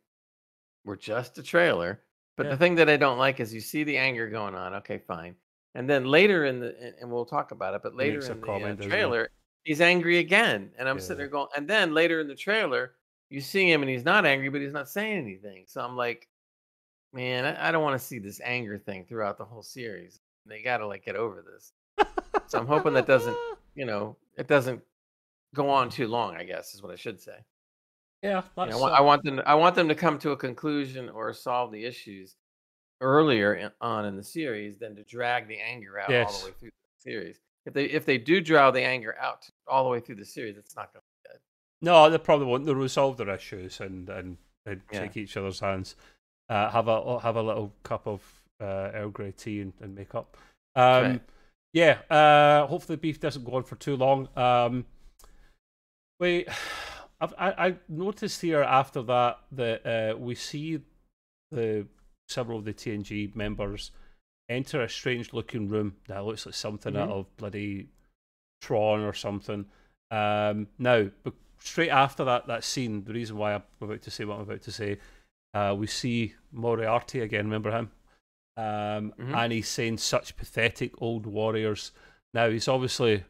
we're 0.84 0.96
just 0.96 1.38
a 1.38 1.42
trailer, 1.42 2.00
But 2.36 2.46
Yeah. 2.46 2.50
the 2.52 2.56
thing 2.58 2.74
that 2.76 2.88
I 2.88 2.96
don't 2.96 3.18
like 3.18 3.40
is 3.40 3.52
you 3.52 3.60
see 3.60 3.82
the 3.82 3.96
anger 3.98 4.28
going 4.28 4.54
on. 4.54 4.74
Okay, 4.76 4.98
fine. 4.98 5.34
And 5.74 5.90
then 5.90 6.04
later 6.04 6.44
in 6.44 6.60
the 6.60 6.94
and- 7.00 7.10
we'll 7.10 7.26
talk 7.26 7.50
about 7.50 7.74
it, 7.74 7.82
but 7.82 7.94
later 7.96 8.20
in 8.20 8.26
the 8.26 8.32
uh, 8.32 8.46
comment, 8.46 8.76
doesn't 8.78 8.82
he? 8.82 8.88
trailer, 8.96 9.28
he's 9.64 9.80
angry 9.80 10.18
again. 10.18 10.70
And 10.78 10.88
I'm 10.88 11.00
sitting 11.00 11.18
there 11.18 11.26
going, 11.28 11.48
and 11.56 11.68
then 11.68 11.92
later 11.94 12.20
in 12.20 12.28
the 12.28 12.36
trailer, 12.36 12.94
you 13.28 13.40
see 13.40 13.70
him 13.70 13.82
and 13.82 13.90
he's 13.90 14.04
not 14.04 14.24
angry, 14.24 14.48
but 14.50 14.60
he's 14.60 14.72
not 14.72 14.88
saying 14.88 15.18
anything. 15.18 15.64
So 15.66 15.80
I'm 15.80 15.96
like, 15.96 16.28
man, 17.12 17.44
I, 17.44 17.68
I 17.68 17.72
don't 17.72 17.82
want 17.82 18.00
to 18.00 18.06
see 18.06 18.18
this 18.20 18.40
anger 18.44 18.78
thing 18.78 19.04
throughout 19.04 19.36
the 19.36 19.44
whole 19.44 19.62
series. 19.62 20.20
They 20.46 20.62
got 20.62 20.78
to 20.78 20.86
like 20.86 21.04
get 21.04 21.16
over 21.16 21.42
this. 21.42 21.72
So 22.46 22.58
I'm 22.58 22.66
hoping 22.66 22.94
that 22.94 23.06
doesn't, 23.06 23.36
you 23.74 23.84
know, 23.84 24.16
it 24.36 24.46
doesn't 24.46 24.80
go 25.54 25.68
on 25.68 25.90
too 25.90 26.06
long. 26.08 26.36
I 26.36 26.44
guess 26.44 26.72
is 26.74 26.82
what 26.82 26.92
I 26.92 26.96
should 26.96 27.20
say. 27.20 27.36
Yeah, 28.22 28.42
You 28.56 28.66
know, 28.66 28.72
I 28.72 28.76
want, 28.76 28.94
I 28.94 29.00
want 29.00 29.22
them. 29.22 29.36
To, 29.36 29.48
I 29.48 29.54
want 29.54 29.74
them 29.76 29.88
to 29.88 29.94
come 29.94 30.18
to 30.20 30.32
a 30.32 30.36
conclusion 30.36 31.08
or 31.08 31.32
solve 31.32 31.70
the 31.70 31.84
issues 31.84 32.34
earlier 33.00 33.54
in, 33.54 33.70
on 33.80 34.04
in 34.06 34.16
the 34.16 34.24
series 34.24 34.76
than 34.78 34.96
to 34.96 35.04
drag 35.04 35.46
the 35.46 35.58
anger 35.60 36.00
out 36.00 36.10
all 36.10 36.38
the 36.40 36.46
way 36.46 36.52
through 36.58 36.70
the 36.70 37.10
series. 37.10 37.38
If 37.64 37.74
they 37.74 37.84
if 37.84 38.04
they 38.06 38.18
do 38.18 38.40
draw 38.40 38.70
the 38.70 38.82
anger 38.82 39.14
out 39.20 39.48
all 39.68 39.84
the 39.84 39.90
way 39.90 40.00
through 40.00 40.16
the 40.16 40.24
series, 40.24 40.56
it's 40.56 40.74
not 40.74 40.92
going 40.92 41.02
to 41.02 41.30
be 41.30 41.32
good. 41.32 41.40
No, 41.80 42.10
they 42.10 42.18
probably 42.18 42.46
won't. 42.46 42.64
They'll 42.66 42.74
resolve 42.74 43.18
their 43.18 43.30
issues 43.30 43.80
and 43.80 44.08
and, 44.08 44.36
and 44.66 44.80
Yeah. 44.90 45.00
shake 45.00 45.16
each 45.16 45.36
other's 45.36 45.60
hands. 45.60 45.94
Uh, 46.48 46.70
have 46.70 46.88
a 46.88 47.20
have 47.20 47.36
a 47.36 47.42
little 47.42 47.72
cup 47.84 48.06
of 48.08 48.20
uh, 48.60 48.90
Earl 48.94 49.10
Grey 49.10 49.32
tea 49.32 49.60
and, 49.60 49.72
and 49.80 49.94
make 49.94 50.14
up. 50.14 50.36
Um, 50.74 51.02
right. 51.02 51.20
Yeah. 51.72 51.98
Uh, 52.10 52.66
hopefully, 52.66 52.96
the 52.96 53.00
beef 53.00 53.20
doesn't 53.20 53.44
go 53.44 53.54
on 53.54 53.62
for 53.62 53.76
too 53.76 53.94
long. 53.96 54.28
Um, 54.34 54.86
wait, 56.18 56.48
I've, 57.20 57.34
I 57.38 57.66
I 57.68 57.76
noticed 57.88 58.40
here 58.42 58.62
after 58.62 59.02
that 59.02 59.38
that 59.52 59.86
uh, 59.86 60.16
we 60.16 60.34
see 60.34 60.80
the 61.50 61.86
several 62.28 62.58
of 62.58 62.64
the 62.64 62.74
TNG 62.74 63.34
members 63.34 63.90
enter 64.50 64.82
a 64.82 64.88
strange 64.88 65.32
looking 65.32 65.68
room 65.68 65.96
that 66.06 66.24
looks 66.24 66.46
like 66.46 66.54
something 66.54 66.96
out 66.96 67.08
Mhm. 67.08 67.12
of 67.12 67.36
bloody 67.36 67.88
Tron 68.60 69.00
or 69.00 69.12
something. 69.12 69.66
Um, 70.10 70.68
now, 70.78 71.10
but 71.22 71.34
straight 71.58 71.90
after 71.90 72.24
that 72.24 72.46
that 72.46 72.64
scene, 72.64 73.04
the 73.04 73.12
reason 73.12 73.36
why 73.36 73.54
I'm 73.54 73.62
about 73.80 74.02
to 74.02 74.10
say 74.10 74.24
what 74.24 74.36
I'm 74.36 74.42
about 74.42 74.62
to 74.62 74.72
say, 74.72 74.98
uh, 75.54 75.74
we 75.78 75.86
see 75.86 76.34
Moriarty 76.52 77.20
again. 77.20 77.44
Remember 77.46 77.70
him? 77.70 77.90
Um, 78.56 79.12
Mhm. 79.18 79.34
And 79.34 79.52
he's 79.52 79.68
saying 79.68 79.98
such 79.98 80.36
pathetic 80.36 81.00
old 81.00 81.26
warriors. 81.26 81.92
Now 82.34 82.50
he's 82.50 82.68
obviously 82.68 83.24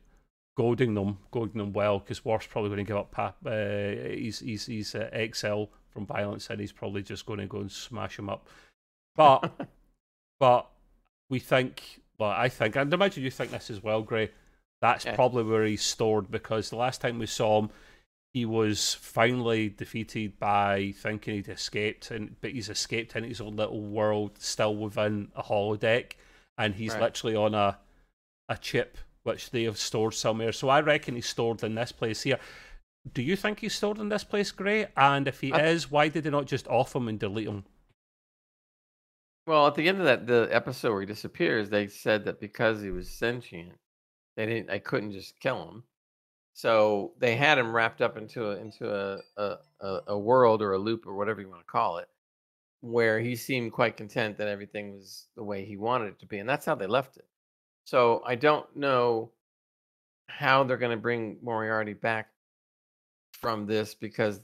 goading 0.58 0.94
them, 0.94 1.16
goading 1.30 1.58
them 1.58 1.72
well, 1.72 2.00
because 2.00 2.24
Worf's 2.24 2.48
probably 2.48 2.70
going 2.70 2.78
to 2.78 2.84
give 2.84 2.96
up. 2.96 3.12
Pap, 3.12 3.36
uh, 3.46 4.10
he's 4.10 4.40
he's 4.40 4.66
he's 4.66 4.92
uh, 4.92 5.08
XL 5.32 5.64
from 5.88 6.04
violence, 6.04 6.50
and 6.50 6.60
he's 6.60 6.72
probably 6.72 7.00
just 7.00 7.26
going 7.26 7.38
to 7.38 7.46
go 7.46 7.60
and 7.60 7.70
smash 7.70 8.18
him 8.18 8.28
up. 8.28 8.48
But 9.14 9.52
but 10.40 10.68
we 11.30 11.38
think, 11.38 12.00
well, 12.18 12.30
I 12.30 12.48
think, 12.48 12.74
and 12.74 12.92
imagine 12.92 13.22
you 13.22 13.30
think 13.30 13.52
this 13.52 13.70
as 13.70 13.84
well, 13.84 14.02
Gray. 14.02 14.30
That's 14.82 15.04
Yeah. 15.04 15.14
probably 15.14 15.44
where 15.44 15.64
he's 15.64 15.82
stored 15.82 16.28
because 16.28 16.70
the 16.70 16.76
last 16.76 17.00
time 17.00 17.20
we 17.20 17.26
saw 17.26 17.60
him, 17.60 17.70
he 18.34 18.44
was 18.44 18.94
finally 18.94 19.68
defeated 19.68 20.40
by 20.40 20.92
thinking 20.96 21.34
he'd 21.36 21.48
escaped, 21.48 22.10
and 22.10 22.34
but 22.40 22.50
he's 22.50 22.68
escaped 22.68 23.14
in 23.14 23.22
his 23.22 23.40
own 23.40 23.54
little 23.54 23.80
world, 23.80 24.32
still 24.40 24.74
within 24.74 25.30
a 25.36 25.42
holodeck, 25.44 26.14
and 26.56 26.74
he's 26.74 26.94
Right. 26.94 27.02
literally 27.02 27.36
on 27.36 27.54
a 27.54 27.78
a 28.48 28.56
chip 28.58 28.98
which 29.28 29.50
they 29.50 29.64
have 29.64 29.78
stored 29.78 30.14
somewhere. 30.14 30.52
So 30.52 30.68
I 30.68 30.80
reckon 30.80 31.14
he's 31.14 31.28
stored 31.28 31.62
in 31.62 31.74
this 31.74 31.92
place 31.92 32.22
here. 32.22 32.38
Do 33.12 33.22
you 33.22 33.36
think 33.36 33.60
he's 33.60 33.74
stored 33.74 33.98
in 33.98 34.08
this 34.08 34.24
place, 34.24 34.50
Gray? 34.50 34.88
And 34.96 35.28
if 35.28 35.40
he 35.40 35.52
I- 35.52 35.66
is, 35.66 35.90
why 35.90 36.08
did 36.08 36.24
they 36.24 36.30
not 36.30 36.46
just 36.46 36.66
off 36.68 36.96
him 36.96 37.08
and 37.08 37.18
delete 37.18 37.48
him? 37.48 37.64
Well, 39.46 39.66
at 39.66 39.76
the 39.76 39.88
end 39.88 39.98
of 39.98 40.04
that 40.04 40.26
the 40.26 40.48
episode 40.52 40.90
where 40.92 41.00
he 41.00 41.06
disappears, 41.06 41.70
they 41.70 41.86
said 41.86 42.24
that 42.26 42.38
because 42.38 42.82
he 42.82 42.90
was 42.90 43.08
sentient, 43.08 43.78
they 44.36 44.44
didn't. 44.44 44.70
I 44.70 44.78
couldn't 44.78 45.12
just 45.12 45.40
kill 45.40 45.66
him. 45.68 45.84
So 46.52 47.12
they 47.18 47.34
had 47.36 47.56
him 47.56 47.74
wrapped 47.74 48.02
up 48.02 48.18
into 48.18 48.50
a 48.50 48.56
into 48.56 48.92
a 48.94 49.20
a, 49.40 49.56
a, 49.80 50.00
a 50.08 50.18
world 50.18 50.60
or 50.60 50.72
a 50.72 50.78
loop 50.78 51.06
or 51.06 51.14
whatever 51.14 51.40
you 51.40 51.48
want 51.48 51.62
to 51.62 51.72
call 51.72 51.96
it, 51.96 52.08
where 52.82 53.20
he 53.20 53.36
seemed 53.36 53.72
quite 53.72 53.96
content 53.96 54.36
that 54.36 54.48
everything 54.48 54.96
was 54.96 55.28
the 55.34 55.44
way 55.44 55.64
he 55.64 55.76
wanted 55.78 56.08
it 56.08 56.18
to 56.20 56.26
be, 56.26 56.38
and 56.40 56.48
that's 56.48 56.66
how 56.66 56.74
they 56.74 56.86
left 56.86 57.16
it. 57.16 57.26
So 57.88 58.22
I 58.26 58.34
don't 58.34 58.66
know 58.76 59.30
how 60.26 60.62
they're 60.62 60.76
going 60.76 60.94
to 60.94 61.00
bring 61.00 61.38
Moriarty 61.42 61.94
back 61.94 62.28
from 63.32 63.64
this 63.64 63.94
because 63.94 64.42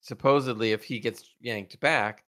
supposedly 0.00 0.72
if 0.72 0.82
he 0.82 0.98
gets 0.98 1.28
yanked 1.38 1.78
back, 1.78 2.24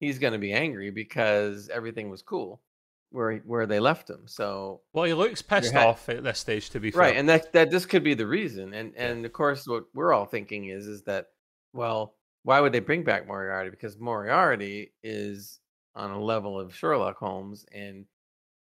he's 0.00 0.18
going 0.18 0.32
to 0.32 0.38
be 0.38 0.54
angry 0.54 0.90
because 0.90 1.68
everything 1.68 2.08
was 2.08 2.22
cool 2.22 2.62
where 3.10 3.36
where 3.40 3.66
they 3.66 3.80
left 3.80 4.08
him. 4.08 4.22
So 4.24 4.80
Well, 4.94 5.04
he 5.04 5.12
looks 5.12 5.42
pissed 5.42 5.74
off 5.74 6.08
at 6.08 6.24
this 6.24 6.38
stage, 6.38 6.70
to 6.70 6.80
be 6.80 6.90
fair. 6.90 7.02
right, 7.02 7.16
and 7.16 7.28
that 7.28 7.52
that 7.52 7.70
this 7.70 7.84
could 7.84 8.02
be 8.02 8.14
the 8.14 8.26
reason. 8.26 8.72
And 8.72 8.94
and 8.96 9.26
of 9.26 9.34
course, 9.34 9.66
what 9.66 9.84
we're 9.92 10.14
all 10.14 10.24
thinking 10.24 10.70
is 10.70 10.86
is 10.86 11.02
that 11.02 11.26
well, 11.74 12.14
why 12.44 12.62
would 12.62 12.72
they 12.72 12.80
bring 12.80 13.04
back 13.04 13.26
Moriarty? 13.26 13.68
Because 13.68 13.98
Moriarty 13.98 14.94
is 15.02 15.60
on 15.94 16.12
a 16.12 16.18
level 16.18 16.58
of 16.58 16.74
Sherlock 16.74 17.18
Holmes, 17.18 17.66
and 17.74 18.06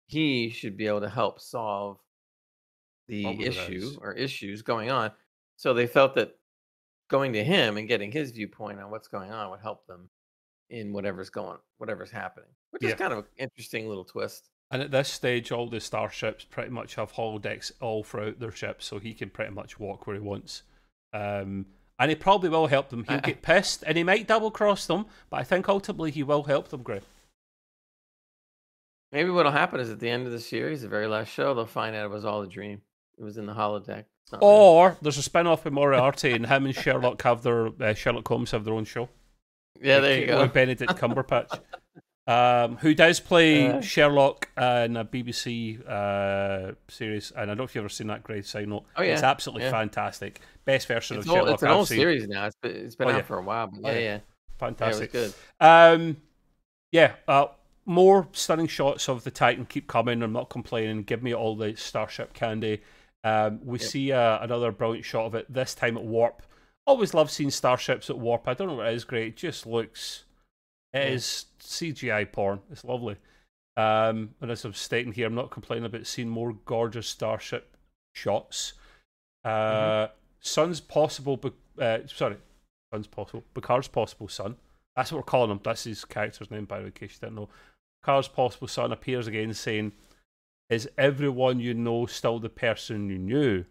he 0.07 0.49
should 0.49 0.77
be 0.77 0.87
able 0.87 1.01
to 1.01 1.09
help 1.09 1.39
solve 1.39 1.99
the 3.07 3.25
issue 3.41 3.79
does. 3.81 3.97
or 3.97 4.13
issues 4.13 4.61
going 4.61 4.89
on. 4.91 5.11
So 5.55 5.73
they 5.73 5.87
felt 5.87 6.15
that 6.15 6.35
going 7.09 7.33
to 7.33 7.43
him 7.43 7.77
and 7.77 7.87
getting 7.87 8.11
his 8.11 8.31
viewpoint 8.31 8.79
on 8.79 8.89
what's 8.91 9.07
going 9.07 9.31
on 9.31 9.49
would 9.51 9.59
help 9.59 9.85
them 9.87 10.09
in 10.69 10.93
whatever's 10.93 11.29
going, 11.29 11.57
whatever's 11.77 12.11
happening. 12.11 12.49
Which 12.71 12.83
Yeah. 12.83 12.89
is 12.89 12.95
kind 12.95 13.13
of 13.13 13.19
an 13.19 13.25
interesting 13.37 13.87
little 13.87 14.05
twist. 14.05 14.49
And 14.71 14.81
at 14.81 14.89
this 14.91 15.09
stage, 15.09 15.51
all 15.51 15.67
the 15.67 15.79
starships 15.79 16.45
pretty 16.45 16.71
much 16.71 16.95
have 16.95 17.13
holodecks 17.13 17.71
all 17.79 18.03
throughout 18.03 18.39
their 18.39 18.51
ships, 18.51 18.85
so 18.85 18.97
he 18.97 19.13
can 19.13 19.29
pretty 19.29 19.51
much 19.51 19.77
walk 19.79 20.07
where 20.07 20.15
he 20.15 20.21
wants. 20.21 20.63
Um, 21.13 21.67
and 21.99 22.09
he 22.09 22.15
probably 22.15 22.49
will 22.49 22.65
help 22.65 22.89
them. 22.89 23.03
He'll 23.07 23.19
get 23.19 23.43
pissed, 23.43 23.83
and 23.85 23.95
he 23.95 24.03
might 24.03 24.27
double 24.27 24.49
cross 24.49 24.87
them, 24.87 25.05
but 25.29 25.39
I 25.39 25.43
think 25.43 25.69
ultimately 25.69 26.09
he 26.09 26.23
will 26.23 26.43
help 26.43 26.69
them, 26.69 26.81
Gray. 26.81 27.01
Maybe 29.13 29.29
what'll 29.29 29.51
happen 29.51 29.79
is 29.79 29.89
at 29.91 29.99
the 29.99 30.09
end 30.09 30.25
of 30.25 30.33
the 30.33 30.39
series, 30.39 30.81
the 30.81 30.87
very 30.89 31.07
last 31.07 31.31
show, 31.31 31.53
they'll 31.53 31.65
find 31.67 31.95
out 31.95 32.03
it 32.03 32.09
was 32.11 32.25
all 32.25 32.41
a 32.41 32.47
dream. 32.47 32.81
It 33.17 33.23
was 33.23 33.37
in 33.37 33.45
the 33.45 33.53
holodeck. 33.53 34.05
It's 34.23 34.31
not 34.31 34.41
real. 34.41 34.49
Or 34.49 34.97
there's 35.03 35.19
a 35.19 35.23
spin 35.23 35.45
off 35.47 35.63
with 35.65 35.73
Moriarty, 35.73 36.31
and 36.31 36.45
him 36.47 36.65
and 36.65 36.75
Sherlock 36.75 37.21
have 37.21 37.43
their 37.43 37.67
uh, 37.81 37.93
Sherlock 37.93 38.27
Holmes 38.27 38.51
have 38.51 38.65
their 38.65 38.73
own 38.73 38.85
show. 38.85 39.07
yeah, 39.79 39.99
there 39.99 40.19
you 40.19 40.25
go. 40.25 40.41
With 40.41 40.51
Benedict 40.53 40.93
Cumberbatch, 40.95 41.59
um, 42.27 42.77
who 42.77 42.95
does 42.95 43.19
play 43.19 43.67
Uh. 43.67 43.81
Sherlock 43.81 44.49
uh, 44.57 44.83
in 44.85 44.97
a 44.97 45.05
BBC 45.05 45.87
uh, 45.87 46.73
series, 46.87 47.29
and 47.31 47.43
I 47.43 47.45
don't 47.45 47.57
know 47.59 47.63
if 47.65 47.75
you've 47.75 47.83
ever 47.83 47.89
seen 47.89 48.07
that. 48.07 48.23
Great 48.23 48.47
side 48.47 48.67
note. 48.67 48.85
Oh, 48.95 49.03
yeah. 49.03 49.13
it's 49.13 49.21
absolutely 49.23 49.65
Yeah. 49.65 49.71
fantastic. 49.71 50.39
Best 50.65 50.87
version 50.87 51.17
It's, 51.17 51.27
of 51.27 51.31
old, 51.31 51.37
Sherlock 51.39 51.53
it's 51.53 51.63
an 51.63 51.69
I've 51.69 51.75
old 51.75 51.87
seen. 51.87 51.97
series 51.99 52.27
now. 52.27 52.47
It's 52.47 52.55
been, 52.55 52.71
it's 52.71 52.95
been 52.95 53.09
Oh, 53.09 53.11
out 53.11 53.17
yeah. 53.17 53.21
for 53.23 53.37
a 53.37 53.43
while, 53.43 53.67
but 53.67 53.79
Oh, 53.83 53.91
yeah, 53.91 53.93
yeah. 53.93 53.99
yeah, 53.99 54.05
yeah, 54.05 54.15
it 54.15 54.21
was 54.49 54.57
Fantastic. 54.57 55.11
good. 55.11 55.33
Um, 55.59 56.17
yeah, 56.91 57.13
uh, 57.27 57.47
more 57.85 58.27
stunning 58.31 58.67
shots 58.67 59.09
of 59.09 59.23
the 59.23 59.31
Titan 59.31 59.65
keep 59.65 59.87
coming. 59.87 60.21
I'm 60.23 60.33
not 60.33 60.49
complaining. 60.49 61.03
Give 61.03 61.21
me 61.23 61.33
all 61.33 61.55
the 61.55 61.75
Starship 61.75 62.33
candy. 62.33 62.81
Um, 63.23 63.59
we 63.63 63.79
Yep. 63.79 63.89
see 63.89 64.11
uh, 64.11 64.39
another 64.43 64.71
brilliant 64.71 65.05
shot 65.05 65.25
of 65.25 65.35
it. 65.35 65.51
This 65.51 65.73
time 65.75 65.97
at 65.97 66.03
Warp. 66.03 66.41
Always 66.85 67.13
love 67.13 67.31
seeing 67.31 67.49
starships 67.51 68.09
at 68.09 68.17
Warp. 68.17 68.47
I 68.47 68.53
don't 68.53 68.67
know 68.67 68.75
what 68.75 68.87
it 68.87 68.93
is. 68.95 69.05
Great. 69.05 69.27
It 69.33 69.37
just 69.37 69.65
looks. 69.65 70.25
It 70.93 70.99
Yeah. 70.99 71.13
is 71.13 71.45
CGI 71.59 72.25
porn. 72.25 72.61
It's 72.71 72.83
lovely. 72.83 73.15
Um, 73.77 74.35
and 74.41 74.51
as 74.51 74.65
I'm 74.65 74.73
stating 74.73 75.13
here, 75.13 75.25
I'm 75.27 75.33
not 75.35 75.49
complaining 75.49 75.85
about 75.85 76.05
seeing 76.05 76.29
more 76.29 76.53
gorgeous 76.65 77.07
starship 77.07 77.75
shots. 78.13 78.73
Uh, 79.43 80.07
Son's 80.41 80.79
possible. 80.81 81.37
Be- 81.37 81.53
uh, 81.79 81.99
sorry, 82.07 82.37
Sun's 82.93 83.07
possible. 83.07 83.43
Picard's 83.55 83.87
possible 83.87 84.27
son. 84.27 84.57
That's 84.95 85.11
what 85.11 85.17
we're 85.19 85.23
calling 85.23 85.49
him. 85.49 85.59
That's 85.63 85.85
his 85.85 86.05
character's 86.05 86.51
name, 86.51 86.65
by 86.65 86.77
the 86.77 86.83
way, 86.83 86.87
in 86.87 86.91
case 86.91 87.13
you 87.15 87.21
didn't 87.27 87.35
know. 87.35 87.49
Picard's 88.03 88.27
possible 88.27 88.67
son 88.67 88.91
appears 88.91 89.27
again 89.27 89.53
saying, 89.53 89.93
Is 90.69 90.89
everyone 90.97 91.59
you 91.59 91.73
know 91.73 92.05
still 92.05 92.39
the 92.39 92.49
person 92.49 93.09
you 93.09 93.17
knew? 93.17 93.63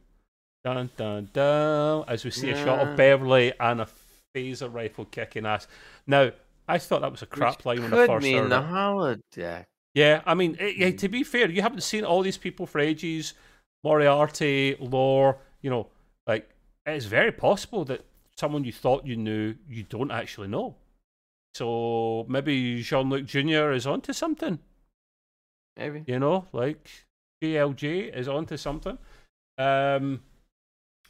Dun 0.65 0.91
dun 0.97 1.29
dun. 1.33 2.05
As 2.09 2.25
we 2.25 2.31
see 2.31 2.51
a 2.51 2.57
shot 2.57 2.87
of 2.87 2.97
Beverly 2.97 3.53
and 3.61 3.81
a 3.83 3.89
phaser 4.35 4.73
rifle 4.73 5.05
kicking 5.05 5.45
ass. 5.45 5.67
Now, 6.07 6.31
I 6.67 6.79
thought 6.79 7.03
that 7.03 7.11
was 7.11 7.23
a 7.23 7.27
crap 7.27 7.59
Which 7.59 7.67
line 7.67 7.83
when 7.83 7.93
I 7.93 8.07
first 8.07 8.25
mean 8.25 8.39
heard 8.39 8.51
the 8.51 8.59
it. 8.59 8.65
holodeck. 8.65 9.65
Yeah, 9.95 10.23
I 10.25 10.35
mean, 10.35 10.57
eh, 10.59 10.73
yeah, 10.77 10.91
to 10.93 11.09
be 11.09 11.23
fair, 11.23 11.51
you 11.51 11.61
haven't 11.61 11.83
seen 11.83 12.05
all 12.05 12.23
these 12.23 12.39
people 12.39 12.67
for 12.67 12.79
ages. 12.79 13.35
Moriarty, 13.85 14.77
Lore, 14.79 15.39
you 15.61 15.69
know, 15.69 15.89
like 16.27 16.49
it's 16.87 17.05
very 17.05 17.33
possible 17.33 17.85
that 17.87 18.07
someone 18.37 18.65
you 18.65 18.73
thought 18.73 19.05
you 19.07 19.17
knew, 19.17 19.55
you 19.69 19.83
don't 19.83 20.11
actually 20.11 20.49
know. 20.49 20.77
So 21.55 22.25
maybe 22.29 22.83
Jean 22.83 23.11
Luc 23.11 23.27
Jr. 23.27 23.73
is 23.73 23.87
onto 23.87 24.13
something, 24.13 24.59
Maybe. 25.77 26.05
you 26.07 26.19
know, 26.19 26.47
like 26.53 26.89
GLJ 27.43 28.17
is 28.17 28.29
onto 28.29 28.57
something. 28.57 28.99
Um, 29.59 30.23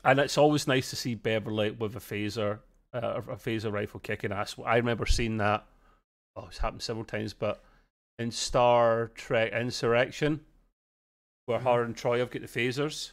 and 0.05 0.19
it's 0.19 0.37
always 0.37 0.67
nice 0.67 0.91
to 0.91 0.97
see 0.97 1.15
Beverly 1.15 1.71
with 1.71 1.95
a 1.95 2.01
phaser, 2.01 2.59
uh, 2.93 3.21
a 3.29 3.37
phaser 3.37 3.73
rifle 3.73 4.01
kicking 4.01 4.33
ass. 4.33 4.57
I 4.65 4.77
remember 4.77 5.07
seeing 5.07 5.37
that. 5.37 5.65
Oh, 6.35 6.47
it's 6.49 6.59
happened 6.59 6.83
several 6.83 7.05
times, 7.05 7.35
but 7.35 7.63
in 8.19 8.31
Star 8.33 9.13
Trek 9.15 9.53
Insurrection, 9.53 10.45
where 11.47 11.61
Mhm. 11.61 11.63
her 11.63 11.83
and 11.85 11.97
Troi 11.97 12.19
have 12.19 12.31
got 12.31 12.43
the 12.43 12.49
phasers, 12.49 13.13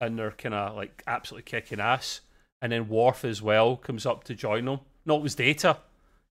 and 0.00 0.16
they're 0.18 0.30
kind 0.32 0.54
of 0.54 0.76
like 0.76 1.02
absolutely 1.08 1.44
kicking 1.50 1.80
ass. 1.80 2.20
And 2.62 2.70
then 2.70 2.88
Worf 2.88 3.24
as 3.24 3.42
well 3.42 3.76
comes 3.76 4.06
up 4.06 4.22
to 4.24 4.34
join 4.34 4.66
them. 4.66 4.80
No, 5.04 5.16
it 5.16 5.22
was 5.22 5.34
Data 5.34 5.78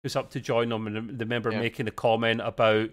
goes 0.03 0.15
up 0.15 0.29
to 0.31 0.39
join 0.39 0.69
them, 0.69 0.87
and 0.87 0.97
I 0.97 1.01
remember 1.23 1.51
Yeah. 1.51 1.59
making 1.59 1.87
a 1.87 1.91
comment 1.91 2.41
about 2.41 2.89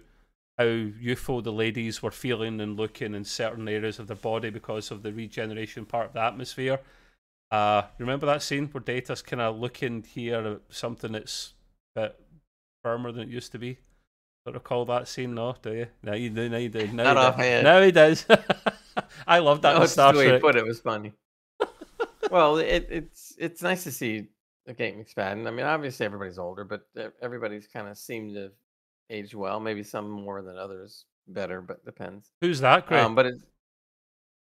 how 0.57 0.65
youthful 0.65 1.41
the 1.41 1.51
ladies 1.51 2.01
were 2.01 2.11
feeling 2.11 2.59
and 2.59 2.75
looking 2.77 3.13
in 3.13 3.23
certain 3.23 3.67
areas 3.67 3.99
of 3.99 4.07
their 4.07 4.17
body 4.17 4.49
because 4.49 4.89
of 4.91 5.03
the 5.03 5.13
regeneration 5.13 5.85
part 5.85 6.07
of 6.07 6.13
the 6.13 6.21
atmosphere. 6.21 6.79
Uh, 7.51 7.83
remember 7.97 8.25
that 8.25 8.41
scene 8.41 8.67
where 8.67 8.81
Data's 8.81 9.21
kind 9.21 9.41
of 9.41 9.57
looking 9.57 10.03
here 10.03 10.39
at 10.45 10.61
something 10.75 11.11
that's 11.13 11.53
a 11.95 12.01
bit 12.01 12.19
firmer 12.83 13.11
than 13.11 13.23
it 13.23 13.29
used 13.29 13.51
to 13.53 13.59
be? 13.59 13.77
Don't 14.45 14.55
recall 14.55 14.83
that 14.85 15.07
scene, 15.07 15.35
no? 15.35 15.55
Do 15.61 15.73
you? 15.73 15.87
No, 16.03 16.13
you 16.13 16.29
do. 16.29 16.49
No, 16.49 16.57
you 16.57 16.69
do. 16.69 16.87
No, 16.87 17.03
Not 17.03 17.09
you 17.09 17.13
do. 17.13 17.19
offhand. 17.19 17.63
No, 17.65 17.81
he 17.85 17.91
does. 17.91 18.25
I 19.27 19.39
love 19.39 19.61
that 19.61 19.77
No, 19.77 19.85
Star 19.85 20.11
the 20.11 20.19
way 20.19 20.25
you 20.25 20.29
Trek. 20.31 20.41
put 20.41 20.55
it 20.55 20.65
was 20.65 20.79
funny. 20.79 21.13
well, 22.31 22.57
it, 22.57 22.87
it's 22.89 23.35
it's 23.37 23.61
nice 23.61 23.83
to 23.83 23.91
see 23.91 24.27
the 24.67 24.73
Gates 24.73 25.13
McFadden. 25.13 25.47
I 25.47 25.51
mean, 25.51 25.65
obviously 25.65 26.05
everybody's 26.05 26.37
older, 26.37 26.63
but 26.63 26.81
everybody's 27.21 27.67
kind 27.67 27.87
of 27.87 27.97
seemed 27.97 28.35
to 28.35 28.51
age 29.09 29.33
well. 29.33 29.59
Maybe 29.59 29.81
some 29.81 30.09
more 30.11 30.41
than 30.41 30.57
others 30.57 31.05
better, 31.27 31.61
but 31.61 31.83
depends. 31.85 32.29
Who's 32.41 32.59
that, 32.59 32.85
Greg? 32.85 33.03
Um, 33.03 33.15
but 33.15 33.25
as 33.25 33.39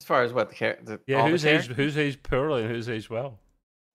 far 0.03 0.23
as 0.23 0.33
what 0.33 0.49
the, 0.49 0.55
char- 0.55 0.79
the 0.81 0.99
yeah, 1.05 1.27
who's 1.27 1.45
aged, 1.45 1.71
who's 1.71 1.97
aged 1.97 2.23
poorly 2.23 2.63
and 2.63 2.71
who's 2.71 2.89
aged 2.89 3.09
well? 3.09 3.39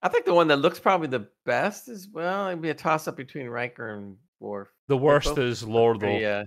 I 0.03 0.09
think 0.09 0.27
the 0.27 0.35
one 0.35 0.49
that 0.49 0.59
looks 0.59 0.79
probably 0.79 1.09
the 1.09 1.29
best 1.47 1.89
is 1.89 2.09
well, 2.13 2.49
it'd 2.49 2.61
be 2.61 2.71
a 2.71 2.75
toss 2.75 3.09
up 3.09 3.17
between 3.17 3.49
Riker 3.49 3.95
and 3.95 4.17
Worf. 4.41 4.69
The 4.89 4.97
worst 4.97 5.39
is 5.39 5.63
though. 5.63 6.19
Yeah. 6.19 6.45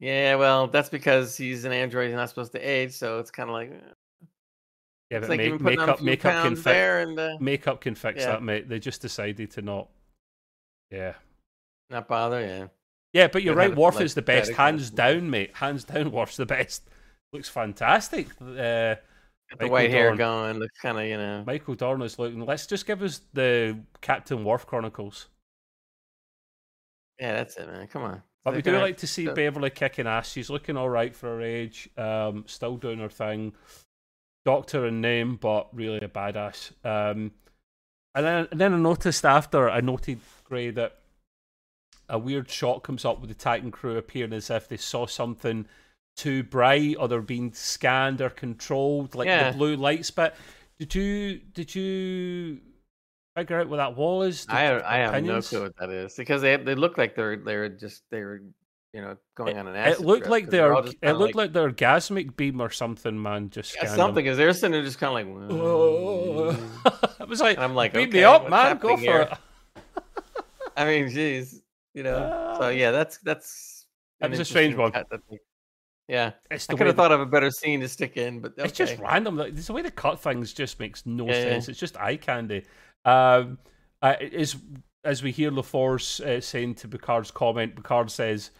Yeah, 0.00 0.34
well, 0.34 0.66
that's 0.66 0.90
because 0.90 1.36
he's 1.36 1.64
an 1.64 1.72
android. 1.72 2.08
He's 2.08 2.16
not 2.16 2.28
supposed 2.28 2.52
to 2.52 2.60
age, 2.60 2.92
so 2.92 3.20
it's 3.20 3.30
kind 3.30 3.48
of 3.48 3.54
like 3.54 3.70
eh, 3.70 3.92
Yeah, 5.10 5.20
but 5.20 5.28
like 5.30 5.38
make, 5.38 5.46
even 5.48 5.58
putting 5.58 5.80
on 5.80 5.88
a 5.88 5.92
makeup, 5.92 6.02
makeup 6.02 6.42
can 6.44 6.56
fix 6.56 6.66
and 6.76 7.18
uh, 7.18 7.36
makeup 7.40 7.80
can 7.80 7.94
fix 7.94 8.20
Yeah. 8.20 8.26
that, 8.32 8.42
mate. 8.42 8.68
They 8.68 8.78
just 8.78 9.02
decided 9.02 9.50
to 9.52 9.62
not. 9.62 9.88
Yeah, 10.90 11.14
not 11.90 12.08
bother. 12.08 12.40
Yeah. 12.40 12.66
yeah, 13.12 13.28
but 13.28 13.42
you're 13.42 13.54
They 13.54 13.68
right. 13.68 13.76
Worf 13.76 13.96
like, 13.96 14.04
is 14.04 14.14
the 14.14 14.22
best, 14.22 14.52
hands 14.52 14.90
down, 14.90 15.28
mate. 15.30 15.50
Hands 15.54 15.82
down, 15.84 16.10
Worf's 16.10 16.36
the 16.36 16.46
best. 16.46 16.88
Looks 17.32 17.48
fantastic. 17.48 18.28
Uh, 18.40 18.96
the 19.50 19.56
Michael 19.60 19.70
white 19.70 19.90
hair 19.90 20.06
Dorn. 20.08 20.16
going, 20.18 20.58
looks 20.58 20.78
kind 20.80 20.98
of 20.98 21.04
you 21.04 21.16
know. 21.16 21.44
Michael 21.46 21.74
Dorn 21.74 22.02
is 22.02 22.18
looking. 22.18 22.44
Let's 22.44 22.66
just 22.66 22.86
give 22.86 23.02
us 23.02 23.20
the 23.34 23.78
Captain 24.00 24.42
Worf 24.42 24.66
Chronicles. 24.66 25.26
Yeah, 27.20 27.34
that's 27.34 27.56
it, 27.56 27.66
man. 27.68 27.86
Come 27.88 28.02
on. 28.02 28.22
But 28.44 28.54
we 28.54 28.62
do 28.62 28.76
like 28.78 28.98
to 28.98 29.06
see 29.06 29.26
Beverly 29.26 29.70
kicking 29.70 30.06
ass. 30.06 30.30
She's 30.30 30.50
looking 30.50 30.76
all 30.76 30.88
right 30.88 31.14
for 31.16 31.28
her 31.28 31.40
age. 31.42 31.88
Um, 31.96 32.44
still 32.46 32.76
doing 32.76 32.98
her 32.98 33.08
thing. 33.08 33.54
Doctor 34.44 34.86
in 34.86 35.00
name, 35.00 35.36
but 35.36 35.68
really 35.74 35.98
a 35.98 36.08
badass. 36.08 36.72
Um, 36.84 37.32
and 38.14 38.24
then, 38.26 38.48
and 38.50 38.60
then 38.60 38.74
I 38.74 38.78
noticed 38.78 39.24
after 39.24 39.68
I 39.68 39.80
noted 39.80 40.20
Gray 40.44 40.70
that 40.70 40.98
a 42.08 42.18
weird 42.18 42.50
shot 42.50 42.82
comes 42.82 43.04
up 43.04 43.20
with 43.20 43.30
the 43.30 43.34
Titan 43.34 43.70
crew 43.70 43.96
appearing 43.96 44.32
as 44.32 44.50
if 44.50 44.68
they 44.68 44.76
saw 44.76 45.06
something 45.06 45.66
too 46.16 46.42
bright 46.42 46.96
or 46.98 47.08
they're 47.08 47.20
being 47.22 47.52
scanned 47.52 48.20
or 48.20 48.30
controlled, 48.30 49.14
like 49.14 49.26
Yeah. 49.26 49.50
the 49.50 49.56
blue 49.56 49.76
lights. 49.76 50.10
But 50.10 50.36
did 50.78 50.94
you 50.94 51.38
did 51.38 51.74
you 51.74 52.60
figure 53.36 53.60
out 53.60 53.68
what 53.68 53.78
that 53.78 53.96
was? 53.96 54.46
Did 54.46 54.54
I 54.54 54.94
I 54.94 54.98
have 54.98 55.24
no 55.24 55.40
clue 55.40 55.62
what 55.62 55.76
that 55.78 55.90
is 55.90 56.14
because 56.14 56.42
they 56.42 56.56
they 56.56 56.74
look 56.74 56.98
like 56.98 57.16
they're 57.16 57.36
they're 57.36 57.68
just 57.68 58.02
they 58.10 58.20
were 58.20 58.42
you 58.94 59.00
know 59.00 59.16
going 59.34 59.58
on 59.58 59.66
an 59.66 59.74
It 59.74 60.00
looked 60.00 60.28
like 60.28 60.48
their 60.48 60.72
it 61.02 61.12
looked 61.14 61.34
like, 61.34 61.52
their 61.52 61.70
orgasmic 61.70 62.36
beam 62.36 62.60
or 62.60 62.70
something, 62.70 63.20
man. 63.20 63.50
Just 63.50 63.74
yeah, 63.74 63.92
something 63.92 64.24
because 64.24 64.38
they're 64.38 64.52
sitting 64.52 64.70
there 64.70 64.82
just 64.82 64.98
kind 64.98 65.28
of 65.28 65.36
like. 65.36 65.50
"Whoa." 65.50 66.56
it 67.20 67.28
was 67.28 67.40
like, 67.40 67.56
And 67.56 67.64
I'm 67.64 67.74
like, 67.74 67.92
beam 67.92 68.08
okay, 68.08 68.18
me 68.18 68.24
up, 68.24 68.48
man. 68.48 68.78
Go 68.78 68.96
for 68.96 69.02
here? 69.02 69.28
it. 69.76 69.84
I 70.76 70.84
mean, 70.86 71.10
geez, 71.10 71.60
you 71.92 72.04
know. 72.04 72.32
Ah. 72.32 72.58
so 72.58 72.68
yeah, 72.68 72.92
that's 72.92 73.18
that's. 73.18 73.86
That 74.20 74.30
was 74.30 74.38
a 74.38 74.44
strange 74.44 74.76
one. 74.76 74.92
Yeah, 76.06 76.32
I 76.50 76.58
could 76.58 76.86
have 76.86 76.96
thought 76.96 77.12
of 77.12 77.20
a 77.20 77.26
better 77.26 77.50
scene 77.50 77.80
to 77.80 77.88
stick 77.88 78.16
in, 78.16 78.40
but 78.40 78.52
okay. 78.52 78.64
It's 78.64 78.76
just 78.76 78.98
random. 78.98 79.36
Like, 79.36 79.56
the 79.56 79.72
way 79.72 79.82
they 79.82 79.90
cut 79.90 80.20
things 80.20 80.52
just 80.52 80.78
makes 80.78 81.04
no 81.06 81.26
Yeah, 81.26 81.32
yeah. 81.32 81.42
sense. 81.42 81.68
It's 81.68 81.80
just 81.80 81.96
eye 81.96 82.16
candy. 82.16 82.64
Um, 83.04 83.58
uh, 84.02 84.14
as 84.20 84.56
as 85.02 85.22
we 85.22 85.32
hear 85.32 85.50
LaForge 85.50 86.20
uh, 86.24 86.40
saying 86.40 86.76
to 86.76 86.88
Picard's 86.88 87.30
comment, 87.30 87.74
Picard 87.76 88.10
says, 88.10 88.50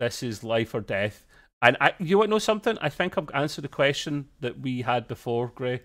"This 0.00 0.22
is 0.22 0.44
life 0.44 0.74
or 0.74 0.80
death." 0.80 1.26
And 1.62 1.76
I, 1.80 1.94
you 1.98 2.18
want 2.18 2.28
to 2.28 2.32
know 2.32 2.38
something? 2.38 2.76
I 2.80 2.90
think 2.90 3.16
I've 3.16 3.30
answered 3.32 3.64
the 3.64 3.68
question 3.68 4.28
that 4.40 4.60
we 4.60 4.82
had 4.82 5.08
before, 5.08 5.52
Gray, 5.54 5.82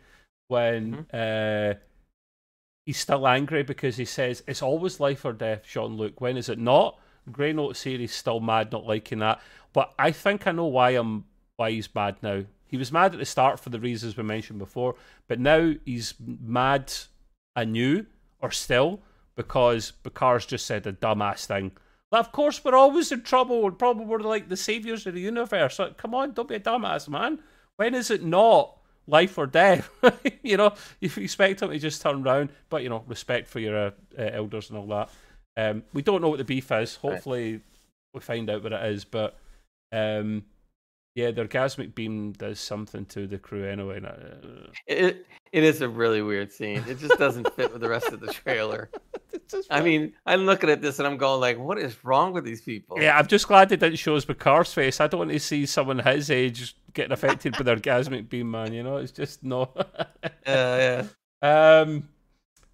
when 0.48 1.06
Mm-hmm. 1.12 1.76
uh, 1.76 1.80
he's 2.86 2.98
still 2.98 3.28
angry 3.28 3.64
because 3.64 3.98
he 3.98 4.06
says 4.06 4.44
it's 4.48 4.62
always 4.62 5.00
life 5.00 5.24
or 5.24 5.34
death. 5.34 5.64
Jean 5.64 5.96
Luc, 5.96 6.20
when 6.20 6.38
is 6.38 6.50
it 6.50 6.60
not? 6.60 7.00
Grey 7.32 7.54
Note 7.54 7.78
series 7.78 8.14
still 8.14 8.40
mad, 8.40 8.72
not 8.72 8.86
liking 8.86 9.20
that. 9.20 9.40
But 9.74 9.94
I 10.00 10.12
think 10.12 10.48
I 10.48 10.52
know 10.52 10.66
why 10.66 10.92
I'm 10.92 11.26
why 11.58 11.72
he's 11.72 11.94
mad 11.94 12.16
now. 12.22 12.44
He 12.66 12.78
was 12.78 12.92
mad 12.92 13.14
at 13.14 13.20
the 13.20 13.26
start 13.26 13.60
for 13.60 13.70
the 13.70 13.80
reasons 13.80 14.18
we 14.18 14.24
mentioned 14.24 14.60
before, 14.60 14.96
but 15.28 15.40
now 15.40 15.74
he's 15.86 16.14
mad 16.20 16.92
anew 17.56 18.06
or 18.40 18.52
still 18.52 19.02
because 19.36 19.92
Picard's 20.04 20.46
just 20.46 20.66
said 20.66 20.86
a 20.88 20.94
dumbass 20.94 21.46
thing. 21.46 21.72
Of 22.12 22.32
course, 22.32 22.64
we're 22.64 22.76
always 22.76 23.12
in 23.12 23.22
trouble. 23.22 23.62
We're 23.62 23.72
probably 23.72 24.06
we're 24.06 24.20
like 24.20 24.50
the 24.50 24.58
saviors 24.58 25.06
of 25.06 25.14
the 25.14 25.22
universe. 25.22 25.78
Like, 25.78 25.98
come 25.98 26.16
on, 26.16 26.32
don't 26.34 26.48
be 26.48 26.56
a 26.56 26.60
dumbass, 26.60 27.08
man. 27.08 27.40
When 27.78 27.94
is 27.94 28.10
it 28.10 28.24
not 28.24 28.76
life 29.06 29.38
or 29.38 29.46
death? 29.46 29.90
you 30.44 30.58
know, 30.58 30.74
you 31.00 31.10
expect 31.18 31.62
him 31.62 31.70
to 31.70 31.78
just 31.80 32.02
turn 32.02 32.24
round, 32.24 32.50
but 32.70 32.82
you 32.84 32.90
know, 32.90 33.04
respect 33.08 33.48
for 33.48 33.60
your 33.60 33.78
uh, 33.78 33.92
uh, 34.18 34.30
elders 34.34 34.70
and 34.70 34.80
all 34.80 34.88
that. 34.88 35.10
Um, 35.56 35.84
we 35.94 36.02
don't 36.02 36.22
know 36.22 36.30
what 36.30 36.40
the 36.40 36.44
beef 36.46 36.72
is. 36.72 36.98
Right. 37.04 37.14
Hopefully, 37.14 37.62
we 38.14 38.20
find 38.22 38.50
out 38.50 38.64
what 38.64 38.74
it 38.74 38.86
is. 38.92 39.06
But 39.06 39.38
um, 39.92 40.46
yeah, 41.16 41.30
the 41.32 41.46
orgasmic 41.46 41.94
beam 41.94 42.32
does 42.32 42.60
something 42.60 43.06
to 43.08 43.28
the 43.28 43.38
crew 43.38 43.66
anyway. 43.66 44.02
uh, 44.04 44.72
It 44.88 45.28
it 45.52 45.64
is 45.64 45.82
a 45.82 45.90
really 45.90 46.22
weird 46.24 46.52
scene. 46.52 46.84
It 46.88 47.00
just 47.00 47.20
doesn't 47.20 47.54
fit 47.56 47.72
with 47.72 47.82
the 47.82 47.90
rest 47.90 48.08
of 48.08 48.20
the 48.20 48.34
trailer. 48.34 48.90
It's 49.58 49.68
just 49.68 49.72
I 49.74 49.82
mean, 49.82 50.14
I'm 50.26 50.46
looking 50.46 50.70
at 50.70 50.82
this 50.82 51.00
and 51.00 51.08
I'm 51.08 51.18
going 51.18 51.40
like, 51.42 51.58
what 51.58 51.78
is 51.80 52.04
wrong 52.06 52.34
with 52.34 52.44
these 52.44 52.62
people? 52.62 53.02
Yeah, 53.02 53.18
I'm 53.18 53.28
just 53.28 53.48
glad 53.48 53.70
they 53.70 53.76
didn't 53.78 53.98
show 53.98 54.16
us 54.16 54.26
Picard's 54.26 54.74
face. 54.74 55.00
I 55.00 55.08
don't 55.08 55.20
want 55.20 55.32
to 55.32 55.40
see 55.40 55.66
someone 55.66 56.00
his 56.00 56.30
age 56.30 56.76
getting 56.94 57.12
affected 57.12 57.54
by 57.54 57.64
the 57.64 57.76
orgasmic 57.76 58.30
beam, 58.30 58.52
man. 58.52 58.74
You 58.74 58.84
know, 58.84 58.98
it's 58.98 59.12
just 59.12 59.44
no. 59.44 59.72
yeah, 60.46 61.06
yeah. 61.42 61.82
um, 61.82 62.10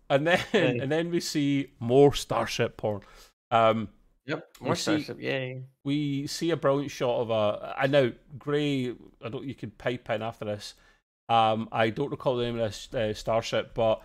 and 0.10 0.28
then 0.28 0.40
Right. 0.54 0.82
and 0.82 0.92
then 0.92 1.12
we 1.12 1.20
see 1.20 1.72
more 1.80 2.14
Starship 2.14 2.78
porn. 2.78 3.02
Um, 3.52 3.90
Yep. 4.28 4.48
We 4.60 4.66
More 4.66 4.76
see- 4.76 4.82
Starship. 5.04 5.22
Yay. 5.22 5.64
we 5.84 6.26
see 6.26 6.50
a 6.50 6.58
brilliant 6.58 6.90
shot 6.90 7.20
of 7.22 7.30
a. 7.30 7.76
I 7.78 7.86
know 7.86 8.12
Gray. 8.40 8.96
I 9.24 9.30
don't. 9.30 9.44
You 9.46 9.54
could 9.54 9.78
pipe 9.78 10.10
in 10.10 10.24
after 10.24 10.46
this. 10.46 10.74
Um, 11.30 11.70
I 11.72 11.92
don't 11.92 12.10
recall 12.10 12.36
the 12.36 12.44
name 12.46 12.60
of 12.60 12.62
this 12.72 12.92
uh, 12.94 13.14
starship, 13.14 13.76
but 13.76 14.02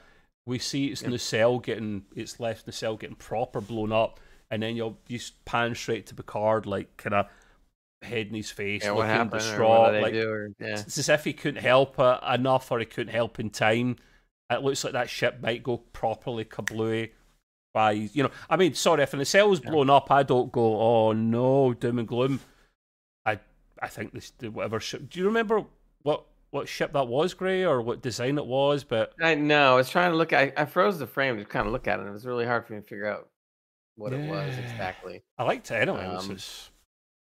we 0.46 0.58
see 0.58 0.86
its 0.86 1.02
Yep. 1.02 1.10
nacelle 1.12 1.58
getting 1.58 2.04
its 2.16 2.40
left 2.40 2.66
nacelle 2.66 2.96
getting 2.96 3.16
proper 3.16 3.60
blown 3.60 3.92
up, 3.92 4.18
and 4.50 4.62
then 4.62 4.76
you'll 4.76 4.98
you 5.08 5.18
just 5.18 5.44
pan 5.44 5.74
straight 5.74 6.06
to 6.06 6.14
Picard, 6.14 6.66
like 6.66 6.96
kind 6.96 7.14
of 7.14 7.26
head 8.02 8.28
in 8.28 8.34
his 8.34 8.50
face, 8.50 8.82
Yeah, 8.84 8.92
looking 8.92 9.28
distraught. 9.28 9.78
what 9.80 9.90
did 9.92 9.94
they 9.98 10.02
like 10.02 10.12
do? 10.14 10.28
Or, 10.30 10.48
yeah. 10.58 10.80
it's 10.80 10.96
as 10.98 11.08
if 11.08 11.24
he 11.24 11.32
couldn't 11.34 11.62
help 11.62 11.96
it 11.98 12.18
enough, 12.34 12.70
or 12.72 12.78
he 12.78 12.86
couldn't 12.86 13.12
help 13.12 13.38
in 13.38 13.50
time. 13.50 13.96
It 14.50 14.62
looks 14.62 14.82
like 14.82 14.94
that 14.94 15.10
ship 15.10 15.40
might 15.42 15.62
go 15.62 15.76
properly 15.76 16.44
kablooey 16.44 17.10
by 17.74 17.92
you 17.92 18.22
know. 18.24 18.30
I 18.48 18.56
mean, 18.56 18.74
sorry 18.74 19.02
if 19.02 19.10
the 19.12 19.18
nacelle's 19.18 19.62
Yeah. 19.62 19.70
blown 19.70 19.90
up, 19.90 20.10
I 20.10 20.22
don't 20.22 20.50
go, 20.50 20.80
oh 20.80 21.12
no, 21.12 21.74
doom 21.74 21.98
and 22.00 22.08
gloom. 22.08 22.40
I 23.26 23.38
I 23.80 23.88
think 23.88 24.12
this 24.12 24.30
the 24.30 24.50
whatever 24.50 24.80
ship. 24.80 25.08
Do 25.10 25.20
you 25.20 25.26
remember 25.26 25.64
what 26.02 26.24
what 26.50 26.68
ship 26.68 26.92
that 26.92 27.06
was, 27.08 27.34
Gray, 27.34 27.64
or 27.64 27.80
what 27.80 28.02
design 28.02 28.38
it 28.38 28.46
was? 28.46 28.84
But 28.84 29.12
I 29.20 29.34
know. 29.34 29.74
I 29.74 29.76
was 29.76 29.88
trying 29.88 30.10
to 30.10 30.16
look. 30.16 30.32
I, 30.32 30.52
I 30.56 30.64
froze 30.64 30.98
the 30.98 31.06
frame 31.06 31.36
to 31.38 31.44
kind 31.44 31.66
of 31.66 31.72
look 31.72 31.86
at 31.88 31.98
it. 31.98 32.02
and 32.02 32.08
It 32.08 32.12
was 32.12 32.26
really 32.26 32.46
hard 32.46 32.66
for 32.66 32.72
me 32.74 32.80
to 32.80 32.86
figure 32.86 33.06
out 33.06 33.28
what 33.96 34.12
it 34.12 34.28
was 34.28 34.56
exactly. 34.58 35.22
I 35.38 35.44
liked 35.44 35.70
it 35.70 35.74
anyway. 35.74 36.04
Um, 36.06 36.30
it's 36.30 36.70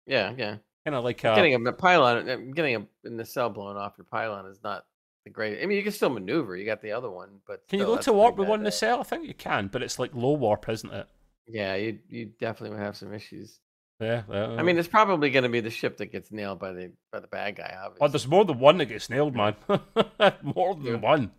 Yeah, 0.06 0.34
yeah. 0.36 0.56
kind 0.84 0.94
of 0.94 1.04
like 1.04 1.24
uh, 1.24 1.34
getting 1.34 1.66
a 1.66 1.72
pylon, 1.72 2.50
getting 2.52 2.76
a 3.04 3.08
nacelle 3.08 3.50
blown 3.50 3.76
off 3.76 3.94
your 3.96 4.04
pylon 4.04 4.46
is 4.46 4.60
not 4.62 4.84
the 5.24 5.30
great. 5.30 5.62
I 5.62 5.66
mean, 5.66 5.78
you 5.78 5.82
can 5.82 5.92
still 5.92 6.10
maneuver. 6.10 6.56
You 6.56 6.66
got 6.66 6.82
the 6.82 6.92
other 6.92 7.10
one, 7.10 7.40
but 7.46 7.66
Can 7.68 7.78
you 7.78 7.86
go 7.86 7.96
to 7.96 8.12
warp 8.12 8.36
with 8.36 8.48
one 8.48 8.62
nacelle? 8.62 9.00
I 9.00 9.04
think 9.04 9.26
you 9.26 9.34
can, 9.34 9.68
but 9.68 9.82
it's 9.82 9.98
like 9.98 10.14
low 10.14 10.32
warp, 10.34 10.68
isn't 10.68 10.92
it? 10.92 11.06
Yeah, 11.46 11.74
you 11.76 11.98
you 12.08 12.26
definitely 12.38 12.76
would 12.76 12.84
have 12.84 12.96
some 12.96 13.14
issues. 13.14 13.60
Yeah. 14.00 14.22
yeah. 14.30 14.46
I 14.56 14.62
mean, 14.62 14.78
it's 14.78 14.88
probably 14.88 15.30
going 15.30 15.42
to 15.42 15.48
be 15.48 15.60
the 15.60 15.70
ship 15.70 15.96
that 15.96 16.12
gets 16.12 16.30
nailed 16.30 16.58
by 16.60 16.72
the 16.72 16.92
by 17.12 17.20
the 17.20 17.26
bad 17.26 17.56
guy. 17.56 17.76
Obviously. 17.82 18.04
Oh, 18.04 18.08
there's 18.08 18.28
more 18.28 18.44
than 18.44 18.58
one 18.58 18.78
that 18.78 18.86
gets 18.86 19.10
nailed, 19.10 19.34
man. 19.34 19.56
more 20.42 20.74
than 20.74 20.84
Yeah. 20.86 20.94
one. 20.96 21.30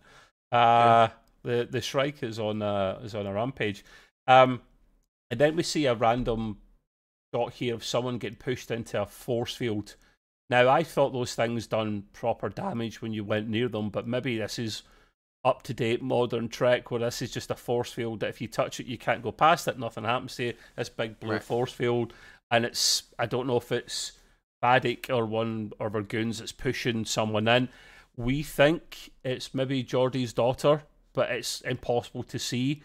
Uh, 0.52 1.08
the 1.42 1.66
the 1.70 1.80
Shrike 1.80 2.22
is 2.22 2.38
on 2.38 2.60
uh, 2.60 3.00
is 3.02 3.14
on 3.14 3.26
a 3.26 3.32
rampage. 3.32 3.84
Um, 4.26 4.60
and 5.30 5.40
then 5.40 5.56
we 5.56 5.62
see 5.62 5.86
a 5.86 5.94
random 5.94 6.58
shot 7.34 7.54
here 7.54 7.74
of 7.74 7.84
someone 7.84 8.18
getting 8.18 8.36
pushed 8.36 8.70
into 8.70 9.00
a 9.00 9.06
force 9.06 9.54
field. 9.54 9.96
Now, 10.50 10.68
I 10.68 10.82
thought 10.82 11.12
those 11.12 11.34
things 11.36 11.68
done 11.68 12.04
proper 12.12 12.48
damage 12.48 13.00
when 13.00 13.12
you 13.12 13.22
went 13.24 13.48
near 13.48 13.68
them, 13.68 13.88
but 13.88 14.08
maybe 14.08 14.36
this 14.38 14.58
is 14.58 14.82
up 15.44 15.62
to 15.62 15.74
date 15.74 16.02
modern 16.02 16.48
Trek 16.48 16.90
where 16.90 17.00
this 17.00 17.22
is 17.22 17.30
just 17.30 17.50
a 17.50 17.54
force 17.54 17.92
field 17.92 18.20
that 18.20 18.28
if 18.28 18.40
you 18.40 18.48
touch 18.48 18.78
it, 18.80 18.86
you 18.86 18.98
can't 18.98 19.22
go 19.22 19.32
past 19.32 19.66
it, 19.68 19.78
nothing 19.78 20.04
happens 20.04 20.36
to 20.36 20.44
you. 20.44 20.54
This 20.76 20.88
big 20.88 21.18
blue 21.20 21.32
Right. 21.32 21.42
force 21.42 21.72
field, 21.72 22.12
and 22.50 22.64
it's 22.64 23.04
I 23.18 23.26
don't 23.26 23.46
know 23.46 23.56
if 23.56 23.72
it's 23.72 24.12
Vadic 24.62 25.08
or 25.08 25.24
one 25.24 25.72
of 25.80 25.94
our 25.94 26.02
goons 26.02 26.38
that's 26.40 26.52
pushing 26.52 27.04
someone 27.04 27.48
in. 27.48 27.68
We 28.16 28.42
think 28.42 29.10
it's 29.24 29.54
maybe 29.54 29.82
Geordi's 29.82 30.34
daughter, 30.34 30.82
but 31.14 31.30
it's 31.30 31.62
impossible 31.62 32.24
to 32.24 32.38
see. 32.38 32.82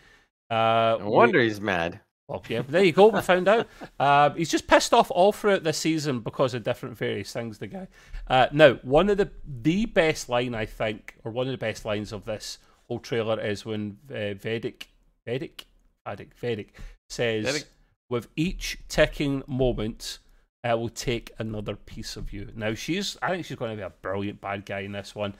Uh, 0.49 0.97
No 0.99 1.09
wonder 1.09 1.41
he's 1.41 1.59
mad. 1.59 1.99
Well, 2.27 2.43
yeah, 2.49 2.63
there 2.67 2.83
you 2.83 2.91
go. 2.91 3.07
We 3.07 3.21
found 3.21 3.47
out. 3.47 3.67
Um, 3.99 4.35
he's 4.35 4.49
just 4.49 4.67
pissed 4.67 4.93
off 4.93 5.11
all 5.11 5.31
throughout 5.31 5.63
this 5.63 5.77
season 5.77 6.21
because 6.21 6.55
of 6.55 6.63
different 6.63 6.97
various 6.97 7.31
things. 7.31 7.59
The 7.59 7.67
guy. 7.67 7.87
Uh, 8.27 8.47
now, 8.51 8.73
one 8.81 9.09
of 9.09 9.17
the 9.17 9.29
the 9.45 9.85
best 9.85 10.27
line 10.27 10.55
I 10.55 10.65
think, 10.65 11.15
or 11.23 11.31
one 11.31 11.45
of 11.45 11.51
the 11.51 11.57
best 11.57 11.85
lines 11.85 12.11
of 12.11 12.25
this 12.25 12.57
whole 12.87 12.99
trailer 12.99 13.39
is 13.39 13.63
when 13.63 13.97
uh, 14.09 14.33
Vadic, 14.33 14.85
Vadic, 15.27 15.65
Vadic, 16.07 16.29
Vadic 16.41 16.67
says, 17.09 17.45
Vadic. 17.45 17.65
"With 18.09 18.27
each 18.35 18.79
ticking 18.89 19.43
moment, 19.45 20.17
I 20.63 20.73
will 20.73 20.89
take 20.89 21.31
another 21.37 21.75
piece 21.75 22.17
of 22.17 22.33
you." 22.33 22.51
Now, 22.55 22.73
she's. 22.73 23.17
I 23.21 23.29
think 23.29 23.45
she's 23.45 23.57
going 23.57 23.71
to 23.71 23.77
be 23.77 23.83
a 23.83 23.93
brilliant 24.01 24.41
bad 24.41 24.65
guy 24.65 24.79
in 24.79 24.93
this 24.93 25.13
one. 25.13 25.35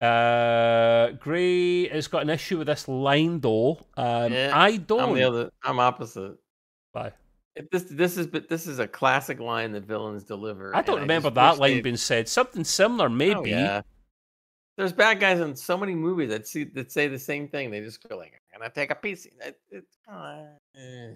Uh, 0.00 1.12
Gray 1.12 1.88
has 1.88 2.06
got 2.08 2.22
an 2.22 2.30
issue 2.30 2.58
with 2.58 2.66
this 2.66 2.86
line 2.86 3.40
though. 3.40 3.78
Um, 3.96 4.32
Yeah, 4.32 4.50
I 4.54 4.76
don't. 4.76 5.00
I'm 5.00 5.14
the 5.14 5.22
other. 5.24 5.50
I'm 5.64 5.78
opposite. 5.80 6.36
Why? 6.92 7.12
If 7.54 7.70
This 7.70 7.84
this 7.84 8.16
is 8.18 8.26
but 8.26 8.48
this 8.48 8.66
is 8.66 8.78
a 8.78 8.86
classic 8.86 9.40
line 9.40 9.72
that 9.72 9.84
villains 9.84 10.24
deliver. 10.24 10.76
I 10.76 10.82
don't 10.82 11.00
remember 11.00 11.28
just 11.28 11.34
that 11.36 11.58
line 11.58 11.70
they'd- 11.76 11.82
being 11.82 11.96
said. 11.96 12.28
Something 12.28 12.64
similar, 12.64 13.08
maybe. 13.08 13.34
Oh, 13.34 13.44
yeah. 13.44 13.82
There's 14.76 14.92
bad 14.92 15.20
guys 15.20 15.40
in 15.40 15.56
so 15.56 15.78
many 15.78 15.94
movies 15.94 16.28
that 16.28 16.46
see 16.46 16.64
that 16.64 16.92
say 16.92 17.08
the 17.08 17.18
same 17.18 17.48
thing. 17.48 17.70
They 17.70 17.80
just 17.80 18.06
go 18.06 18.18
like, 18.18 18.38
"I'm 18.54 18.60
gonna 18.60 18.70
take 18.70 18.90
a 18.90 18.94
piece." 18.94 19.24
It, 19.24 19.58
it's 19.70 19.96
kinda, 20.06 20.58
eh. 20.76 21.12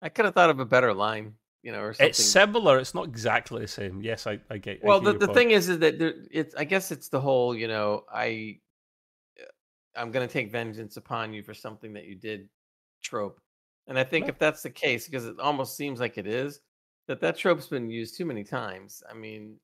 I 0.00 0.08
could 0.08 0.24
have 0.24 0.32
thought 0.32 0.48
of 0.48 0.60
a 0.60 0.64
better 0.64 0.94
line, 0.94 1.34
you 1.66 1.72
know, 1.72 1.80
or 1.80 1.92
something. 1.92 2.10
It's 2.10 2.24
similar. 2.24 2.78
It's 2.78 2.94
not 2.94 3.06
exactly 3.06 3.60
the 3.60 3.66
same. 3.66 4.00
Yes, 4.00 4.28
I, 4.28 4.38
I 4.48 4.58
get. 4.58 4.84
Well, 4.84 5.00
hear 5.00 5.14
the, 5.14 5.26
the 5.26 5.34
thing 5.34 5.50
is, 5.50 5.68
is 5.68 5.80
that 5.80 5.98
there, 5.98 6.14
it's. 6.30 6.54
I 6.54 6.62
guess 6.62 6.92
it's 6.92 7.08
the 7.08 7.20
whole, 7.20 7.56
you 7.56 7.66
know, 7.66 8.04
I, 8.08 8.60
uh, 9.40 10.00
I'm 10.00 10.12
gonna 10.12 10.28
take 10.28 10.52
vengeance 10.52 10.96
upon 10.96 11.32
you 11.34 11.42
for 11.42 11.54
something 11.54 11.92
that 11.94 12.04
you 12.04 12.14
did, 12.14 12.48
trope. 13.02 13.40
And 13.88 13.98
I 13.98 14.04
think 14.04 14.26
Yeah. 14.26 14.30
if 14.30 14.38
that's 14.38 14.62
the 14.62 14.70
case, 14.70 15.06
because 15.06 15.26
it 15.26 15.40
almost 15.40 15.76
seems 15.76 15.98
like 15.98 16.18
it 16.18 16.28
is, 16.28 16.60
that 17.08 17.20
that 17.20 17.36
trope's 17.36 17.66
been 17.66 17.90
used 17.90 18.16
too 18.16 18.26
many 18.26 18.44
times. 18.44 19.02
I 19.10 19.14
mean, 19.14 19.56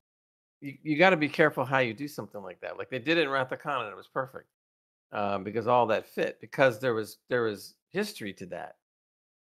you, 0.60 0.76
you 0.82 0.98
got 0.98 1.10
to 1.10 1.16
be 1.16 1.28
careful 1.28 1.64
how 1.64 1.78
you 1.78 1.94
do 1.94 2.08
something 2.08 2.42
like 2.42 2.60
that. 2.62 2.78
Like 2.78 2.90
they 2.90 2.98
did 2.98 3.16
it 3.16 3.22
in 3.22 3.28
Wrath 3.28 3.52
of 3.52 3.60
Khan, 3.60 3.84
and 3.84 3.92
it 3.92 3.96
was 3.96 4.08
perfect 4.08 4.48
um, 5.12 5.44
because 5.44 5.68
all 5.68 5.86
that 5.86 6.08
fit 6.08 6.40
because 6.40 6.80
there 6.80 6.94
was 6.94 7.18
there 7.28 7.44
was 7.44 7.76
history 7.90 8.32
to 8.32 8.46
that. 8.46 8.74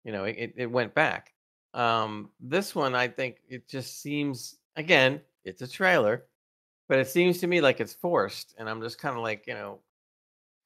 You 0.03 0.11
know, 0.11 0.25
it, 0.25 0.55
it 0.57 0.67
went 0.67 0.93
back. 0.93 1.35
Um, 1.75 2.31
this 2.41 2.75
one, 2.75 2.95
I 2.95 3.09
think 3.09 3.39
it 3.49 3.69
just 3.69 4.01
seems 4.01 4.59
again, 4.77 5.21
it's 5.45 5.63
a 5.63 5.69
trailer, 5.69 6.27
but 6.89 6.99
it 6.99 7.09
seems 7.09 7.39
to 7.39 7.47
me 7.47 7.61
like 7.61 7.81
it's 7.81 7.95
forced, 7.95 8.55
and 8.59 8.69
I'm 8.69 8.81
just 8.81 8.99
kind 8.99 9.17
of 9.17 9.23
like, 9.23 9.47
you 9.47 9.55
know, 9.55 9.81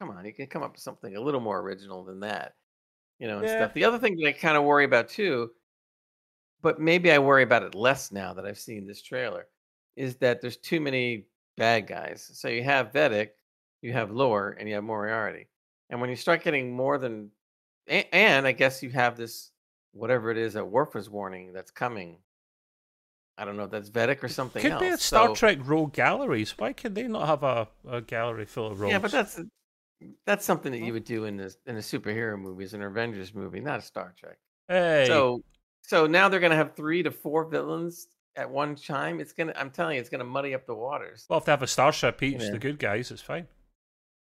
come 0.01 0.11
on, 0.11 0.25
you 0.25 0.33
can 0.33 0.47
come 0.49 0.63
up 0.63 0.73
with 0.73 0.81
something 0.83 1.17
a 1.17 1.21
little 1.21 1.41
more 1.41 1.61
original 1.61 2.05
than 2.05 2.21
that, 2.21 2.57
you 3.19 3.29
know, 3.29 3.39
and 3.39 3.49
Yeah. 3.49 3.55
stuff. 3.57 3.75
The 3.75 3.85
other 3.85 3.99
thing 3.99 4.17
that 4.17 4.29
I 4.29 4.33
kind 4.33 4.57
of 4.57 4.65
worry 4.65 4.85
about 4.85 5.09
too, 5.09 5.53
but 6.61 6.81
maybe 6.81 7.11
I 7.13 7.19
worry 7.19 7.43
about 7.43 7.63
it 7.63 7.75
less 7.75 8.13
now 8.13 8.33
that 8.35 8.47
I've 8.47 8.59
seen 8.59 8.87
this 8.87 9.03
trailer, 9.03 9.49
is 9.97 10.17
that 10.17 10.41
there's 10.41 10.57
too 10.57 10.81
many 10.81 11.27
bad 11.57 11.87
guys. 11.87 12.31
So 12.35 12.49
you 12.49 12.65
have 12.65 12.93
Vadic, 12.93 13.31
you 13.81 13.93
have 13.93 14.11
Lore, 14.11 14.57
and 14.59 14.69
you 14.69 14.75
have 14.75 14.85
Moriarty. 14.85 15.49
And 15.91 16.01
when 16.01 16.11
you 16.11 16.17
start 16.17 16.43
getting 16.45 16.73
more 16.75 16.99
than, 16.99 17.31
and, 17.87 18.07
and 18.13 18.47
I 18.47 18.53
guess 18.53 18.83
you 18.83 18.91
have 18.91 19.17
this 19.17 19.52
whatever 19.93 20.31
it 20.31 20.39
is 20.39 20.55
that 20.55 20.67
Worf 20.67 20.95
was 20.95 21.09
warning 21.11 21.53
that's 21.53 21.71
coming. 21.71 22.19
I 23.39 23.45
don't 23.45 23.57
know 23.57 23.65
if 23.65 23.71
that's 23.71 23.89
Vadic 23.91 24.23
or 24.23 24.29
something 24.29 24.61
Could 24.63 24.73
else. 24.73 24.81
be 24.81 24.89
a 24.89 24.97
Star 24.99 25.29
So- 25.29 25.35
Trek 25.35 25.59
rogue 25.63 25.93
galleries. 25.95 26.57
Why 26.59 26.73
could 26.73 26.95
they 26.95 27.09
not 27.09 27.27
have 27.27 27.43
a, 27.43 27.69
a 27.89 28.01
gallery 28.03 28.45
full 28.45 28.67
of 28.71 28.81
rogues? 28.81 28.93
Yeah, 28.93 28.99
but 28.99 29.11
that's 29.11 29.41
that's 30.27 30.45
something 30.45 30.73
that 30.73 30.81
you 30.81 30.93
would 30.93 31.05
do 31.05 31.25
in 31.25 31.37
this 31.37 31.57
in 31.67 31.77
a 31.77 31.81
superhero 31.81 32.39
movies, 32.39 32.75
an 32.75 32.83
Avengers 32.83 33.35
movie, 33.35 33.61
not 33.61 33.79
a 33.79 33.83
Star 33.83 34.15
Trek. 34.19 34.37
hey, 34.69 35.05
So 35.07 35.43
so 35.83 36.07
now 36.07 36.29
they're 36.29 36.41
gonna 36.41 36.57
have 36.57 36.75
three 36.77 37.03
to 37.05 37.11
four 37.11 37.45
villains 37.47 38.09
at 38.37 38.49
one 38.51 38.75
time. 38.77 39.21
It's 39.21 39.33
gonna 39.33 39.53
I'm 39.57 39.71
telling 39.71 39.95
you, 39.97 40.01
it's 40.01 40.11
gonna 40.11 40.25
muddy 40.25 40.55
up 40.55 40.67
the 40.67 40.75
waters. 40.75 41.25
well, 41.29 41.39
if 41.39 41.45
they 41.47 41.53
have 41.53 41.63
a 41.63 41.67
starship 41.67 42.23
each, 42.23 42.43
Yeah. 42.43 42.51
the 42.51 42.59
good 42.59 42.79
guys, 42.79 43.11
it's 43.11 43.23
fine. 43.23 43.47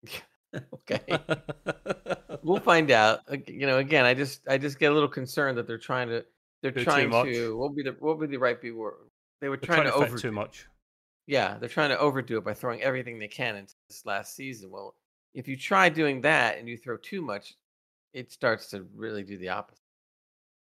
okay. 0.75 1.01
we'll 2.43 2.61
find 2.61 2.91
out. 2.91 3.21
You 3.47 3.67
know, 3.67 3.79
again, 3.79 4.05
I 4.05 4.15
just 4.15 4.47
I 4.49 4.59
just 4.59 4.79
get 4.79 4.91
a 4.91 4.95
little 4.95 5.09
concerned 5.09 5.59
that 5.59 5.67
they're 5.67 5.79
trying 5.79 6.09
to 6.09 6.25
they're 6.63 6.71
Do 6.71 6.85
trying 6.85 7.11
to 7.11 7.57
what 7.57 7.71
would 7.71 7.77
be 7.77 7.83
the 7.83 7.97
what 7.99 8.19
would 8.19 8.29
be 8.31 8.37
the 8.37 8.41
right 8.41 8.61
be 8.61 8.71
word? 8.71 8.95
They 9.41 9.49
were 9.49 9.57
They're 9.57 9.75
trying, 9.75 9.85
to, 9.85 9.95
overdo 9.95 10.19
too 10.19 10.33
much. 10.33 10.67
Yeah, 11.27 11.57
they're 11.59 11.69
trying 11.69 11.91
to 11.91 11.99
overdo 11.99 12.39
it 12.39 12.45
by 12.45 12.53
throwing 12.53 12.83
everything 12.83 13.19
they 13.19 13.29
can 13.29 13.57
into 13.57 13.75
this 13.89 14.05
last 14.05 14.37
season. 14.37 14.71
Well, 14.71 14.95
if 15.35 15.49
you 15.49 15.57
try 15.57 15.89
doing 15.89 16.21
that 16.23 16.59
and 16.59 16.69
you 16.69 16.77
throw 16.77 16.97
too 16.99 17.23
much, 17.23 17.55
it 18.13 18.33
starts 18.33 18.69
to 18.71 18.87
really 18.95 19.23
do 19.23 19.39
the 19.39 19.49
opposite. 19.49 19.81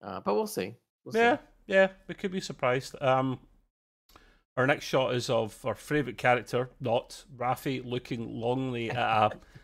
Uh, 0.02 0.20
but 0.20 0.34
we'll 0.34 0.46
see. 0.46 0.74
We'll 1.04 1.14
Yeah, 1.14 1.36
see. 1.36 1.42
yeah, 1.66 1.88
we 2.08 2.14
could 2.14 2.32
be 2.32 2.40
surprised. 2.40 2.94
Um, 3.02 3.40
our 4.56 4.66
next 4.66 4.84
shot 4.84 5.14
is 5.14 5.28
of 5.28 5.64
our 5.64 5.74
favourite 5.74 6.18
character, 6.18 6.70
not 6.80 7.24
Raffi, 7.36 7.84
looking 7.84 8.28
longly 8.28 8.90
at 8.90 8.96
a 8.96 9.30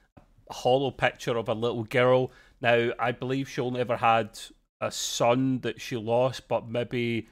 hollow 0.51 0.91
picture 0.91 1.37
of 1.37 1.49
a 1.49 1.55
little 1.55 1.85
girl. 1.85 2.31
Now, 2.61 2.91
I 2.99 3.13
believe 3.13 3.49
she 3.49 3.61
only 3.61 3.81
ever 3.81 3.97
had 3.97 4.39
a 4.81 4.91
son 4.91 5.61
that 5.61 5.81
she 5.81 5.97
lost, 5.97 6.49
but 6.49 6.69
maybe 6.69 7.29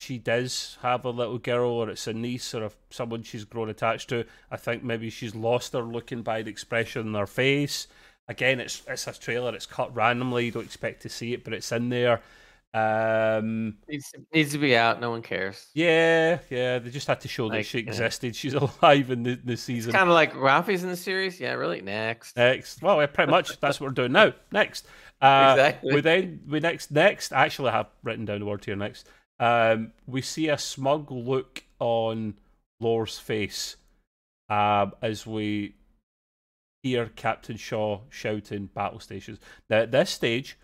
she 0.00 0.18
does 0.18 0.78
have 0.82 1.04
a 1.04 1.10
little 1.10 1.38
girl, 1.38 1.70
or 1.70 1.90
it's 1.90 2.06
a 2.06 2.12
niece, 2.12 2.54
or 2.54 2.64
a, 2.64 2.70
someone 2.90 3.22
she's 3.22 3.44
grown 3.44 3.68
attached 3.68 4.08
to. 4.08 4.24
I 4.50 4.56
think 4.56 4.82
maybe 4.82 5.10
she's 5.10 5.34
lost 5.34 5.74
her 5.74 5.82
looking 5.82 6.22
by 6.22 6.42
the 6.42 6.50
expression 6.50 7.08
in 7.08 7.14
her 7.14 7.26
face. 7.26 7.86
Again, 8.26 8.60
it's 8.60 8.82
it's 8.88 9.06
a 9.06 9.12
trailer. 9.12 9.54
It's 9.54 9.66
cut 9.66 9.94
randomly. 9.94 10.46
You 10.46 10.52
don't 10.52 10.64
expect 10.64 11.02
to 11.02 11.08
see 11.08 11.34
it, 11.34 11.44
but 11.44 11.52
it's 11.52 11.72
in 11.72 11.90
there. 11.90 12.22
Um, 12.72 13.78
Needs, 13.88 14.10
to, 14.12 14.20
needs 14.32 14.52
to 14.52 14.58
be 14.58 14.76
out. 14.76 15.00
No 15.00 15.10
one 15.10 15.22
cares. 15.22 15.66
yeah, 15.74 16.38
yeah. 16.50 16.78
They 16.78 16.90
just 16.90 17.08
had 17.08 17.20
to 17.22 17.28
show 17.28 17.48
that 17.48 17.56
Like, 17.56 17.66
she 17.66 17.80
yeah. 17.80 17.88
existed. 17.88 18.36
She's 18.36 18.54
alive 18.82 19.10
in 19.10 19.24
the, 19.24 19.34
the 19.44 19.56
season. 19.56 19.92
Kind 19.92 20.08
of 20.08 20.14
like 20.14 20.34
Raffi's 20.34 20.84
in 20.84 20.88
the 20.88 20.96
series. 20.96 21.40
Yeah, 21.40 21.54
really. 21.54 21.80
Next. 21.80 22.36
Next, 22.36 22.80
well, 22.80 23.00
yeah, 23.00 23.06
pretty 23.06 23.30
much 23.30 23.58
that's 23.58 23.80
what 23.80 23.88
we're 23.88 23.94
doing 23.94 24.12
now. 24.12 24.32
Next, 24.52 24.86
uh, 25.20 25.54
Exactly. 25.58 25.94
We 25.94 26.00
then 26.00 26.40
we 26.48 26.60
next 26.60 26.92
next. 26.92 27.32
I 27.32 27.44
actually 27.44 27.72
have 27.72 27.88
written 28.04 28.24
down 28.24 28.38
the 28.38 28.46
word 28.46 28.64
here. 28.64 28.76
Next, 28.76 29.08
um, 29.40 29.92
we 30.06 30.22
see 30.22 30.48
a 30.48 30.56
smug 30.58 31.10
look 31.10 31.64
on 31.80 32.34
Lore's 32.78 33.18
face 33.18 33.76
um, 34.48 34.92
as 35.02 35.26
we 35.26 35.74
hear 36.84 37.10
Captain 37.16 37.56
Shaw 37.56 38.00
shouting 38.10 38.66
battle 38.74 39.00
stations. 39.00 39.38
Now 39.68 39.78
at 39.78 39.90
this 39.90 40.10
stage, 40.10 40.56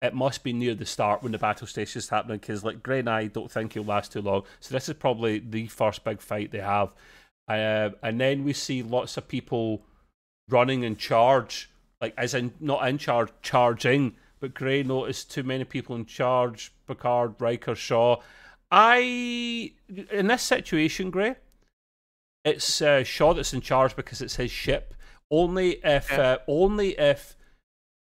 it 0.00 0.14
must 0.14 0.44
be 0.44 0.52
near 0.52 0.74
the 0.74 0.86
start 0.86 1.22
when 1.22 1.32
the 1.32 1.38
battle 1.38 1.66
station 1.66 1.98
is 1.98 2.08
happening 2.08 2.38
because 2.38 2.64
like 2.64 2.82
Gray 2.82 3.00
and 3.00 3.10
I 3.10 3.26
don't 3.26 3.50
think 3.50 3.72
he'll 3.72 3.84
last 3.84 4.12
too 4.12 4.22
long. 4.22 4.44
So 4.60 4.72
this 4.74 4.88
is 4.88 4.94
probably 4.94 5.40
the 5.40 5.66
first 5.66 6.04
big 6.04 6.20
fight 6.20 6.52
they 6.52 6.60
have. 6.60 6.94
Uh, 7.48 7.90
and 8.02 8.20
then 8.20 8.44
we 8.44 8.52
see 8.52 8.82
lots 8.82 9.16
of 9.16 9.26
people 9.26 9.82
running 10.48 10.82
in 10.84 10.96
charge, 10.96 11.70
like 12.00 12.14
as 12.16 12.34
in 12.34 12.52
not 12.60 12.86
in 12.86 12.98
charge, 12.98 13.30
charging. 13.42 14.14
But 14.40 14.54
Gray 14.54 14.84
noticed 14.84 15.32
too 15.32 15.42
many 15.42 15.64
people 15.64 15.96
in 15.96 16.06
charge. 16.06 16.72
Picard, 16.86 17.34
Riker, 17.40 17.74
Shaw. 17.74 18.20
I 18.70 19.72
in 20.10 20.28
this 20.28 20.42
situation, 20.42 21.10
Gray, 21.10 21.36
it's 22.44 22.80
uh, 22.80 23.02
Shaw 23.02 23.34
that's 23.34 23.52
in 23.52 23.62
charge 23.62 23.96
because 23.96 24.22
it's 24.22 24.36
his 24.36 24.50
ship. 24.50 24.94
Only 25.30 25.80
if, 25.84 26.10
Yeah. 26.10 26.20
uh, 26.20 26.38
only 26.46 26.90
if 26.98 27.36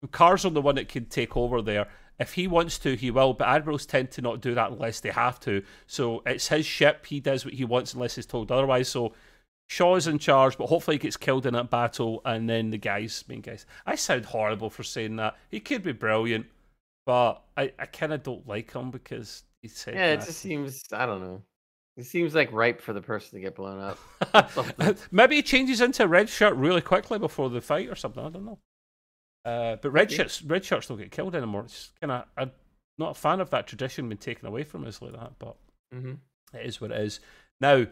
Picard's 0.04 0.43
on 0.43 0.54
the 0.54 0.62
one 0.62 0.76
that 0.76 0.89
can 0.89 1.06
take 1.06 1.38
over 1.38 1.62
there. 1.62 1.88
If 2.20 2.34
he 2.34 2.45
wants 2.45 2.78
to, 2.80 2.95
he 2.95 3.10
will. 3.10 3.34
But 3.34 3.47
admirals 3.47 3.86
tend 3.86 4.12
to 4.12 4.22
not 4.22 4.41
do 4.41 4.54
that 4.54 4.72
unless 4.72 4.99
they 4.99 5.10
have 5.10 5.39
to. 5.41 5.64
So 5.88 6.22
it's 6.26 6.49
his 6.49 6.66
ship. 6.66 7.06
He 7.06 7.22
does 7.22 7.45
what 7.45 7.54
he 7.54 7.64
wants 7.64 7.93
unless 7.93 8.16
he's 8.16 8.26
told 8.26 8.51
otherwise. 8.51 8.89
So 8.89 9.14
Shaw's 9.68 10.08
in 10.08 10.20
charge, 10.20 10.58
but 10.58 10.68
hopefully 10.68 10.95
he 10.95 10.99
gets 10.99 11.16
killed 11.16 11.45
in 11.45 11.54
that 11.54 11.70
battle, 11.70 12.22
and 12.26 12.49
then 12.49 12.70
the 12.70 12.78
guys, 12.78 13.24
main 13.30 13.39
guys. 13.39 13.66
I 13.86 13.95
sound 13.95 14.26
horrible 14.26 14.70
for 14.70 14.84
saying 14.84 15.16
that. 15.16 15.38
He 15.49 15.62
could 15.62 15.84
be 15.84 15.93
brilliant, 15.93 16.47
but 17.06 17.41
I, 17.56 17.72
I 17.80 17.86
kind 17.86 18.12
of 18.12 18.24
don't 18.24 18.45
like 18.47 18.74
him 18.74 18.91
because 18.91 19.43
he 19.62 19.70
said 19.70 19.95
yeah, 19.95 20.08
it 20.08 20.18
just 20.18 20.39
seems. 20.39 20.84
I 20.91 21.06
don't 21.06 21.22
know. 21.22 21.41
It 21.95 22.06
seems 22.06 22.36
like 22.36 22.51
ripe 22.51 22.82
for 22.82 22.91
the 22.91 23.01
person 23.01 23.38
to 23.38 23.39
get 23.39 23.56
blown 23.56 23.80
up. 23.80 24.97
Maybe 25.12 25.38
he 25.38 25.43
changes 25.43 25.80
into 25.80 26.04
a 26.04 26.08
red 26.08 26.28
shirt 26.28 26.56
really 26.56 26.82
quickly 26.82 27.20
before 27.20 27.49
the 27.49 27.62
fight 27.62 27.88
or 27.88 27.95
something. 27.95 28.26
I 28.26 28.30
don't 28.30 28.45
know. 28.45 28.60
Uh, 29.46 29.76
but 29.76 29.91
red 29.91 30.12
shirts, 30.12 30.41
red 30.41 30.64
shirts 30.64 30.88
don't 30.88 30.98
get 30.98 31.12
killed 31.12 31.36
anymore. 31.36 31.64
It's 31.66 31.91
kind 32.00 32.12
of 32.12 32.26
I'm 32.38 32.52
not 32.98 33.12
a 33.12 33.20
fan 33.20 33.39
of 33.41 33.50
that 33.50 33.68
tradition 33.68 34.08
being 34.08 34.18
taken 34.18 34.48
away 34.48 34.64
from 34.64 34.86
us 34.86 35.02
like 35.02 35.14
that, 35.14 35.34
but 35.39 35.56
Mm-hmm. 35.94 36.14
it 36.58 36.66
is 36.66 36.82
what 36.82 36.91
it 36.91 37.00
is. 37.02 37.20
Now, 37.62 37.86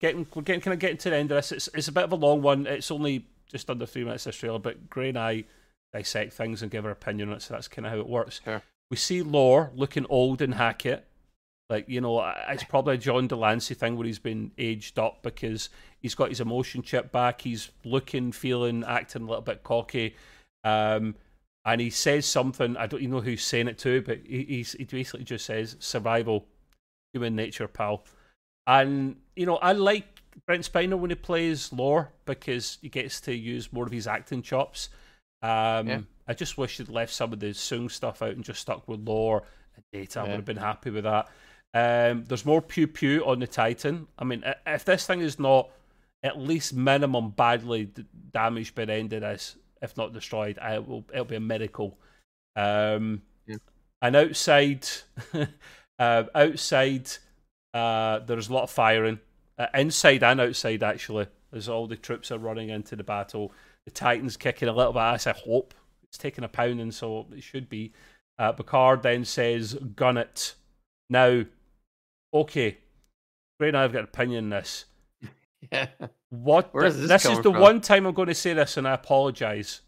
getting 0.00 0.26
we're 0.34 0.42
getting 0.42 0.60
kind 0.60 0.74
of 0.74 0.78
getting 0.80 0.98
to 0.98 1.10
the 1.10 1.16
end 1.16 1.30
of 1.30 1.36
this. 1.36 1.52
It's 1.52 1.68
it's 1.74 1.88
a 1.88 1.92
bit 1.92 2.04
of 2.04 2.12
a 2.12 2.16
long 2.16 2.42
one. 2.42 2.66
It's 2.66 2.90
only 2.90 3.26
just 3.50 3.70
under 3.70 3.86
three 3.86 4.04
minutes 4.04 4.24
this 4.24 4.36
trailer, 4.36 4.58
but 4.58 4.90
Gray 4.90 5.08
and 5.10 5.18
I 5.18 5.44
dissect 5.94 6.32
things 6.34 6.60
and 6.60 6.70
give 6.70 6.84
our 6.84 6.90
opinion 6.90 7.30
on 7.30 7.36
it. 7.36 7.42
So 7.42 7.54
that's 7.54 7.68
kind 7.68 7.86
of 7.86 7.92
how 7.92 7.98
it 7.98 8.08
works. 8.08 8.40
Sure. 8.44 8.62
We 8.90 8.96
see 8.96 9.22
Lore 9.22 9.70
looking 9.74 10.04
old 10.10 10.42
in 10.42 10.52
Hackett. 10.52 11.06
Like 11.70 11.88
you 11.88 12.00
know, 12.00 12.20
it's 12.48 12.64
probably 12.64 12.94
a 12.94 12.98
John 12.98 13.26
de 13.26 13.36
Lancie 13.36 13.74
thing 13.74 13.96
where 13.96 14.06
he's 14.06 14.18
been 14.18 14.52
aged 14.58 14.98
up 14.98 15.22
because 15.22 15.68
he's 15.98 16.14
got 16.14 16.28
his 16.28 16.40
emotion 16.40 16.82
chip 16.82 17.10
back. 17.10 17.40
He's 17.40 17.70
looking, 17.84 18.32
feeling, 18.32 18.84
acting 18.86 19.22
a 19.22 19.26
little 19.26 19.40
bit 19.42 19.62
cocky. 19.64 20.14
Um, 20.66 21.14
and 21.64 21.80
he 21.80 21.90
says 21.90 22.26
something. 22.26 22.76
I 22.76 22.86
don't 22.86 23.00
even 23.00 23.12
know 23.12 23.20
who's 23.20 23.42
saying 23.42 23.68
it 23.68 23.78
to, 23.78 24.02
but 24.02 24.18
he 24.26 24.44
he's, 24.44 24.72
he 24.72 24.84
basically 24.84 25.24
just 25.24 25.46
says 25.46 25.76
survival, 25.78 26.46
human 27.12 27.34
nature, 27.36 27.68
pal. 27.68 28.04
And 28.66 29.16
you 29.34 29.46
know, 29.46 29.56
I 29.56 29.72
like 29.72 30.06
Brent 30.46 30.70
Spiner 30.70 30.98
when 30.98 31.10
he 31.10 31.16
plays 31.16 31.72
Lore 31.72 32.12
because 32.24 32.78
he 32.82 32.88
gets 32.88 33.20
to 33.22 33.34
use 33.34 33.72
more 33.72 33.86
of 33.86 33.92
his 33.92 34.06
acting 34.06 34.42
chops. 34.42 34.90
Um, 35.42 35.88
Yeah. 35.88 36.00
I 36.28 36.34
just 36.34 36.58
wish 36.58 36.78
he'd 36.78 36.88
left 36.88 37.12
some 37.12 37.32
of 37.32 37.38
the 37.38 37.50
Soong 37.50 37.88
stuff 37.88 38.20
out 38.20 38.30
and 38.34 38.42
just 38.42 38.60
stuck 38.60 38.88
with 38.88 39.06
Lore 39.06 39.44
and 39.76 39.84
Data. 39.92 40.20
I 40.20 40.22
would 40.24 40.30
have 40.36 40.44
been 40.44 40.56
happy 40.56 40.90
with 40.90 41.04
that. 41.04 41.28
Um, 41.74 42.24
there's 42.24 42.44
more 42.44 42.60
pew 42.62 42.86
pew 42.88 43.24
on 43.24 43.38
the 43.38 43.46
Titan. 43.46 44.08
I 44.18 44.24
mean, 44.24 44.42
if 44.66 44.84
this 44.84 45.06
thing 45.06 45.20
is 45.20 45.38
not 45.38 45.70
at 46.24 46.38
least 46.38 46.74
minimum 46.74 47.30
badly 47.30 47.84
d- 47.84 48.04
damaged 48.32 48.74
by 48.74 48.86
the 48.86 48.94
end 48.94 49.12
of 49.12 49.20
this, 49.20 49.56
if 49.82 49.96
not 49.96 50.12
destroyed, 50.12 50.58
I 50.58 50.78
will. 50.78 51.04
It'll 51.12 51.24
be 51.24 51.36
a 51.36 51.40
miracle. 51.40 51.98
Um, 52.54 53.22
Yeah. 53.46 53.56
And 54.02 54.16
outside, 54.16 54.86
uh, 55.98 56.24
outside, 56.34 57.08
uh, 57.74 58.20
there's 58.20 58.48
a 58.48 58.52
lot 58.52 58.64
of 58.64 58.70
firing. 58.70 59.20
Uh, 59.58 59.66
inside 59.74 60.22
and 60.22 60.40
outside, 60.40 60.82
actually, 60.82 61.26
as 61.52 61.68
all 61.68 61.86
the 61.86 61.96
troops 61.96 62.30
are 62.30 62.38
running 62.38 62.68
into 62.68 62.96
the 62.96 63.04
battle. 63.04 63.52
The 63.86 63.90
Titans 63.92 64.36
kicking 64.36 64.68
a 64.68 64.72
little 64.72 64.92
bit 64.92 65.00
ass. 65.00 65.26
I 65.26 65.32
hope 65.32 65.74
it's 66.02 66.18
taking 66.18 66.44
a 66.44 66.48
pounding, 66.48 66.90
so 66.90 67.26
it 67.32 67.42
should 67.42 67.68
be. 67.68 67.92
Uh, 68.38 68.52
Picard 68.52 69.02
then 69.02 69.24
says, 69.24 69.74
"Gun 69.74 70.18
it." 70.18 70.54
Now, 71.08 71.44
okay, 72.34 72.78
Gray 73.58 73.68
and 73.68 73.76
I 73.76 73.82
have 73.82 73.92
got 73.92 74.00
an 74.00 74.04
opinion 74.04 74.44
on 74.44 74.50
this. 74.50 74.84
Yeah. 75.72 75.86
What? 76.30 76.74
Where 76.74 76.84
is 76.84 76.98
this 76.98 77.08
this 77.08 77.24
is 77.24 77.36
the 77.38 77.52
from? 77.52 77.60
one 77.60 77.80
time 77.80 78.04
I'm 78.04 78.12
going 78.12 78.26
to 78.28 78.34
say 78.34 78.52
this, 78.52 78.76
and 78.76 78.86
I 78.86 78.94
apologise. 78.94 79.80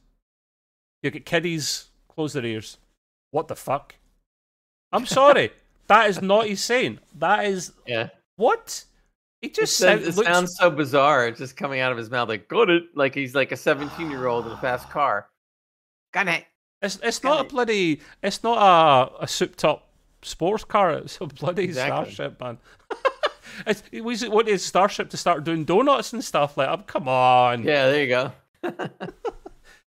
You 1.03 1.11
get 1.11 1.26
kiddies, 1.26 1.87
close 2.09 2.33
their 2.33 2.45
ears. 2.45 2.79
What 3.33 3.49
the 3.49 3.57
fuck? 3.57 3.97
I'm 4.93 5.05
sorry. 5.20 5.51
that 5.89 6.09
is 6.09 6.22
not 6.22 6.47
his 6.47 6.62
saying. 6.62 7.01
That 7.18 7.45
is 7.47 7.72
Yeah. 7.87 8.11
what? 8.37 8.85
He 9.43 9.49
It, 9.49 9.55
just 9.55 9.81
it 9.83 10.16
looks- 10.16 10.29
sounds 10.29 10.57
so 10.57 10.70
bizarre. 10.70 11.26
It's 11.26 11.39
just 11.41 11.57
coming 11.57 11.81
out 11.81 11.91
of 11.93 11.99
his 11.99 12.09
mouth 12.11 12.29
like 12.29 12.49
got 12.49 12.70
it, 12.70 12.85
like 12.95 13.14
he's 13.14 13.35
like 13.35 13.51
a 13.53 13.57
17 13.57 14.09
year 14.11 14.26
old 14.26 14.47
in 14.47 14.53
a 14.53 14.57
fast 14.59 14.89
car. 14.91 15.29
Got 16.12 16.29
it. 16.29 16.45
It's 16.81 16.99
it's 17.03 17.18
Got 17.18 17.29
not 17.31 17.47
a 17.47 17.49
bloody. 17.49 18.01
It's 18.22 18.43
not 18.45 18.59
a 19.20 19.24
a 19.24 19.29
souped 19.29 19.64
up 19.64 19.89
sports 20.22 20.62
car. 20.64 20.93
It's 20.93 21.18
a 21.20 21.26
bloody 21.26 21.64
Exactly. 21.64 22.12
starship, 22.14 22.41
man. 22.41 22.59
it's, 23.67 23.83
it 23.93 24.03
was 24.03 24.23
it 24.23 24.31
wanted 24.31 24.61
starship 24.61 25.11
to 25.11 25.17
start 25.17 25.45
doing 25.45 25.65
donuts 25.65 26.13
and 26.13 26.25
stuff 26.25 26.57
like. 26.57 26.69
Oh, 26.69 26.83
come 26.87 27.09
on. 27.09 27.63
Yeah, 27.65 27.87
there 27.87 28.03
you 28.03 28.09
go. 28.09 28.33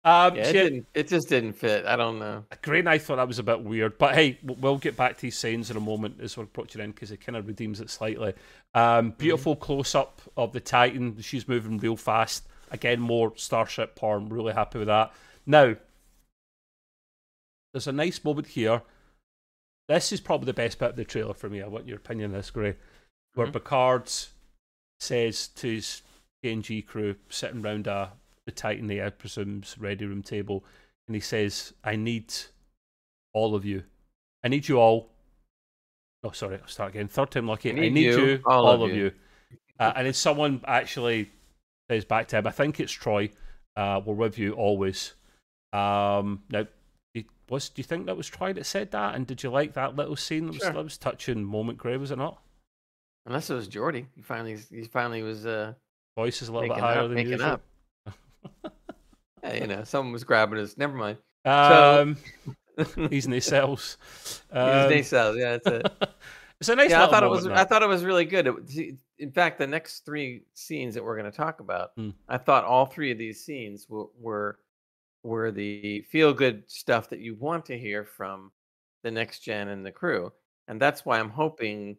Um, 0.06 0.36
Yeah, 0.36 0.42
it 0.42 0.56
yeah, 0.56 0.64
didn't. 0.64 0.88
It 0.94 1.08
just 1.08 1.30
didn't 1.30 1.54
fit. 1.54 1.86
I 1.86 1.96
don't 1.96 2.20
know. 2.20 2.44
Great, 2.62 2.80
and 2.80 2.90
I 2.90 2.98
thought 2.98 3.16
that 3.18 3.28
was 3.28 3.40
a 3.40 3.44
bit 3.44 3.64
weird, 3.64 3.98
but 3.98 4.16
hey, 4.16 4.38
we'll 4.44 4.78
get 4.78 4.98
back 4.98 5.18
to 5.18 5.28
his 5.28 5.38
sayings 5.38 5.72
in 5.72 5.78
a 5.78 5.80
moment 5.80 6.20
as 6.20 6.36
we're 6.36 6.44
approaching 6.44 6.82
in 6.82 6.92
because 6.92 7.12
it 7.12 7.26
kind 7.26 7.38
of 7.38 7.48
redeems 7.48 7.80
it 7.80 7.90
slightly. 7.90 8.34
Um, 8.74 9.12
beautiful 9.12 9.56
close 9.56 9.96
up 9.96 10.22
of 10.36 10.52
the 10.52 10.60
Titan. 10.60 11.22
She's 11.22 11.48
moving 11.48 11.78
real 11.78 11.96
fast. 11.96 12.48
Again, 12.72 13.00
more 13.00 13.32
Starship 13.38 13.96
porn. 13.96 14.28
Really 14.30 14.54
happy 14.54 14.80
with 14.80 14.88
that. 14.90 15.14
Now, 15.46 15.76
there's 17.72 17.88
a 17.88 17.92
nice 17.92 18.24
moment 18.24 18.48
here. 18.48 18.82
This 19.88 20.12
is 20.12 20.22
probably 20.22 20.48
the 20.48 20.54
best 20.54 20.80
bit 20.80 20.92
of 20.92 20.96
the 20.96 21.06
trailer 21.06 21.34
for 21.34 21.50
me. 21.50 21.62
I 21.62 21.68
want 21.68 21.88
your 21.88 21.98
opinion 21.98 22.32
on 22.32 22.38
this, 22.38 22.52
Gray. 22.52 22.76
Where 23.34 23.48
Mhm. 23.48 23.54
Picard 23.54 24.12
says 25.00 25.48
to 25.50 25.68
his 25.68 26.02
TNG 26.44 26.82
crew 26.82 27.16
sitting 27.30 27.62
round 27.62 27.88
a 27.88 28.14
the 28.46 28.52
Titan, 28.52 28.92
I 28.92 29.10
presume's 29.10 29.78
ready 29.78 30.06
room 30.06 30.22
table, 30.22 30.66
and 31.08 31.16
he 31.16 31.22
says, 31.22 31.74
"I 31.84 31.96
need 31.96 32.34
all 33.34 33.56
of 33.56 33.64
you. 33.64 33.86
I 34.44 34.50
need 34.50 34.68
you 34.68 34.80
all." 34.80 35.10
Oh, 36.24 36.32
sorry, 36.32 36.60
I'll 36.60 36.68
start 36.68 36.90
again. 36.90 37.08
Third 37.08 37.32
time 37.32 37.48
lucky. 37.48 37.70
I 37.72 37.90
need, 37.90 37.98
you, 37.98 38.42
all, 38.46 38.84
of 38.84 38.94
you. 38.94 39.14
Uh, 39.80 39.94
and 39.96 40.06
then 40.06 40.14
someone 40.14 40.62
actually 40.68 41.32
says 41.90 42.04
back 42.06 42.28
to 42.30 42.38
him, 42.38 42.48
"I 42.48 42.52
think 42.52 42.80
it's 42.80 42.94
Troi. 42.94 43.34
Uh, 43.76 44.02
we're 44.06 44.14
with 44.14 44.38
you 44.38 44.54
always." 44.54 45.14
Um, 45.72 46.44
now, 46.50 46.68
was 47.50 47.70
do 47.70 47.80
you 47.82 47.84
think 47.84 48.06
that 48.06 48.16
was 48.18 48.30
Troi 48.30 48.54
that 48.56 48.66
said 48.66 48.92
that? 48.92 49.16
And 49.16 49.26
did 49.26 49.42
you 49.44 49.50
like 49.50 49.74
that 49.74 49.96
little 49.96 50.16
scene? 50.16 50.46
That 50.48 50.54
was, 50.54 50.62
Sure. 50.64 50.74
that 50.74 50.84
was 50.84 50.98
touching 50.98 51.44
moment, 51.44 51.78
Gray, 51.78 51.98
was 51.98 52.12
it 52.12 52.18
not? 52.18 52.42
Unless 53.26 53.50
it 53.50 53.56
was 53.56 53.68
Geordi. 53.70 54.06
He 54.16 54.22
finally, 54.22 54.58
he 54.70 54.84
finally 54.84 55.24
was. 55.24 55.46
uh 55.46 55.74
Voice 56.18 56.42
is 56.42 56.50
a 56.50 56.54
little 56.54 56.70
bit 56.70 56.78
higher 56.80 57.00
up- 57.00 57.06
than 57.08 57.16
making 57.16 57.32
usual. 57.34 57.48
up. 57.48 57.62
yeah, 59.44 59.54
you 59.56 59.68
know, 59.68 59.84
someone 59.84 60.14
was 60.14 60.24
grabbing 60.24 60.60
his. 60.60 60.78
Never 60.78 60.96
mind. 60.96 61.18
Um, 61.46 62.18
His 62.78 62.94
he's 63.10 63.26
in 63.26 63.32
his 63.32 63.46
cells. 63.46 63.98
Um, 64.52 64.90
name 64.90 65.04
cells. 65.04 65.38
Yeah, 65.38 65.58
that's 65.58 65.68
it. 65.68 65.92
it's 66.60 66.70
a 66.70 66.76
nice. 66.76 66.90
yeah, 66.92 67.06
I 67.06 67.10
thought 67.10 67.24
it 67.24 67.30
was. 67.30 67.48
I 67.48 67.64
thought 67.66 67.84
it 67.84 67.88
was 67.90 68.04
really 68.04 68.26
good. 68.26 68.48
It, 68.48 68.96
in 69.20 69.32
fact, 69.32 69.58
the 69.60 69.68
next 69.68 70.06
three 70.06 70.44
scenes 70.54 70.94
that 70.96 71.04
we're 71.04 71.18
going 71.18 71.30
to 71.32 71.36
talk 71.38 71.60
about, 71.60 71.92
Hmm. 71.98 72.10
I 72.28 72.38
thought 72.38 72.64
all 72.66 72.86
three 72.86 73.12
of 73.12 73.18
these 73.18 73.44
scenes 73.44 73.88
were 73.90 74.08
were, 74.20 74.60
were 75.24 75.52
the 75.52 76.02
feel 76.10 76.34
good 76.34 76.64
stuff 76.68 77.10
that 77.10 77.20
you 77.20 77.36
want 77.36 77.66
to 77.68 77.78
hear 77.78 78.04
from 78.06 78.52
the 79.04 79.12
next 79.12 79.40
gen 79.40 79.68
and 79.68 79.86
the 79.86 79.92
crew, 79.92 80.32
and 80.68 80.80
that's 80.82 81.06
why 81.06 81.20
I'm 81.20 81.30
hoping 81.30 81.98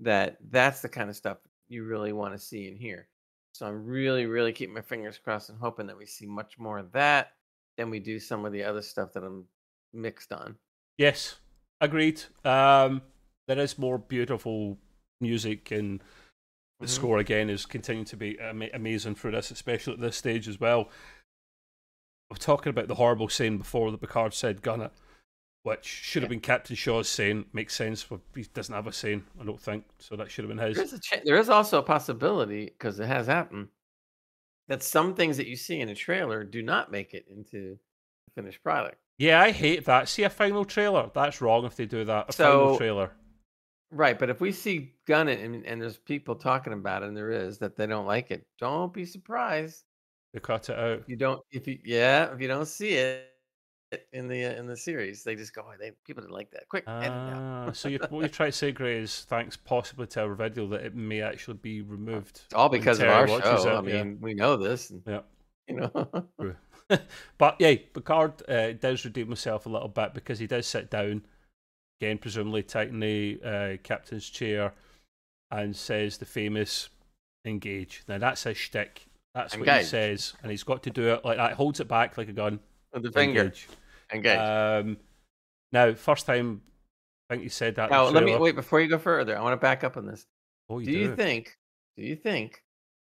that 0.00 0.38
that's 0.50 0.80
the 0.80 0.88
kind 0.88 1.08
of 1.08 1.16
stuff 1.16 1.38
you 1.68 1.84
really 1.84 2.12
want 2.12 2.34
to 2.34 2.38
see 2.38 2.68
and 2.68 2.78
hear. 2.78 3.08
So 3.52 3.66
I'm 3.66 3.86
really, 3.86 4.26
really 4.26 4.52
keeping 4.52 4.74
my 4.74 4.80
fingers 4.80 5.18
crossed 5.18 5.48
and 5.50 5.58
hoping 5.58 5.86
that 5.86 5.96
we 5.96 6.06
see 6.06 6.26
much 6.26 6.58
more 6.58 6.78
of 6.78 6.92
that 6.92 7.32
than 7.76 7.90
we 7.90 8.00
do 8.00 8.18
some 8.18 8.44
of 8.44 8.52
the 8.52 8.64
other 8.64 8.82
stuff 8.82 9.12
that 9.12 9.22
I'm 9.22 9.46
mixed 9.92 10.32
on. 10.32 10.56
Yes, 10.98 11.36
agreed. 11.80 12.22
Um, 12.44 13.02
there 13.46 13.58
is 13.58 13.78
more 13.78 13.98
beautiful 13.98 14.78
music, 15.20 15.70
and 15.70 16.02
the 16.80 16.86
Mhm. 16.86 16.90
score 16.90 17.18
again 17.18 17.48
is 17.48 17.66
continuing 17.66 18.04
to 18.06 18.16
be 18.16 18.38
ama- 18.40 18.70
amazing 18.72 19.14
for 19.14 19.30
this, 19.30 19.50
especially 19.50 19.94
at 19.94 20.00
this 20.00 20.16
stage 20.16 20.48
as 20.48 20.58
well. 20.58 20.90
We're 22.30 22.36
talking 22.38 22.70
about 22.70 22.88
the 22.88 22.96
horrible 22.96 23.28
scene 23.28 23.58
before 23.58 23.90
that 23.90 24.00
Picard 24.00 24.34
said 24.34 24.62
"gun 24.62 24.80
it," 24.80 24.92
which 25.64 25.84
should 25.84 26.22
have 26.22 26.30
Yeah. 26.30 26.36
been 26.36 26.40
Captain 26.40 26.76
Shaw's 26.76 27.08
saying. 27.08 27.46
Makes 27.52 27.74
sense. 27.74 28.02
For, 28.02 28.20
he 28.34 28.44
doesn't 28.54 28.74
have 28.74 28.86
a 28.86 28.92
saying, 28.92 29.24
I 29.40 29.44
don't 29.44 29.60
think, 29.60 29.84
so 29.98 30.14
that 30.14 30.30
should 30.30 30.44
have 30.44 30.56
been 30.56 30.64
his. 30.64 30.76
There 30.76 30.84
is, 30.84 30.92
a 30.92 31.00
cha- 31.00 31.20
there 31.24 31.36
is 31.36 31.48
also 31.48 31.78
a 31.78 31.82
possibility 31.82 32.66
because 32.66 33.00
it 33.00 33.06
has 33.06 33.26
happened 33.26 33.68
that 34.68 34.82
some 34.82 35.14
things 35.14 35.36
that 35.38 35.46
you 35.46 35.56
see 35.56 35.80
in 35.80 35.88
a 35.88 35.94
trailer 35.94 36.44
do 36.44 36.62
not 36.62 36.90
make 36.92 37.12
it 37.14 37.26
into 37.28 37.76
the 37.76 38.30
finished 38.34 38.62
product. 38.62 38.96
Yeah, 39.18 39.40
I 39.40 39.50
hate 39.52 39.84
that. 39.86 40.08
See 40.08 40.22
a 40.22 40.30
final 40.30 40.64
trailer. 40.64 41.10
That's 41.14 41.40
wrong 41.40 41.64
if 41.64 41.76
they 41.76 41.86
do 41.86 42.04
that. 42.04 42.28
A 42.28 42.32
final 42.32 42.76
trailer. 42.76 43.10
Right, 43.90 44.18
but 44.18 44.28
if 44.28 44.40
we 44.40 44.50
see 44.50 44.94
gun 45.06 45.28
it 45.28 45.38
and, 45.38 45.64
and 45.64 45.80
there's 45.80 45.98
people 45.98 46.34
talking 46.34 46.72
about 46.72 47.02
it, 47.02 47.08
and 47.08 47.16
there 47.16 47.30
is 47.30 47.58
that 47.58 47.76
they 47.76 47.86
don't 47.86 48.06
like 48.06 48.30
it, 48.32 48.44
don't 48.58 48.92
be 48.92 49.04
surprised. 49.04 49.84
They 50.32 50.40
cut 50.40 50.68
it 50.68 50.76
out. 50.76 50.98
If 50.98 51.08
you 51.08 51.16
don't, 51.16 51.40
if 51.52 51.68
you 51.68 51.78
yeah, 51.84 52.32
if 52.34 52.40
you 52.40 52.48
don't 52.48 52.66
see 52.66 52.94
it 52.94 53.28
in 54.12 54.28
the 54.28 54.44
uh, 54.44 54.52
in 54.52 54.66
the 54.66 54.76
series, 54.76 55.22
they 55.22 55.34
just 55.34 55.54
go, 55.54 55.62
"Oh, 55.66 55.72
they 55.78 55.92
people 56.04 56.22
didn't 56.22 56.34
like 56.34 56.50
that. 56.52 56.68
Quick, 56.68 56.84
it 56.84 56.90
out." 56.90 57.68
Ah, 57.68 57.72
so 57.72 57.88
you, 57.88 57.98
what 58.10 58.22
you 58.22 58.28
try 58.28 58.46
to 58.46 58.52
say, 58.52 58.72
Gray, 58.72 58.98
is 58.98 59.26
thanks 59.28 59.56
possibly 59.56 60.06
to 60.08 60.22
our 60.22 60.34
video 60.34 60.66
that 60.68 60.84
it 60.84 60.94
may 60.94 61.22
actually 61.22 61.58
be 61.58 61.82
removed. 61.82 62.42
It's 62.46 62.54
all 62.54 62.68
because 62.68 63.00
of 63.00 63.08
our 63.08 63.26
show. 63.26 63.36
it, 63.36 63.66
I 63.66 63.74
yeah. 63.74 63.80
mean, 63.80 64.18
we 64.20 64.34
know 64.34 64.56
this, 64.56 64.90
and, 64.90 65.02
Yeah. 65.06 65.20
you 65.68 65.76
know. 65.76 66.26
but 67.38 67.56
yeah, 67.58 67.74
Picard 67.92 68.48
uh, 68.48 68.72
does 68.72 69.04
redeem 69.04 69.28
himself 69.28 69.66
a 69.66 69.68
little 69.68 69.88
bit 69.88 70.14
because 70.14 70.38
he 70.38 70.46
does 70.46 70.66
sit 70.66 70.90
down, 70.90 71.24
again, 72.00 72.18
presumably 72.18 72.62
taking 72.62 73.00
the 73.00 73.40
uh, 73.44 73.76
captain's 73.82 74.28
chair, 74.28 74.74
and 75.50 75.74
says 75.74 76.18
the 76.18 76.26
famous 76.26 76.90
engage. 77.44 78.02
Now 78.08 78.18
that's 78.18 78.42
his 78.44 78.56
shtick. 78.56 79.06
That's 79.34 79.56
what 79.56 79.68
he 79.68 79.82
says, 79.82 80.34
and 80.42 80.50
he's 80.50 80.62
got 80.62 80.82
to 80.84 80.90
do 80.90 81.08
it 81.08 81.24
like 81.24 81.38
that. 81.38 81.54
Holds 81.54 81.80
it 81.80 81.88
back 81.88 82.16
like 82.16 82.28
a 82.28 82.32
gun. 82.32 82.60
With 82.92 83.02
the 83.02 83.10
finger, 83.10 83.40
Engage. 83.40 83.66
Engage. 84.14 84.38
Um, 84.38 84.96
now, 85.72 85.94
first 85.94 86.26
time, 86.26 86.62
I 87.28 87.34
think 87.34 87.44
you 87.44 87.50
said 87.50 87.76
that. 87.76 87.90
now, 87.90 88.04
let 88.08 88.24
me 88.24 88.36
wait 88.36 88.54
before 88.54 88.80
you 88.80 88.88
go 88.88 88.98
further. 88.98 89.36
I 89.36 89.40
want 89.42 89.52
to 89.52 89.56
back 89.62 89.84
up 89.84 89.96
on 89.96 90.06
this. 90.06 90.26
Oh, 90.68 90.78
you 90.78 90.86
do 90.86 90.92
do, 90.92 90.98
you 90.98 91.16
think 91.16 91.58
do 91.96 92.02
you 92.04 92.16
think 92.16 92.62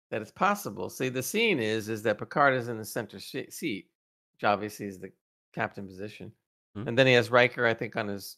that 0.10 0.22
it's 0.24 0.32
possible 0.32 0.89
see 0.89 1.10
the 1.10 1.22
scene 1.22 1.60
is 1.60 1.88
is 1.88 2.01
that 2.04 2.18
picard 2.18 2.56
is 2.56 2.68
in 2.68 2.78
the 2.80 2.86
center 2.86 3.20
se- 3.20 3.49
seat 3.51 3.89
which 4.34 4.43
obviously 4.43 4.88
is 4.88 4.97
the 4.99 5.12
captain 5.54 5.86
position 5.88 6.32
Hmm. 6.76 6.88
and 6.88 6.97
then 6.97 7.06
he 7.06 7.14
has 7.14 7.30
Riker, 7.30 7.68
i 7.68 7.74
think 7.76 7.95
on 7.95 8.08
his 8.08 8.38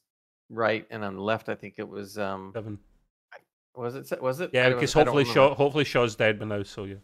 right, 0.49 0.85
and 0.91 1.03
on 1.05 1.15
the 1.15 1.21
left, 1.21 1.47
I 1.47 1.55
think 1.55 1.75
it 1.77 1.87
was 1.87 2.17
um 2.17 2.51
Seven. 2.53 2.77
was 3.75 3.95
it 3.95 4.21
was 4.21 4.41
it 4.41 4.49
Yeah, 4.53 4.69
because 4.69 4.91
hopefully. 4.91 5.23
Shaw, 5.23 5.55
hopefully 5.55 5.85
Shaw's 5.85 6.15
dead 6.17 6.37
by 6.39 6.45
now. 6.45 6.63
So 6.63 6.83
yeah. 6.83 6.95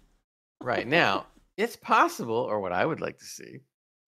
right 0.62 0.86
now 0.88 1.28
it's 1.55 1.78
possible, 1.78 2.36
or 2.36 2.59
what 2.59 2.74
I 2.74 2.86
would 2.86 2.99
like 2.99 3.18
to 3.20 3.26
see 3.26 3.59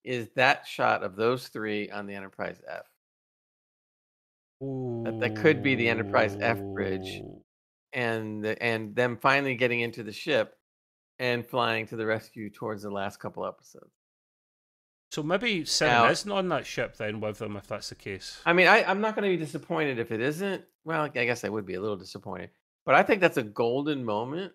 is 0.04 0.30
that 0.36 0.68
shot 0.68 1.04
of 1.04 1.16
those 1.16 1.47
three 1.47 1.89
on 1.89 2.06
the 2.08 2.14
Enterprise 2.16 2.62
F. 2.68 2.86
That- 4.62 5.20
that 5.20 5.36
could 5.36 5.62
be 5.64 5.76
the 5.76 5.89
Enterprise 5.89 6.38
F 6.39 6.60
bridge. 6.74 7.22
And 7.91 8.43
the, 8.43 8.62
and 8.62 8.95
them 8.95 9.18
finally 9.18 9.54
getting 9.56 9.82
into 9.82 10.01
the 10.01 10.12
ship 10.12 10.58
and 11.20 11.45
flying 11.45 11.86
to 11.88 11.95
the 11.95 12.06
rescue 12.08 12.49
towards 12.49 12.82
the 12.82 12.89
last 12.89 13.20
couple 13.20 13.45
episodes. 13.45 13.93
So 15.12 15.22
maybe 15.22 15.64
Seven 15.66 16.10
isn't 16.12 16.32
on 16.32 16.49
that 16.49 16.66
ship 16.66 16.97
then 16.97 17.20
with 17.20 17.38
them 17.38 17.56
if 17.56 17.68
that's 17.68 17.89
the 17.89 17.95
case. 17.95 18.41
I 18.47 18.54
mean, 18.54 18.68
I, 18.68 18.84
I'm 18.84 18.99
not 18.99 19.16
going 19.16 19.30
to 19.30 19.38
be 19.38 19.43
disappointed 19.43 19.99
if 19.99 20.12
it 20.12 20.22
isn't. 20.22 20.64
Well, 20.86 21.04
I 21.04 21.08
guess 21.10 21.43
I 21.43 21.49
would 21.49 21.68
be 21.68 21.76
a 21.76 21.82
little 21.82 21.97
disappointed, 21.97 22.49
but 22.84 22.95
I 22.95 23.04
think 23.04 23.22
that's 23.22 23.38
a 23.38 23.43
golden 23.43 24.04
moment 24.04 24.54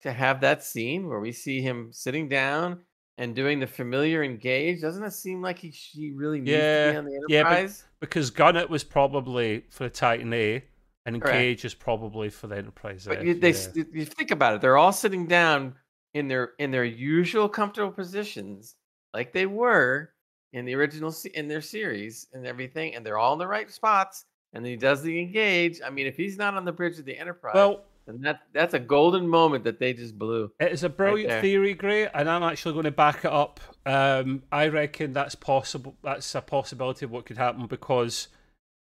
to 0.00 0.10
have 0.10 0.40
that 0.40 0.64
scene 0.64 1.08
where 1.08 1.20
we 1.20 1.30
see 1.30 1.60
him 1.60 1.90
sitting 1.92 2.26
down 2.26 2.80
and 3.22 3.36
doing 3.36 3.60
the 3.60 3.66
familiar 3.68 4.24
engage. 4.24 4.80
Doesn't 4.80 5.04
it 5.04 5.12
seem 5.12 5.40
like 5.40 5.56
he 5.56 5.70
she 5.70 6.10
really 6.10 6.40
needs 6.40 6.58
to 6.58 6.90
be 6.90 6.96
on 6.96 7.04
the 7.04 7.14
Enterprise? 7.14 7.84
yeah? 7.84 7.88
Because 8.00 8.32
Gunnet 8.32 8.68
was 8.68 8.82
probably 8.82 9.64
for 9.70 9.84
the 9.84 9.90
Titan 9.90 10.32
A, 10.32 10.64
and 11.06 11.22
Correct. 11.22 11.36
Engage 11.36 11.64
is 11.64 11.72
probably 11.72 12.30
for 12.30 12.48
the 12.48 12.56
Enterprise. 12.56 13.04
But 13.06 13.18
F, 13.18 13.24
you, 13.24 13.34
they, 13.34 13.52
yeah. 13.52 13.84
you 13.92 14.04
think 14.04 14.32
about 14.32 14.56
it; 14.56 14.60
they're 14.60 14.76
all 14.76 14.92
sitting 14.92 15.28
down 15.28 15.76
in 16.14 16.26
their 16.26 16.50
in 16.58 16.72
their 16.72 16.84
usual 16.84 17.48
comfortable 17.48 17.92
positions, 17.92 18.74
like 19.14 19.32
they 19.32 19.46
were 19.46 20.10
in 20.52 20.64
the 20.64 20.74
original 20.74 21.14
in 21.34 21.46
their 21.46 21.60
series 21.60 22.26
and 22.32 22.44
everything, 22.44 22.96
and 22.96 23.06
they're 23.06 23.18
all 23.18 23.34
in 23.34 23.38
the 23.38 23.46
right 23.46 23.70
spots. 23.70 24.24
And 24.52 24.64
then 24.64 24.70
he 24.72 24.76
does 24.76 25.00
the 25.00 25.18
engage. 25.18 25.80
I 25.80 25.90
mean, 25.90 26.06
if 26.06 26.16
he's 26.16 26.36
not 26.36 26.54
on 26.54 26.64
the 26.64 26.72
bridge 26.72 26.98
of 26.98 27.04
the 27.04 27.16
Enterprise, 27.16 27.54
well, 27.54 27.84
then 28.06 28.20
that 28.22 28.40
that's 28.52 28.74
a 28.74 28.78
golden 28.78 29.28
moment 29.28 29.64
that 29.64 29.78
they 29.78 29.92
just 29.92 30.18
blew. 30.18 30.50
It 30.58 30.72
is 30.72 30.84
a 30.84 30.88
brilliant 30.88 31.30
there. 31.30 31.40
theory, 31.40 31.74
Gray, 31.74 32.08
and 32.08 32.28
I'm 32.28 32.42
actually 32.42 32.72
going 32.72 32.84
to 32.84 32.90
back 32.90 33.24
it 33.24 33.32
up. 33.32 33.60
Um, 33.86 34.42
I 34.50 34.68
reckon 34.68 35.12
that's 35.12 35.34
possible. 35.34 35.96
That's 36.02 36.34
a 36.34 36.40
possibility 36.40 37.04
of 37.04 37.10
what 37.10 37.26
could 37.26 37.38
happen 37.38 37.66
because 37.66 38.28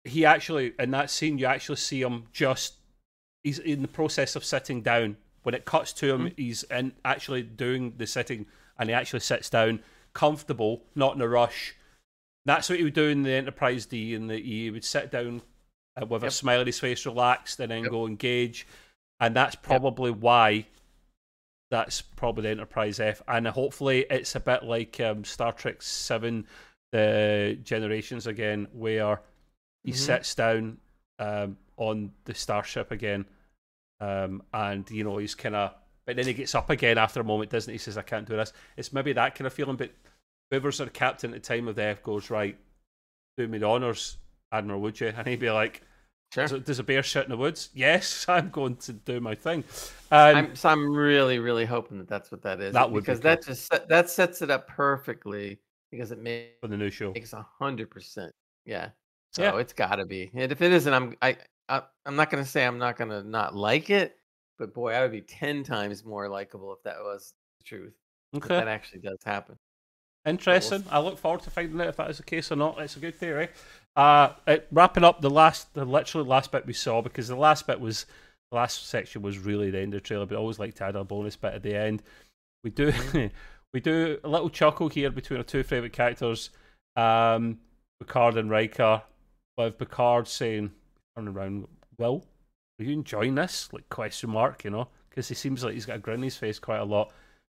he 0.03 0.25
actually, 0.25 0.73
in 0.79 0.91
that 0.91 1.09
scene, 1.09 1.37
you 1.37 1.45
actually 1.45 1.77
see 1.77 2.01
him 2.01 2.25
just. 2.31 2.75
He's 3.43 3.59
in 3.59 3.81
the 3.81 3.87
process 3.89 4.35
of 4.37 4.45
sitting 4.45 4.81
down. 4.81 5.17
When 5.43 5.53
it 5.53 5.65
cuts 5.65 5.91
to 5.93 6.13
him, 6.13 6.31
he's 6.37 6.63
in 6.63 6.93
actually 7.03 7.41
doing 7.43 7.95
the 7.97 8.07
sitting, 8.07 8.45
and 8.79 8.87
he 8.87 8.95
actually 8.95 9.19
sits 9.19 9.49
down, 9.49 9.81
comfortable, 10.13 10.83
not 10.95 11.15
in 11.15 11.21
a 11.21 11.27
rush. 11.27 11.75
That's 12.45 12.69
what 12.69 12.77
he 12.77 12.85
would 12.85 12.93
do 12.93 13.09
in 13.09 13.23
the 13.23 13.31
Enterprise 13.31 13.85
D, 13.85 14.15
and 14.15 14.29
the 14.29 14.41
he 14.41 14.71
would 14.71 14.85
sit 14.85 15.11
down 15.11 15.41
uh, 16.01 16.05
with 16.05 16.23
a 16.23 16.27
Yep. 16.27 16.33
smile 16.33 16.59
on 16.61 16.65
his 16.65 16.79
face, 16.79 17.05
relaxed, 17.05 17.59
and 17.59 17.69
then 17.71 17.83
Yep. 17.83 17.91
go 17.91 18.07
engage. 18.07 18.65
And 19.23 19.33
that's 19.33 19.55
probably 19.55 20.11
why 20.11 20.65
that's 21.71 22.01
probably 22.01 22.43
the 22.43 22.49
Enterprise 22.49 22.99
F, 22.99 23.21
and 23.25 23.47
hopefully 23.47 24.05
it's 24.09 24.35
a 24.35 24.39
bit 24.41 24.63
like 24.63 24.99
um, 24.99 25.23
Star 25.23 25.53
Trek 25.53 25.81
Seven, 25.81 26.45
the 26.91 27.57
Generations 27.63 28.27
again, 28.27 28.67
where 28.73 29.21
he 29.85 29.91
Mhm. 29.93 29.95
sits 29.95 30.35
down 30.35 30.77
um, 31.19 31.57
on 31.77 32.11
the 32.25 32.33
starship 32.33 32.91
again, 32.91 33.25
um, 34.01 34.43
and 34.53 34.89
you 34.91 35.05
know 35.05 35.17
he's 35.19 35.35
kind 35.35 35.55
of, 35.55 35.73
but 36.05 36.17
then 36.17 36.27
he 36.27 36.33
gets 36.33 36.53
up 36.53 36.69
again 36.69 36.97
after 36.97 37.21
a 37.21 37.23
moment, 37.23 37.49
doesn't 37.49 37.71
he? 37.71 37.75
He 37.75 37.79
says, 37.79 37.97
"I 37.97 38.01
can't 38.01 38.27
do 38.27 38.35
this." 38.35 38.51
It's 38.75 38.91
maybe 38.91 39.13
that 39.13 39.35
kind 39.35 39.47
of 39.47 39.53
feeling, 39.53 39.77
but 39.77 39.91
whoever's 40.51 40.79
the 40.79 40.89
captain 40.89 41.33
at 41.33 41.41
the 41.41 41.47
time 41.55 41.69
of 41.69 41.75
the 41.75 41.83
F 41.83 42.03
goes 42.03 42.29
right, 42.29 42.57
do 43.37 43.47
me 43.47 43.57
the 43.57 43.67
honors, 43.67 44.17
Admiral, 44.51 44.81
would 44.81 44.99
you? 44.99 45.07
And 45.15 45.27
he'd 45.27 45.39
be 45.39 45.49
like. 45.49 45.81
Sure. 46.33 46.47
"Does- 46.47 46.63
Does 46.63 46.79
a 46.79 46.83
bear 46.83 47.03
shit 47.03 47.25
in 47.25 47.29
the 47.29 47.37
woods? 47.37 47.69
Yes, 47.75 48.25
I'm 48.27 48.49
going 48.49 48.75
to 48.77 48.93
do 48.93 49.19
my 49.19 49.35
thing. 49.35 49.63
Um, 50.11 50.35
I'm 50.35 50.55
so 50.55 50.69
I'm 50.69 50.89
really 50.95 51.39
really 51.39 51.65
hoping 51.65 51.97
that 51.99 52.07
that's 52.07 52.31
what 52.31 52.41
that 52.43 52.59
is. 52.59 52.73
That 52.73 52.89
would 52.91 52.99
be 52.99 53.05
because 53.05 53.19
that 53.21 53.43
just 53.45 53.71
that 53.87 54.09
sets 54.09 54.41
it 54.41 54.49
up 54.49 54.67
perfectly 54.67 55.59
because 55.91 56.11
it 56.11 56.19
makes 56.19 56.53
for 56.61 56.67
the 56.67 56.77
new 56.77 56.89
show. 56.89 57.11
makes 57.13 57.33
a 57.33 57.45
hundred 57.59 57.89
percent. 57.91 58.33
Yeah. 58.65 58.89
So 59.31 59.43
Yeah. 59.43 59.57
it's 59.57 59.73
got 59.73 59.95
to 59.97 60.05
be. 60.05 60.31
And 60.33 60.51
if 60.51 60.61
it 60.61 60.71
isn't, 60.71 60.93
I'm 60.93 61.15
I, 61.21 61.37
I 61.69 61.83
I'm 62.05 62.15
not 62.15 62.29
gonna 62.31 62.45
say 62.45 62.65
I'm 62.65 62.77
not 62.79 62.97
gonna 62.97 63.23
not 63.23 63.55
like 63.55 63.89
it, 63.91 64.15
but 64.57 64.73
boy, 64.73 64.93
I 64.93 65.01
would 65.01 65.11
be 65.11 65.21
ten 65.21 65.63
times 65.63 66.03
more 66.03 66.27
likable 66.29 66.73
if 66.73 66.81
that 66.83 66.97
was 66.99 67.33
the 67.59 67.63
truth. 67.63 67.93
Okay. 68.35 68.47
that 68.55 68.67
actually 68.67 69.01
does 69.01 69.19
happen. 69.23 69.57
Interesting. 70.25 70.83
I 70.89 70.99
look 70.99 71.17
forward 71.19 71.41
to 71.43 71.49
finding 71.51 71.79
out 71.81 71.87
if 71.87 71.97
that 71.97 72.09
is 72.09 72.17
the 72.17 72.23
case 72.23 72.51
or 72.51 72.55
not. 72.55 72.79
It's 72.79 72.95
a 72.95 72.99
good 72.99 73.15
theory. 73.15 73.49
Uh, 73.95 74.33
it, 74.47 74.67
wrapping 74.71 75.03
up 75.03 75.21
the 75.21 75.29
last, 75.29 75.73
the 75.73 75.85
literally 75.85 76.27
last 76.27 76.51
bit 76.51 76.65
we 76.65 76.73
saw 76.73 77.01
because 77.01 77.27
the 77.27 77.35
last 77.35 77.67
bit 77.67 77.79
was 77.79 78.05
the 78.49 78.55
last 78.55 78.87
section 78.87 79.21
was 79.21 79.39
really 79.39 79.69
the 79.69 79.79
end 79.79 79.93
of 79.93 80.01
the 80.01 80.07
trailer, 80.07 80.25
but 80.25 80.35
I 80.35 80.39
always 80.39 80.59
like 80.59 80.73
to 80.75 80.85
add 80.85 80.95
a 80.95 81.03
bonus 81.03 81.35
bit 81.35 81.53
at 81.53 81.63
the 81.63 81.75
end. 81.75 82.01
We 82.63 82.71
do, 82.71 82.91
we 83.73 83.79
do 83.79 84.19
a 84.23 84.29
little 84.29 84.49
chuckle 84.49 84.89
here 84.89 85.11
between 85.11 85.37
our 85.37 85.43
two 85.43 85.63
favorite 85.63 85.93
characters, 85.93 86.49
um, 86.95 87.59
Picard 87.99 88.37
and 88.37 88.49
Riker, 88.49 89.03
with 89.57 89.77
Picard 89.77 90.27
saying, 90.27 90.71
turning 91.15 91.35
around, 91.35 91.67
"Will, 91.97 92.25
are 92.79 92.83
you 92.83 92.93
enjoying 92.93 93.35
this?" 93.35 93.71
Like 93.71 93.87
question 93.89 94.31
mark, 94.31 94.63
you 94.63 94.71
know, 94.71 94.87
because 95.09 95.27
he 95.29 95.35
seems 95.35 95.63
like 95.63 95.73
he's 95.73 95.85
got 95.85 95.97
a 95.97 95.99
grin 95.99 96.17
on 96.17 96.23
his 96.23 96.37
face 96.37 96.59
quite 96.59 96.79
a 96.79 96.85
lot. 96.85 97.11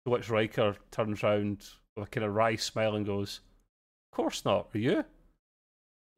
To 0.05 0.11
which 0.11 0.31
Riker 0.31 0.77
turns 0.91 1.23
around 1.23 1.67
with 1.97 2.09
a 2.09 2.11
kind 2.11 2.25
of 2.25 2.35
wry 2.35 2.57
smile 2.57 2.95
and 2.95 3.07
goes, 3.07 3.41
"Of 4.13 4.17
course 4.17 4.45
not. 4.45 4.69
Are 4.75 4.79
you?" 4.79 5.05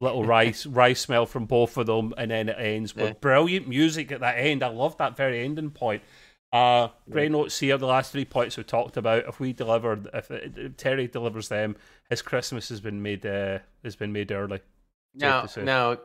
Little 0.01 0.23
rice 0.23 0.65
rice 0.65 1.01
smell 1.01 1.25
from 1.25 1.45
both 1.45 1.75
of 1.77 1.87
them, 1.87 2.13
and 2.17 2.31
then 2.31 2.47
it 2.47 2.55
ends 2.57 2.95
with 2.95 3.05
Yeah. 3.05 3.13
brilliant 3.19 3.67
music 3.67 4.11
at 4.13 4.21
that 4.21 4.35
end. 4.37 4.63
I 4.63 4.69
love 4.69 4.95
that 4.97 5.17
very 5.17 5.43
ending 5.43 5.71
point. 5.71 6.03
Uh, 6.53 6.89
Yeah. 7.05 7.27
notes 7.27 7.59
here. 7.59 7.77
The 7.77 7.85
last 7.85 8.11
three 8.13 8.25
points 8.25 8.55
we 8.55 8.63
talked 8.63 8.95
about. 8.95 9.25
If 9.27 9.39
we 9.39 9.51
deliver, 9.51 9.99
if, 10.13 10.31
if 10.31 10.77
Terry 10.77 11.07
delivers 11.07 11.49
them, 11.49 11.75
his 12.09 12.21
Christmas 12.21 12.69
has 12.69 12.79
been 12.79 13.01
made. 13.01 13.25
Uh, 13.25 13.59
has 13.83 13.95
been 13.97 14.13
made 14.13 14.31
early. 14.31 14.61
Now 15.13 15.45
now 15.57 15.99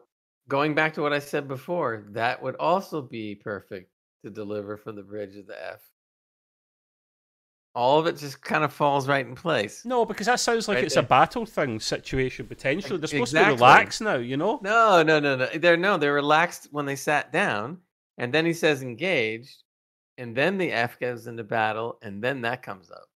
going 0.49 0.75
back 0.75 0.95
to 0.95 1.03
what 1.03 1.13
I 1.13 1.21
said 1.21 1.47
before, 1.47 2.05
that 2.11 2.43
would 2.43 2.57
also 2.57 3.01
be 3.01 3.37
perfect 3.37 3.91
to 4.25 4.31
deliver 4.31 4.77
from 4.77 4.97
the 4.97 5.03
bridge 5.03 5.37
of 5.37 5.47
the 5.47 5.67
F. 5.73 5.81
All 7.75 7.99
of 7.99 8.07
it 8.07 8.17
just 8.17 8.41
kind 8.41 8.63
of 8.63 8.73
falls 8.73 9.09
right 9.09 9.27
in 9.27 9.35
place. 9.35 9.85
No, 9.85 10.05
because 10.05 10.27
that 10.27 10.39
sounds 10.39 10.69
like 10.69 10.77
Right 10.77 10.85
it's 10.85 10.97
a 10.97 11.03
battle 11.03 11.45
thing 11.45 11.81
situation 11.81 12.47
potentially. 12.47 12.99
They're 12.99 13.09
supposed 13.09 13.33
to 13.33 13.39
Exactly. 13.39 13.57
be 13.57 13.61
relaxed 13.61 14.01
now, 14.01 14.15
you 14.15 14.37
know. 14.37 14.61
No, 14.63 15.03
no, 15.03 15.19
no, 15.19 15.35
no. 15.35 15.47
They're 15.47 15.77
no, 15.77 15.97
they're 15.97 16.13
relaxed 16.13 16.69
when 16.71 16.87
they 16.87 16.95
sat 16.95 17.33
down, 17.33 17.79
and 18.17 18.33
then 18.33 18.47
he 18.47 18.53
says 18.53 18.83
engaged, 18.83 19.65
and 20.19 20.37
then 20.37 20.57
the 20.57 20.71
F 20.71 21.01
goes 21.01 21.27
into 21.27 21.43
battle, 21.43 21.99
and 22.03 22.23
then 22.23 22.43
that 22.43 22.63
comes 22.63 22.93
up. 22.93 23.09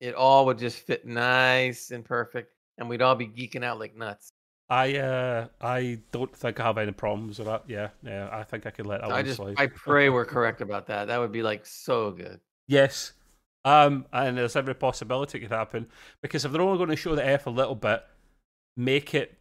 It 0.00 0.16
all 0.16 0.46
would 0.46 0.58
just 0.58 0.78
fit 0.78 1.06
nice 1.06 1.92
and 1.92 2.04
perfect, 2.04 2.54
and 2.78 2.88
we'd 2.88 3.02
all 3.02 3.14
be 3.14 3.28
geeking 3.28 3.62
out 3.62 3.78
like 3.78 3.94
nuts. 3.96 4.32
I 4.68 4.96
uh, 4.96 5.46
I 5.60 6.00
don't 6.10 6.34
think 6.34 6.58
I 6.58 6.64
have 6.64 6.78
any 6.78 6.90
problems 6.90 7.38
with 7.38 7.46
that. 7.46 7.62
Yeah, 7.68 7.90
yeah. 8.02 8.28
I 8.32 8.42
think 8.42 8.66
I 8.66 8.70
could 8.70 8.86
let 8.86 9.02
that 9.02 9.10
I 9.10 9.12
one 9.12 9.24
just, 9.24 9.36
slide. 9.36 9.54
I 9.58 9.68
pray 9.68 10.08
we're 10.08 10.24
correct 10.24 10.62
about 10.62 10.88
that. 10.88 11.06
That 11.06 11.18
would 11.20 11.30
be 11.30 11.44
like 11.44 11.64
so 11.64 12.10
good. 12.10 12.40
Yes. 12.66 13.12
Um, 13.64 14.06
and 14.12 14.36
there's 14.36 14.56
every 14.56 14.74
possibility 14.74 15.38
it 15.38 15.42
could 15.42 15.52
happen 15.52 15.86
because 16.20 16.44
if 16.44 16.50
they're 16.50 16.60
only 16.60 16.78
going 16.78 16.90
to 16.90 16.96
show 16.96 17.14
the 17.14 17.24
F 17.24 17.46
a 17.46 17.50
little 17.50 17.76
bit, 17.76 18.04
make 18.76 19.14
it 19.14 19.36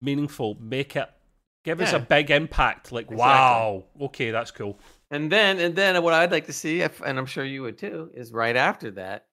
meaningful, 0.00 0.56
make 0.60 0.94
it 0.94 1.08
give 1.64 1.80
us 1.80 1.92
a 1.92 1.98
big 1.98 2.30
impact. 2.30 2.92
Like, 2.92 3.06
Exactly. 3.06 3.18
wow, 3.18 3.84
okay, 4.02 4.30
that's 4.30 4.50
cool. 4.50 4.78
And 5.10 5.32
then, 5.32 5.58
and 5.58 5.74
then, 5.74 6.02
what 6.02 6.14
I'd 6.14 6.30
like 6.30 6.46
to 6.46 6.52
see, 6.52 6.80
if, 6.80 7.00
and 7.00 7.18
I'm 7.18 7.26
sure 7.26 7.44
you 7.44 7.62
would 7.62 7.78
too, 7.78 8.10
is 8.14 8.32
right 8.32 8.56
after 8.56 8.90
that, 8.92 9.26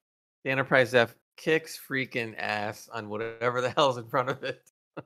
the 0.44 0.50
Enterprise 0.50 0.94
F 0.94 1.14
kicks 1.36 1.78
freaking 1.78 2.34
ass 2.38 2.88
on 2.92 3.08
whatever 3.08 3.60
the 3.60 3.70
hell's 3.76 3.98
in 3.98 4.08
front 4.08 4.30
of 4.30 4.42
it. 4.42 4.62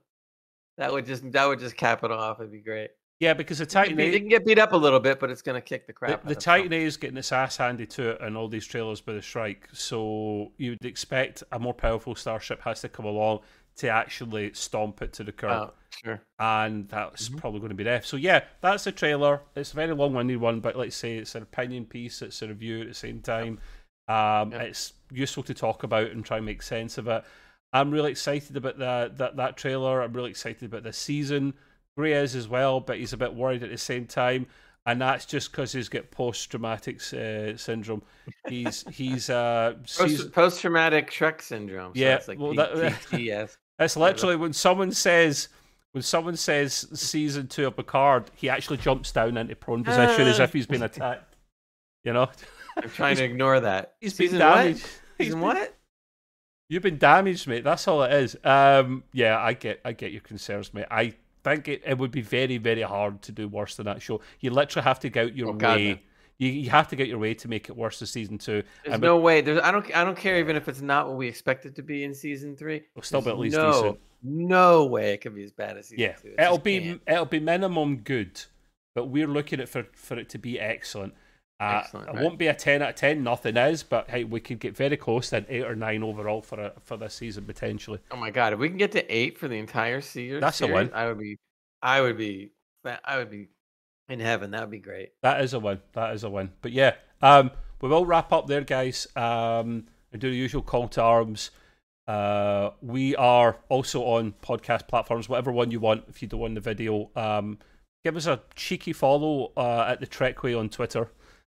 that 0.78 0.92
would 0.92 1.06
just, 1.06 1.30
that 1.32 1.46
would 1.46 1.58
just 1.58 1.76
cap 1.76 2.04
it 2.04 2.10
off. 2.10 2.40
It'd 2.40 2.52
be 2.52 2.60
great. 2.60 2.90
Yeah, 3.20 3.34
because 3.34 3.58
the 3.58 3.64
It 3.64 3.70
Titan 3.70 4.00
it 4.00 4.14
A, 4.14 4.18
can 4.18 4.28
get 4.28 4.46
beat 4.46 4.58
up 4.58 4.72
a 4.72 4.76
little 4.76 4.98
bit, 4.98 5.20
but 5.20 5.30
it's 5.30 5.42
going 5.42 5.54
to 5.54 5.60
kick 5.60 5.86
the 5.86 5.92
the, 5.92 5.92
crap. 5.92 6.22
the 6.22 6.30
out 6.30 6.36
of 6.36 6.42
Titan. 6.42 6.72
A 6.72 6.82
is 6.84 6.96
getting 6.96 7.18
its 7.18 7.32
ass 7.32 7.58
handed 7.58 7.90
to 7.90 8.10
it 8.12 8.20
in 8.22 8.34
all 8.34 8.48
these 8.48 8.66
trailers 8.66 9.02
by 9.02 9.12
the 9.12 9.20
Shrike. 9.20 9.68
So 9.72 10.52
you 10.56 10.70
would 10.72 10.84
expect 10.86 11.42
a 11.52 11.58
more 11.58 11.74
powerful 11.74 12.14
starship 12.14 12.62
has 12.62 12.80
to 12.80 12.88
come 12.88 13.04
along 13.04 13.40
to 13.76 13.88
actually 13.88 14.52
stomp 14.54 15.02
it 15.02 15.12
to 15.14 15.24
the 15.24 15.32
curb. 15.32 15.70
Oh, 15.70 15.74
sure. 16.02 16.22
and 16.38 16.88
that's 16.88 17.28
Mhm. 17.28 17.36
probably 17.38 17.60
going 17.60 17.70
to 17.70 17.74
be 17.76 17.84
the 17.84 17.90
F. 17.90 18.06
So 18.06 18.16
yeah, 18.16 18.44
that's 18.62 18.84
the 18.84 18.92
trailer. 18.92 19.42
It's 19.54 19.72
a 19.72 19.76
very 19.76 19.92
long-winded 19.94 20.38
one, 20.40 20.60
but 20.60 20.76
let's 20.76 20.96
say 20.96 21.18
it's 21.18 21.34
an 21.34 21.42
opinion 21.42 21.84
piece. 21.86 22.22
It's 22.22 22.40
a 22.42 22.48
review 22.48 22.80
at 22.80 22.88
the 22.88 22.94
same 22.94 23.20
time. 23.20 23.58
Um, 24.08 24.52
Yep. 24.52 24.62
It's 24.62 24.92
useful 25.12 25.42
to 25.44 25.54
talk 25.54 25.82
about 25.82 26.10
and 26.10 26.24
try 26.24 26.38
and 26.38 26.46
make 26.46 26.62
sense 26.62 26.96
of 26.98 27.06
it. 27.06 27.22
I'm 27.72 27.90
really 27.90 28.10
excited 28.12 28.56
about 28.56 28.78
that 28.78 29.18
that 29.18 29.36
that 29.36 29.56
trailer. 29.58 30.00
I'm 30.02 30.12
really 30.14 30.30
excited 30.30 30.64
about 30.64 30.82
this 30.84 30.96
season. 30.98 31.54
Gray 32.00 32.12
is 32.12 32.34
as 32.34 32.48
well, 32.48 32.80
but 32.80 32.96
he's 32.98 33.12
a 33.12 33.16
bit 33.18 33.34
worried 33.34 33.62
at 33.62 33.70
the 33.70 33.76
same 33.78 34.06
time, 34.06 34.46
and 34.86 35.00
that's 35.02 35.26
just 35.26 35.50
because 35.50 35.70
he's 35.72 35.90
got 35.90 36.10
post-traumatic 36.10 36.96
uh, 37.12 37.56
syndrome. 37.58 38.02
He's 38.48 38.84
he's 38.90 39.28
uh 39.28 39.74
Post 40.32 40.60
traumatic 40.60 41.10
Trek 41.10 41.42
syndrome. 41.42 41.92
So 41.94 42.00
Yeah, 42.00 42.14
It's 42.16 42.28
like 42.28 42.38
well, 42.38 42.54
that- 42.54 42.72
PTS. 42.72 43.56
It's 43.78 43.96
literally 43.96 44.36
when 44.36 44.52
someone 44.52 44.92
says 44.92 45.48
when 45.92 46.02
someone 46.02 46.36
says 46.36 46.86
season 46.98 47.46
two 47.48 47.66
of 47.66 47.76
Picard, 47.76 48.30
he 48.34 48.48
actually 48.50 48.76
jumps 48.78 49.10
down 49.12 49.36
into 49.38 49.56
prone 49.56 49.84
position 49.84 50.26
as 50.26 50.38
if 50.38 50.52
he's 50.52 50.66
been 50.66 50.82
attacked. 50.82 51.36
You 52.04 52.12
know, 52.14 52.28
I'm 52.76 52.88
trying 52.90 53.16
to 53.16 53.24
ignore 53.24 53.60
that. 53.60 53.94
he's 54.00 54.14
been 54.14 54.38
damaged. 54.38 54.82
What? 54.82 54.90
He's 55.18 55.26
Season 55.28 55.40
been- 55.40 55.48
what? 55.48 55.76
You've 56.68 56.82
been 56.84 56.98
damaged, 56.98 57.48
mate. 57.48 57.64
That's 57.64 57.88
all 57.88 58.02
it 58.04 58.12
is. 58.12 58.36
Um, 58.44 59.02
yeah, 59.12 59.36
I 59.40 59.54
get, 59.54 59.80
I 59.84 59.92
get 59.92 60.12
your 60.12 60.20
concerns, 60.20 60.72
mate. 60.72 60.86
I 60.88 61.14
think 61.44 61.68
it, 61.68 61.82
it 61.86 61.98
would 61.98 62.10
be 62.10 62.22
very, 62.22 62.58
very 62.58 62.82
hard 62.82 63.22
to 63.22 63.32
do 63.32 63.48
worse 63.48 63.76
than 63.76 63.86
that 63.86 64.02
show. 64.02 64.20
You 64.40 64.50
literally 64.50 64.84
have 64.84 65.00
to 65.00 65.10
go 65.10 65.22
out 65.24 65.36
your 65.36 65.48
Oh, 65.50 65.52
God, 65.54 65.76
way. 65.78 65.92
no. 65.92 65.98
You, 66.38 66.48
you 66.48 66.70
have 66.70 66.88
to 66.88 66.96
get 66.96 67.06
your 67.06 67.18
way 67.18 67.34
to 67.34 67.48
make 67.48 67.68
it 67.68 67.76
worse 67.76 67.98
than 67.98 68.08
season 68.08 68.38
two. 68.38 68.62
There's 68.84 68.94
mean, 68.94 69.02
no 69.02 69.18
way. 69.18 69.42
There's 69.42 69.60
I 69.60 69.70
don't 69.70 69.94
I 69.94 70.04
don't 70.04 70.16
care 70.16 70.38
even 70.38 70.56
if 70.56 70.68
it's 70.68 70.80
not 70.80 71.06
what 71.06 71.18
we 71.18 71.28
expect 71.28 71.66
it 71.66 71.74
to 71.76 71.82
be 71.82 72.02
in 72.02 72.14
season 72.14 72.56
three. 72.56 72.76
It'll 72.96 73.02
still 73.02 73.20
be 73.20 73.28
at 73.30 73.38
least 73.38 73.56
no, 73.56 73.72
decent. 73.72 73.98
No 74.22 74.86
way 74.86 75.12
it 75.12 75.18
could 75.18 75.34
be 75.34 75.44
as 75.44 75.52
bad 75.52 75.76
as 75.76 75.88
season 75.88 75.98
Yeah, 76.00 76.12
two. 76.14 76.28
It 76.28 76.40
it'll 76.40 76.56
be 76.58 76.80
can't. 76.80 77.02
it'll 77.06 77.26
be 77.26 77.40
minimum 77.40 77.98
good, 77.98 78.40
but 78.94 79.06
we're 79.08 79.26
looking 79.26 79.60
at 79.60 79.68
for 79.68 79.86
for 79.92 80.18
it 80.18 80.30
to 80.30 80.38
be 80.38 80.58
excellent. 80.58 81.12
Uh, 81.60 81.82
Excellent, 81.84 82.08
it 82.08 82.14
right. 82.14 82.24
won't 82.24 82.38
be 82.38 82.46
a 82.46 82.54
ten 82.54 82.80
out 82.80 82.90
of 82.90 82.94
ten. 82.94 83.22
Nothing 83.22 83.56
is, 83.56 83.82
but 83.82 84.08
hey, 84.08 84.24
we 84.24 84.40
could 84.40 84.58
get 84.60 84.74
very 84.74 84.96
close 84.96 85.28
to 85.30 85.36
an 85.36 85.46
eight 85.50 85.64
or 85.64 85.76
nine 85.76 86.02
overall 86.02 86.40
for 86.40 86.58
a, 86.58 86.72
for 86.82 86.96
this 86.96 87.14
season 87.14 87.44
potentially. 87.44 87.98
Oh 88.10 88.16
my 88.16 88.30
god! 88.30 88.54
If 88.54 88.58
we 88.58 88.68
can 88.68 88.78
get 88.78 88.92
to 88.92 89.14
eight 89.14 89.36
for 89.36 89.46
the 89.46 89.58
entire 89.58 90.00
series, 90.00 90.40
That's 90.40 90.56
a 90.62 90.64
series, 90.64 90.74
win. 90.74 90.90
I 90.94 91.06
would 91.06 91.18
be, 91.18 91.36
I 91.82 92.00
would 92.00 92.16
be, 92.16 92.52
I 93.04 93.18
would 93.18 93.30
be 93.30 93.48
in 94.08 94.20
heaven. 94.20 94.52
That 94.52 94.62
would 94.62 94.70
be 94.70 94.78
great. 94.78 95.10
That 95.22 95.42
is 95.42 95.52
a 95.52 95.60
win. 95.60 95.80
That 95.92 96.14
is 96.14 96.24
a 96.24 96.30
win. 96.30 96.50
But 96.62 96.72
yeah, 96.72 96.94
um, 97.20 97.50
we 97.82 97.90
will 97.90 98.06
wrap 98.06 98.32
up 98.32 98.46
there, 98.46 98.62
guys. 98.62 99.06
Um, 99.14 99.84
and 100.12 100.20
do 100.20 100.30
the 100.30 100.36
usual 100.36 100.62
call 100.62 100.88
to 100.88 101.02
arms. 101.02 101.50
Uh, 102.08 102.70
we 102.82 103.14
are 103.16 103.58
also 103.68 104.02
on 104.02 104.34
podcast 104.42 104.88
platforms, 104.88 105.28
whatever 105.28 105.52
one 105.52 105.70
you 105.70 105.78
want. 105.78 106.04
If 106.08 106.22
you 106.22 106.28
don't 106.28 106.40
want 106.40 106.54
the 106.54 106.60
video, 106.60 107.10
um, 107.14 107.58
give 108.02 108.16
us 108.16 108.26
a 108.26 108.40
cheeky 108.56 108.92
follow 108.92 109.52
uh, 109.56 109.86
at 109.88 110.00
the 110.00 110.06
Trek 110.06 110.42
Way 110.42 110.54
on 110.54 110.68
Twitter 110.68 111.10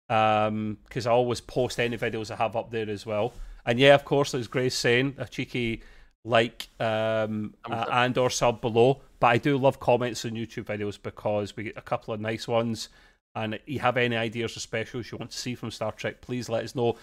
because 0.09 1.07
I 1.07 1.11
always 1.11 1.41
post 1.41 1.79
any 1.79 1.97
videos 1.97 2.31
I 2.31 2.37
have 2.37 2.57
up 2.57 2.71
there 2.71 2.89
as 2.89 3.05
well. 3.07 3.35
And 3.67 3.79
yeah, 3.79 3.95
of 3.95 4.05
course, 4.05 4.35
as 4.35 4.49
Gray's 4.49 4.75
saying, 4.75 5.15
a 5.19 5.27
cheeky 5.27 5.83
like 6.25 6.69
um, 6.81 7.55
uh, 7.65 7.85
and 7.91 8.17
or 8.17 8.31
sub 8.31 8.61
below. 8.61 9.03
But 9.21 9.27
I 9.29 9.39
do 9.39 9.57
love 9.59 9.81
comments 9.81 10.25
on 10.25 10.33
YouTube 10.33 10.65
videos 10.65 10.99
because 11.01 11.57
we 11.57 11.65
get 11.65 11.77
a 11.77 11.83
couple 11.83 12.15
of 12.15 12.21
nice 12.21 12.49
ones. 12.49 12.89
And 13.35 13.55
if 13.55 13.61
you 13.67 13.81
have 13.81 13.97
any 13.97 14.17
ideas 14.17 14.57
or 14.57 14.61
specials 14.61 15.11
you 15.11 15.19
want 15.19 15.31
to 15.33 15.39
see 15.39 15.55
from 15.55 15.71
Star 15.71 15.93
Trek, 15.93 16.21
please 16.21 16.49
let 16.49 16.65
us 16.65 16.75
know. 16.75 16.97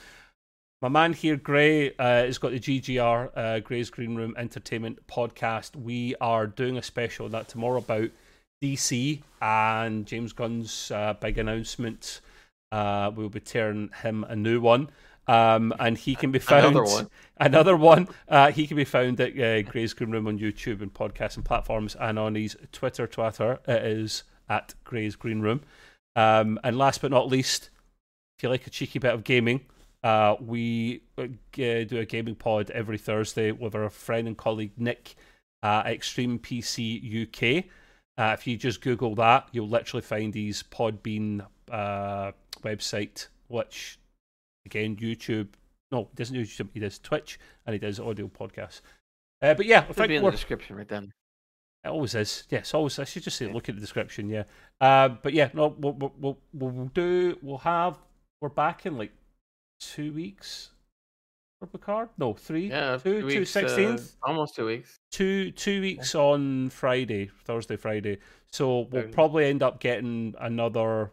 My 0.81 0.89
man 0.89 1.13
here, 1.13 1.37
Gray, 1.37 1.91
uh, 1.95 2.25
has 2.25 2.37
got 2.37 2.51
the 2.51 2.59
GGR, 2.59 3.29
uh, 3.35 3.59
Gray's 3.59 3.89
Green 3.89 4.15
Room 4.15 4.35
Entertainment 4.37 5.05
podcast. 5.07 5.75
We 5.75 6.15
are 6.19 6.47
doing 6.47 6.77
a 6.77 6.83
special 6.83 7.25
on 7.25 7.31
that 7.31 7.47
tomorrow 7.47 7.77
about 7.77 8.09
DC 8.61 9.21
and 9.41 10.05
James 10.05 10.33
Gunn's 10.33 10.91
uh, 10.91 11.13
big 11.19 11.37
announcement. 11.37 12.21
Uh, 12.75 13.09
we'll 13.15 13.29
be 13.29 13.39
tearing 13.39 13.89
him 14.03 14.25
a 14.27 14.35
new 14.35 14.59
one. 14.59 14.89
Um, 15.27 15.73
and 15.79 15.97
he 15.97 16.13
can 16.13 16.31
be 16.31 16.39
found 16.39 16.75
Another 16.75 16.83
one. 16.83 17.09
another 17.37 17.77
one. 17.77 18.07
Uh, 18.27 18.51
he 18.51 18.67
can 18.67 18.75
be 18.77 18.83
found 18.83 19.19
at 19.21 19.31
uh, 19.39 19.61
Gray's 19.63 19.93
Green 19.93 20.11
Room 20.11 20.27
on 20.27 20.37
YouTube 20.37 20.81
and 20.81 20.93
podcasting 20.93 21.43
platforms, 21.45 21.95
and 21.99 22.19
on 22.19 22.35
his 22.35 22.55
Twitter, 22.71 23.07
Twitter, 23.07 23.59
it 23.67 23.83
is 23.83 24.23
at 24.49 24.75
Gray's 24.83 25.15
Green 25.15 25.39
Room. 25.41 25.61
Um, 26.15 26.59
and 26.63 26.77
last 26.77 27.01
but 27.01 27.11
not 27.11 27.27
least, 27.27 27.69
if 28.37 28.43
you 28.43 28.49
like 28.49 28.67
a 28.67 28.69
cheeky 28.69 28.99
bit 28.99 29.13
of 29.13 29.23
gaming, 29.23 29.61
uh, 30.03 30.35
we 30.39 31.01
uh, 31.17 31.25
do 31.53 31.97
a 31.97 32.05
gaming 32.05 32.35
pod 32.35 32.69
every 32.71 32.97
Thursday 32.99 33.51
with 33.51 33.73
our 33.73 33.89
friend 33.89 34.27
and 34.27 34.37
colleague 34.37 34.73
Nick 34.77 35.15
uh, 35.63 35.81
at 35.85 35.93
Extreme 35.93 36.39
PC 36.39 37.23
UK. 37.23 37.65
Uh, 38.17 38.33
if 38.33 38.45
you 38.45 38.57
just 38.57 38.81
Google 38.81 39.15
that, 39.15 39.47
you'll 39.53 39.67
literally 39.67 40.03
find 40.03 40.31
these 40.31 40.61
Podbean 40.61 41.45
uh, 41.71 42.31
website, 42.65 43.27
which 43.47 43.99
again 44.65 44.95
YouTube. 44.97 45.49
No, 45.91 46.07
he 46.11 46.15
doesn't 46.15 46.35
do 46.35 46.41
YouTube. 46.43 46.69
He 46.73 46.79
does 46.79 46.99
Twitch 46.99 47.39
and 47.65 47.73
he 47.73 47.79
does 47.79 47.99
audio 47.99 48.27
podcasts. 48.27 48.81
Uh, 49.41 49.53
but 49.53 49.65
yeah, 49.65 49.81
I 49.83 49.87
Should 49.87 49.95
think 49.97 50.07
be 50.09 50.15
in 50.15 50.23
the 50.23 50.31
description 50.31 50.75
right 50.75 50.87
then. 50.87 51.11
it 51.83 51.89
always 51.89 52.15
is. 52.15 52.45
Yes, 52.49 52.73
always. 52.73 52.97
I 52.97 53.03
should 53.03 53.23
just 53.23 53.37
say, 53.37 53.45
Yeah. 53.47 53.53
look 53.53 53.69
at 53.69 53.75
the 53.75 53.81
description. 53.81 54.27
Yeah. 54.29 54.43
Uh, 54.81 55.09
but 55.09 55.33
yeah, 55.33 55.49
no, 55.53 55.67
we'll, 55.77 55.93
we'll, 55.93 56.13
we'll, 56.19 56.37
we'll 56.53 56.91
do. 56.93 57.37
We'll 57.41 57.59
have. 57.59 57.97
We're 58.41 58.49
back 58.49 58.85
in 58.85 58.97
like 58.97 59.11
two 59.79 60.11
weeks 60.13 60.71
for 61.59 61.67
Picard. 61.67 62.09
No, 62.17 62.33
three. 62.33 62.69
Yeah, 62.69 62.97
two, 62.97 63.03
two 63.13 63.19
two 63.21 63.39
weeks, 63.39 63.55
uh, 63.55 63.59
sixteenth. 63.61 64.15
almost 64.23 64.55
two 64.55 64.65
weeks. 64.65 64.97
two 65.11 65.51
two 65.51 65.81
weeks 65.81 66.15
on 66.15 66.69
Friday, 66.71 67.29
Thursday, 67.43 67.75
Friday. 67.75 68.17
So 68.51 68.87
we'll 68.91 69.09
probably 69.09 69.45
end 69.45 69.61
up 69.63 69.79
getting 69.79 70.33
another, 70.39 71.11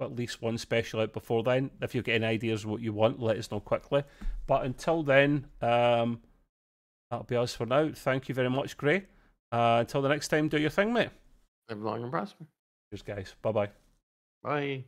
at 0.00 0.16
least 0.16 0.42
one 0.42 0.58
special 0.58 1.00
out 1.00 1.12
before 1.12 1.42
then. 1.42 1.70
If 1.80 1.94
you've 1.94 2.04
got 2.04 2.14
any 2.14 2.26
ideas 2.26 2.64
of 2.64 2.70
what 2.70 2.80
you 2.80 2.92
want, 2.92 3.20
let 3.20 3.36
us 3.36 3.50
know 3.50 3.60
quickly. 3.60 4.04
But 4.46 4.64
until 4.64 5.02
then, 5.02 5.46
um, 5.60 6.20
that'll 7.10 7.26
be 7.26 7.36
us 7.36 7.54
for 7.54 7.66
now. 7.66 7.90
Thank 7.94 8.28
you 8.28 8.34
very 8.34 8.50
much, 8.50 8.76
Gray. 8.76 9.06
Uh, 9.52 9.78
until 9.80 10.02
the 10.02 10.08
next 10.08 10.28
time, 10.28 10.48
do 10.48 10.58
your 10.58 10.70
thing, 10.70 10.92
mate. 10.92 11.10
Live 11.68 11.80
long 11.80 12.02
and 12.02 12.12
prosper. 12.12 12.44
Cheers, 12.90 13.02
guys. 13.02 13.34
Bye 13.42 13.52
bye. 13.52 13.70
Bye. 14.42 14.84